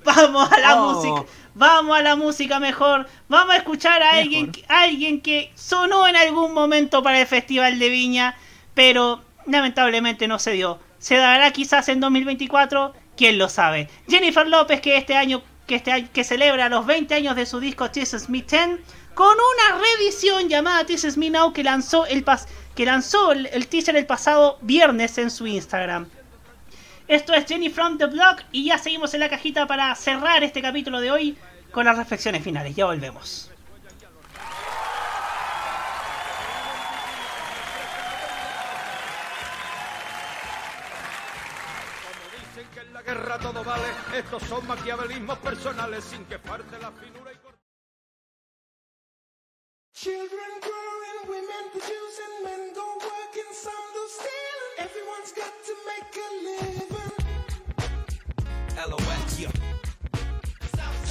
[0.04, 0.92] Vamos a la Oh.
[0.94, 6.06] música, vamos a la música mejor, vamos a escuchar a alguien, a alguien que sonó
[6.06, 8.36] en algún momento para el Festival de Viña,
[8.74, 10.78] pero lamentablemente no se dio.
[10.98, 13.88] Se dará quizás en 2024, quién lo sabe.
[14.08, 17.60] Jennifer López que este año que este año, que celebra los 20 años de su
[17.60, 18.80] disco This Me 10
[19.14, 23.66] con una reedición llamada This Me Now que lanzó el pas que lanzó el, el
[23.66, 26.08] teaser el pasado viernes en su Instagram.
[27.08, 30.60] Esto es Jenny from the Block y ya seguimos en la cajita para cerrar este
[30.60, 31.38] capítulo de hoy
[31.72, 32.76] con las reflexiones finales.
[32.76, 33.50] Ya volvemos.
[42.54, 43.88] Dicen que en la guerra todo vale.
[44.14, 46.90] Estos son maquiavelismos personales sin que parte la
[50.00, 50.30] Children
[50.60, 54.74] growing, women producing, men go working, some do stealing.
[54.78, 57.14] Everyone's got to make a living.
[58.88, 59.50] LOX, yeah.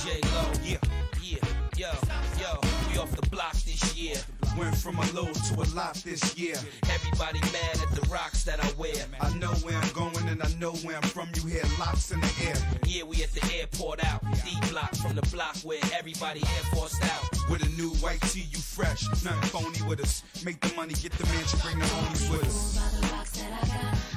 [0.06, 0.78] J Lo, yeah,
[1.22, 1.44] yeah,
[1.76, 1.92] yo,
[2.40, 4.16] yo, we off the block this year.
[4.58, 6.56] Went from a low to a lot this year.
[6.90, 9.06] Everybody mad at the rocks that I wear.
[9.22, 11.30] I know where I'm going and I know where I'm from.
[11.36, 12.56] You hear locks in the air.
[12.86, 14.24] Yeah, we at the airport out.
[14.44, 17.24] D block from the block where everybody air forced out.
[17.52, 19.08] With a new white tee, you fresh.
[19.24, 20.24] Nothing phony with us.
[20.44, 24.17] Make the money, get the mansion, bring the homies with us.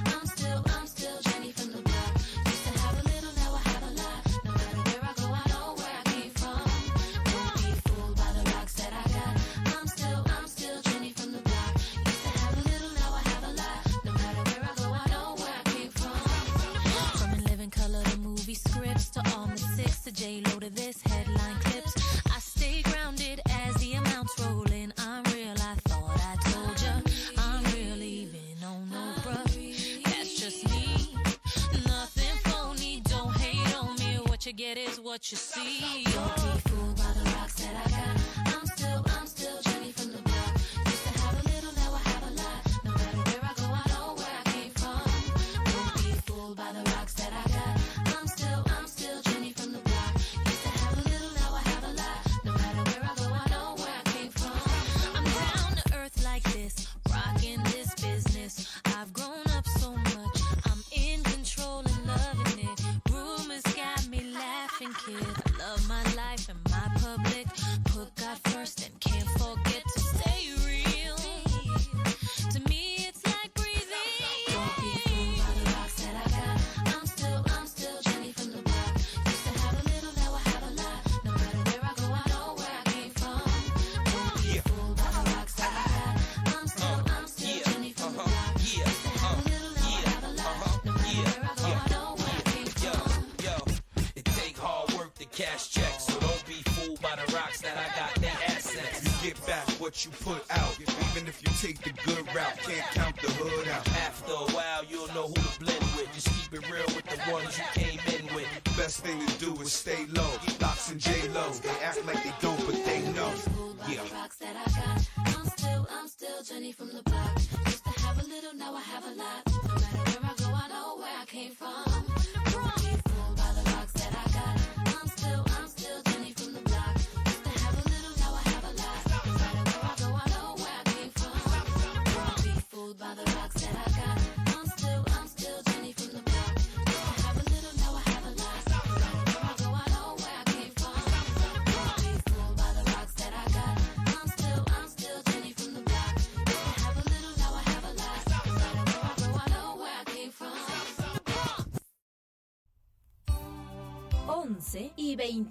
[35.11, 36.60] What you see.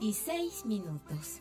[0.09, 1.39] 16 minutos.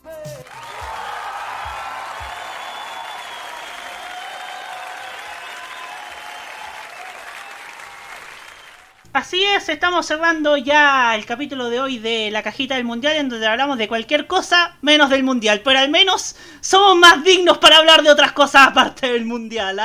[9.15, 13.31] Así es, estamos cerrando ya el capítulo de hoy de la cajita del mundial en
[13.31, 17.79] donde hablamos de cualquier cosa menos del mundial, pero al menos somos más dignos para
[17.79, 19.79] hablar de otras cosas aparte del mundial.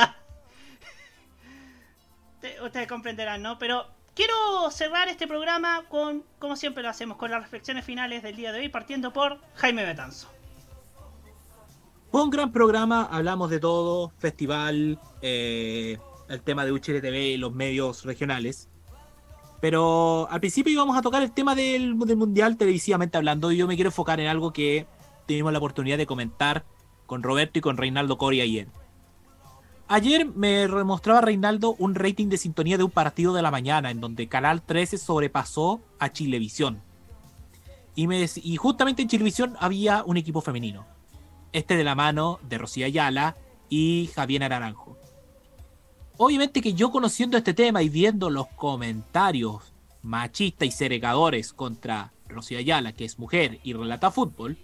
[2.42, 2.56] ¿eh?
[2.62, 3.58] Ustedes comprenderán, ¿no?
[3.58, 8.36] Pero quiero cerrar este programa con, como siempre lo hacemos, con las reflexiones finales del
[8.36, 10.28] día de hoy, partiendo por Jaime Betanzo.
[12.10, 17.52] Fue un gran programa, hablamos de todo, festival, eh, el tema de Uchile TV los
[17.52, 18.68] medios regionales.
[19.60, 23.66] Pero al principio íbamos a tocar el tema del, del Mundial televisivamente hablando y yo
[23.66, 24.86] me quiero enfocar en algo que
[25.26, 26.64] tuvimos la oportunidad de comentar
[27.06, 28.68] con Roberto y con Reinaldo Coria ayer.
[29.94, 34.00] Ayer me mostraba Reinaldo un rating de sintonía de un partido de la mañana en
[34.00, 36.82] donde Canal 13 sobrepasó a Chilevisión.
[37.94, 40.84] Y, me, y justamente en Chilevisión había un equipo femenino.
[41.52, 43.36] Este de la mano de Rocío Ayala
[43.68, 44.98] y Javier Naranjo.
[46.16, 49.72] Obviamente que yo conociendo este tema y viendo los comentarios
[50.02, 54.58] machistas y segregadores contra Rocío Ayala, que es mujer y relata fútbol,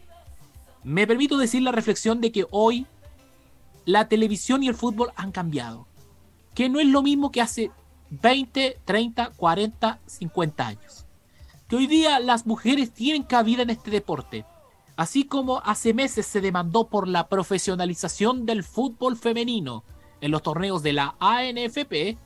[0.83, 2.85] me permito decir la reflexión de que hoy
[3.91, 5.87] la televisión y el fútbol han cambiado.
[6.55, 7.71] Que no es lo mismo que hace
[8.11, 11.07] 20, 30, 40, 50 años.
[11.69, 14.45] Que hoy día las mujeres tienen cabida en este deporte.
[14.97, 19.85] Así como hace meses se demandó por la profesionalización del fútbol femenino
[20.21, 22.19] en los torneos de la ANFP,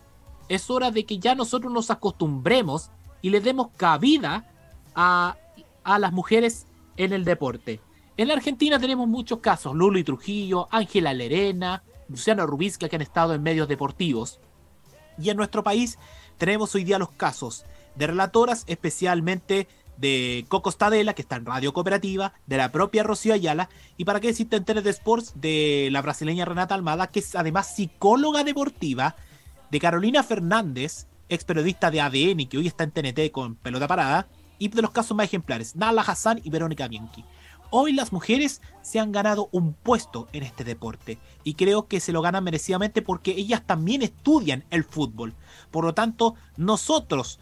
[0.48, 2.90] es hora de que ya nosotros nos acostumbremos
[3.22, 4.50] y le demos cabida
[4.94, 5.36] a,
[5.84, 6.66] a las mujeres
[6.96, 7.80] en el deporte.
[8.16, 13.02] En la Argentina tenemos muchos casos, Lulu y Trujillo, Ángela Lerena, Luciana Rubisca, que han
[13.02, 14.38] estado en medios deportivos.
[15.18, 15.98] Y en nuestro país
[16.38, 17.64] tenemos hoy día los casos
[17.96, 19.66] de relatoras, especialmente
[19.96, 24.20] de Coco Stadela, que está en Radio Cooperativa, de la propia Rocío Ayala, y para
[24.20, 29.16] qué decirte en de Sports, de la brasileña Renata Almada, que es además psicóloga deportiva,
[29.72, 34.28] de Carolina Fernández, ex periodista de ADN, que hoy está en TNT con pelota parada,
[34.58, 37.24] y de los casos más ejemplares, Nala Hassan y Verónica Bianchi.
[37.76, 42.12] Hoy las mujeres se han ganado un puesto en este deporte y creo que se
[42.12, 45.34] lo ganan merecidamente porque ellas también estudian el fútbol.
[45.72, 47.40] Por lo tanto, nosotros,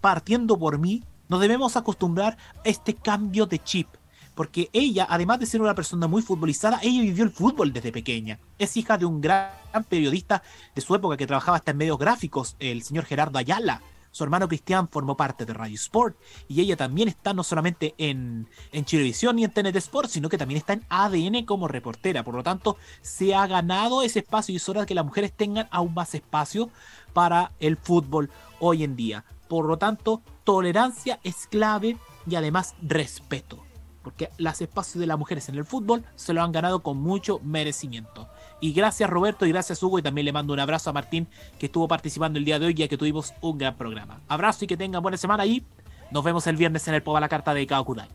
[0.00, 3.88] partiendo por mí, nos debemos acostumbrar a este cambio de chip.
[4.34, 8.38] Porque ella, además de ser una persona muy futbolizada, ella vivió el fútbol desde pequeña.
[8.58, 9.50] Es hija de un gran
[9.90, 10.42] periodista
[10.74, 13.82] de su época que trabajaba hasta en medios gráficos, el señor Gerardo Ayala.
[14.10, 16.16] Su hermano Cristian formó parte de Radio Sport
[16.48, 20.38] y ella también está no solamente en, en Chilevisión y en TNT Sport, sino que
[20.38, 22.24] también está en ADN como reportera.
[22.24, 25.32] Por lo tanto, se ha ganado ese espacio y es hora de que las mujeres
[25.32, 26.70] tengan aún más espacio
[27.12, 28.30] para el fútbol
[28.60, 29.24] hoy en día.
[29.48, 33.64] Por lo tanto, tolerancia es clave y además respeto.
[34.02, 37.40] Porque los espacios de las mujeres en el fútbol se lo han ganado con mucho
[37.42, 38.28] merecimiento.
[38.60, 41.28] Y gracias Roberto y gracias Hugo y también le mando un abrazo a Martín
[41.58, 44.20] que estuvo participando el día de hoy ya que tuvimos un gran programa.
[44.28, 45.64] Abrazo y que tengan buena semana y
[46.10, 48.08] nos vemos el viernes en el Poba la Carta de Kao Kudai.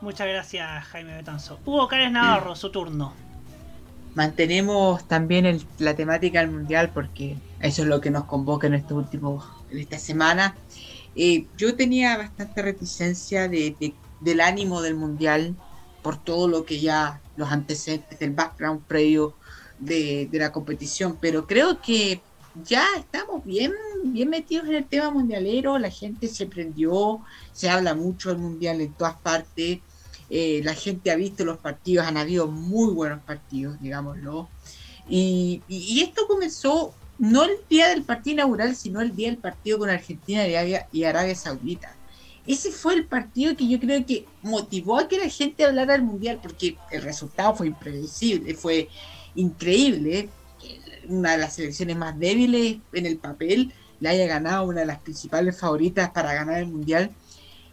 [0.00, 1.58] Muchas gracias, Jaime Betanzo.
[1.64, 3.12] Hugo Cárez Navarro, su turno.
[4.14, 8.74] Mantenemos también el- la temática del mundial porque eso es lo que nos convoca en
[8.74, 10.54] este último, en esta semana.
[11.16, 15.54] Eh, yo tenía bastante reticencia de, de- del ánimo del mundial
[16.02, 19.34] por todo lo que ya los antecedentes del background previo
[19.82, 22.20] de, la competición, pero creo que
[22.64, 23.72] ya estamos bien,
[24.04, 27.20] bien metidos en el tema mundialero, la gente se prendió,
[27.52, 29.78] se habla mucho del mundial en todas partes,
[30.30, 34.48] eh, la gente ha visto los partidos, han habido muy buenos partidos, digámoslo,
[35.08, 35.60] y
[36.00, 40.46] esto comenzó no el día del partido inaugural, sino el día del partido con Argentina
[40.46, 41.94] y Arabia, y Arabia Saudita.
[42.46, 46.02] Ese fue el partido que yo creo que motivó a que la gente hablara del
[46.02, 48.88] mundial, porque el resultado fue impredecible, fue
[49.34, 50.28] increíble
[50.60, 54.86] que una de las selecciones más débiles en el papel le haya ganado una de
[54.86, 57.10] las principales favoritas para ganar el mundial.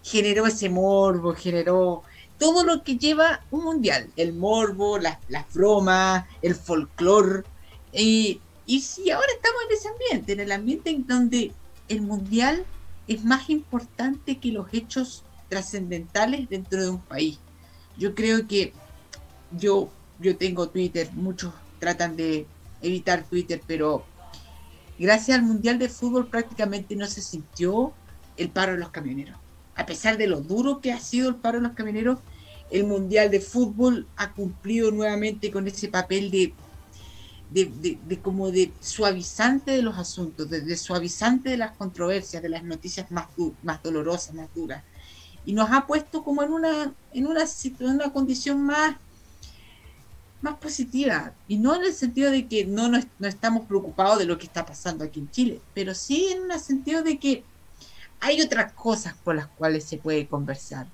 [0.04, 2.04] Generó ese morbo, generó
[2.38, 7.44] todo lo que lleva un mundial: el morbo, las, las bromas, el folclore.
[7.92, 11.52] Y, y si ahora estamos en ese ambiente, en el ambiente en donde
[11.88, 12.66] el mundial
[13.08, 17.40] es más importante que los hechos trascendentales dentro de un país.
[17.98, 18.72] Yo creo que
[19.58, 22.48] yo, yo tengo Twitter, muchos tratan de
[22.82, 24.06] evitar Twitter, pero
[24.98, 27.94] gracias al Mundial de Fútbol prácticamente no se sintió
[28.38, 29.38] el paro de los camioneros.
[29.76, 32.20] A pesar de lo duro que ha sido el paro de los camioneros,
[32.70, 36.54] el Mundial de Fútbol ha cumplido nuevamente con ese papel de,
[37.50, 42.64] de, de- como de suavizante de los asuntos, de, suavizante de las controversias, de las
[42.64, 43.28] noticias más,
[43.64, 44.84] más dolorosas, más duras.
[45.46, 48.98] Y nos ha puesto como en una, en una, en una condición más,
[50.42, 51.34] más positiva.
[51.48, 54.66] Y no en el sentido de que no, no estamos preocupados de lo que está
[54.66, 57.44] pasando aquí en Chile, pero sí en el sentido de que
[58.20, 60.88] hay otras cosas por las cuales se puede conversar.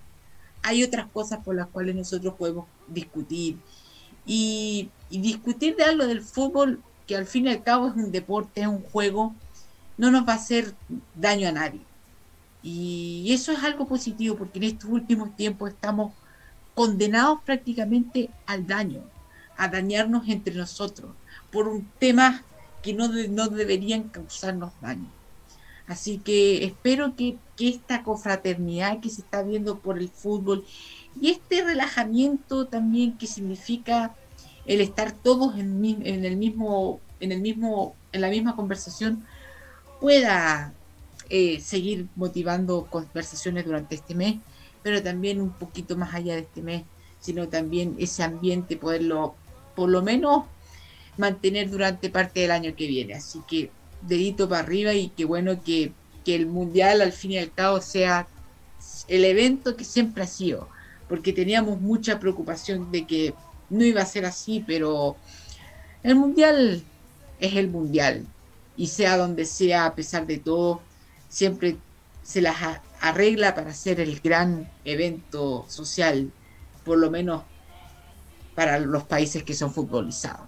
[0.61, 3.57] Hay otras cosas por las cuales nosotros podemos discutir.
[4.25, 8.11] Y, y discutir de algo del fútbol, que al fin y al cabo es un
[8.11, 9.35] deporte, es un juego,
[9.97, 10.73] no nos va a hacer
[11.15, 11.81] daño a nadie.
[12.63, 16.13] Y eso es algo positivo, porque en estos últimos tiempos estamos
[16.73, 19.03] condenados prácticamente al daño,
[19.57, 21.17] a dañarnos entre nosotros,
[21.51, 22.47] por un tema
[22.81, 25.15] que no, de- no deberían causarnos daño.
[25.87, 30.65] Así que espero que, que esta confraternidad que se está viendo por el fútbol
[31.13, 34.17] y este relajamiento también que significa
[34.65, 35.83] el estar todos en,
[36.25, 39.25] el mismo, en el mismo, en la misma conversación,
[39.99, 40.77] pueda
[41.29, 44.43] eh, seguir motivando conversaciones durante este mes,
[44.81, 46.87] pero también un poquito más allá de este mes,
[47.19, 49.41] sino también ese ambiente poderlo,
[49.75, 50.45] por lo menos,
[51.17, 53.13] mantener durante parte del año que viene.
[53.13, 53.71] Así que
[54.01, 55.91] dedito para arriba y qué bueno que,
[56.23, 58.27] que el mundial al fin y al cabo sea
[59.07, 60.67] el evento que siempre ha sido,
[61.07, 63.33] porque teníamos mucha preocupación de que
[63.69, 65.15] no iba a ser así, pero
[66.03, 66.83] el mundial
[67.39, 68.25] es el mundial
[68.77, 70.81] y sea donde sea, a pesar de todo,
[71.29, 71.77] siempre
[72.23, 72.57] se las
[72.99, 76.31] arregla para hacer el gran evento social,
[76.83, 77.43] por lo menos
[78.55, 80.47] para los países que son futbolizados.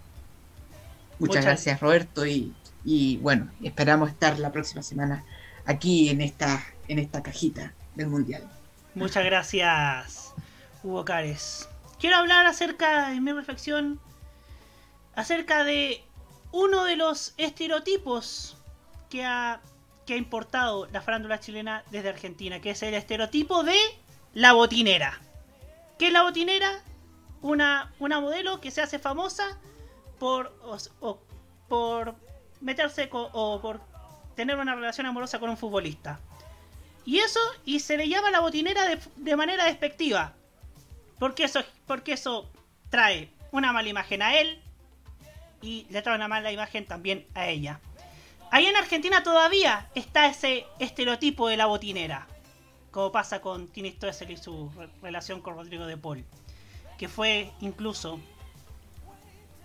[1.20, 2.54] Muchas Muchas- gracias Roberto y,
[2.86, 5.24] y bueno, esperamos estar la próxima semana
[5.66, 8.48] aquí en esta, en esta cajita del mundial.
[8.96, 10.34] Muchas gracias,
[10.84, 11.68] Hugo Cárez.
[12.00, 14.00] Quiero hablar acerca de mi reflexión
[15.16, 16.04] acerca de
[16.52, 18.56] uno de los estereotipos
[19.10, 19.60] que ha,
[20.06, 23.78] que ha importado la farándula chilena desde Argentina, que es el estereotipo de
[24.34, 25.20] la botinera.
[25.98, 26.72] ¿Qué es la botinera?
[27.42, 29.58] Una, una modelo que se hace famosa
[30.20, 30.54] por,
[31.02, 31.20] o-
[31.68, 32.16] por
[32.62, 33.82] meterse o por
[34.36, 36.20] tener una relación amorosa con un futbolista.
[37.06, 40.34] Y eso, y se le llama la botinera de, de manera despectiva.
[41.20, 42.50] Porque eso, porque eso
[42.90, 44.62] trae una mala imagen a él
[45.62, 47.80] y le trae una mala imagen también a ella.
[48.52, 52.28] Ahí en Argentina todavía está ese estereotipo de la botinera.
[52.92, 56.24] Como pasa con Tini Stoessel y su re- relación con Rodrigo de Paul.
[56.98, 58.20] Que fue incluso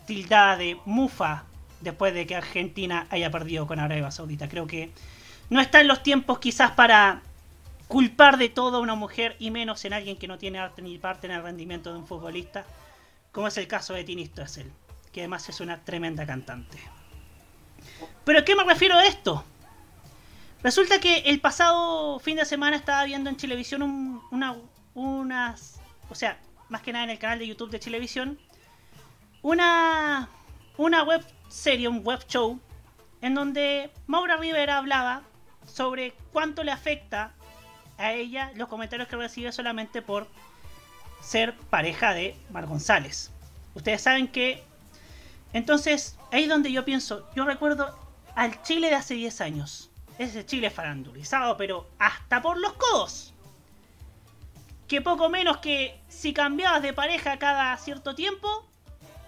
[0.07, 1.45] tildada de mufa
[1.81, 4.49] después de que Argentina haya perdido con Arabia Saudita.
[4.49, 4.91] Creo que
[5.51, 7.23] no está en los tiempos quizás para
[7.89, 10.99] culpar de todo a una mujer y menos en alguien que no tiene arte ni
[10.99, 12.65] parte en el rendimiento de un futbolista,
[13.33, 14.71] como es el caso de Tini Stoessel,
[15.13, 16.79] que además es una tremenda cantante.
[18.25, 19.45] ¿Pero a qué me refiero a esto?
[20.63, 24.57] Resulta que el pasado fin de semana estaba viendo en televisión un- una,
[24.95, 28.39] unas, o sea, más que nada en el canal de YouTube de Televisión,
[29.43, 30.29] una,
[30.77, 32.61] una web serie, un web show,
[33.21, 35.23] en donde Maura Rivera hablaba
[35.67, 37.33] sobre cuánto le afecta
[37.99, 40.29] a ella los comentarios que recibe solamente por
[41.23, 43.31] ser pareja de Mar González.
[43.75, 44.65] Ustedes saben que...
[45.53, 47.97] Entonces, ahí es donde yo pienso, yo recuerdo
[48.35, 49.91] al Chile de hace 10 años.
[50.19, 53.32] Ese Chile farandulizado, pero hasta por los codos.
[54.93, 58.69] Que poco menos que si cambiabas de pareja cada cierto tiempo,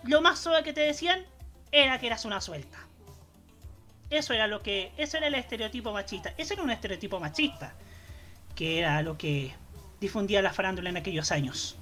[0.02, 1.24] lo más suave que te decían
[1.72, 2.76] era que eras una suelta.
[4.10, 4.92] Eso era lo que.
[4.98, 6.34] Eso era el estereotipo machista.
[6.36, 7.72] Eso era un estereotipo machista.
[8.54, 9.54] Que era lo que
[10.00, 11.78] difundía la farándula en aquellos años.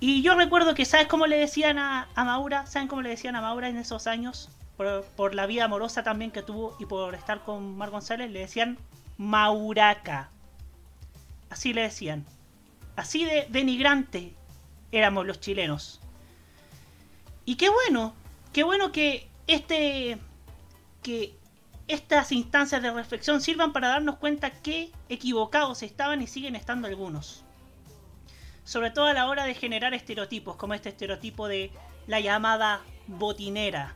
[0.00, 2.64] Y yo recuerdo que, ¿sabes cómo le decían a, a Maura?
[2.64, 4.48] ¿Saben cómo le decían a Maura en esos años?
[4.78, 8.38] Por, por la vida amorosa también que tuvo y por estar con Mar González, le
[8.38, 8.78] decían
[9.18, 10.30] Mauraca.
[11.50, 12.24] Así le decían.
[12.96, 14.34] Así de denigrante
[14.90, 16.00] éramos los chilenos.
[17.44, 18.14] Y qué bueno,
[18.52, 20.18] qué bueno que este
[21.02, 21.36] que
[21.88, 27.44] estas instancias de reflexión sirvan para darnos cuenta que equivocados estaban y siguen estando algunos.
[28.64, 31.70] Sobre todo a la hora de generar estereotipos, como este estereotipo de
[32.08, 33.94] la llamada botinera.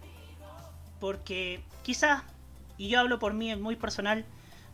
[1.01, 2.23] Porque quizás,
[2.79, 4.25] y yo hablo por mí muy personal,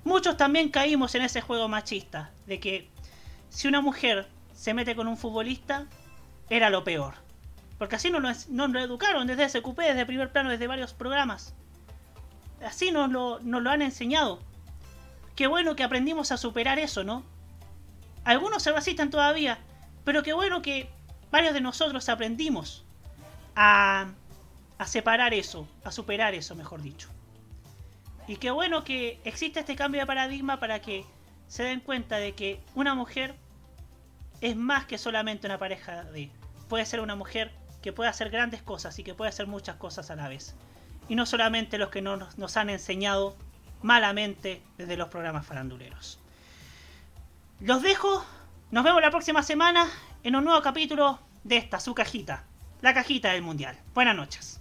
[0.05, 2.91] muchos también caímos en ese juego machista, de que
[3.57, 5.87] si una mujer se mete con un futbolista,
[6.51, 7.15] era lo peor.
[7.79, 11.55] Porque así nos lo, educaron desde SQP, desde primer plano, desde varios programas
[12.63, 14.41] así nos lo, nos lo han enseñado.
[15.35, 17.25] Qué bueno que aprendimos a superar eso, ¿no?
[18.25, 19.59] Algunos se resisten todavía,
[20.05, 20.91] pero qué bueno que
[21.31, 22.85] varios de nosotros aprendimos
[23.55, 24.09] a,
[24.77, 27.09] a separar eso, a superar eso, mejor dicho.
[28.29, 31.07] Y qué bueno que existe este cambio de paradigma para que
[31.49, 33.37] se den cuenta de que una mujer
[34.41, 36.31] es más que solamente una pareja de...
[36.69, 37.53] Puede ser una mujer
[37.83, 40.55] que puede hacer grandes cosas y que puede hacer muchas cosas a la vez
[41.09, 43.37] y no solamente los que nos, nos han enseñado
[43.83, 46.19] malamente desde los programas faranduleros.
[47.61, 48.25] Los dejo,
[48.71, 49.89] nos vemos la próxima semana
[50.25, 52.45] en un nuevo capítulo de esta, su cajita,
[52.83, 53.79] la cajita del Mundial.
[53.95, 54.61] Buenas noches.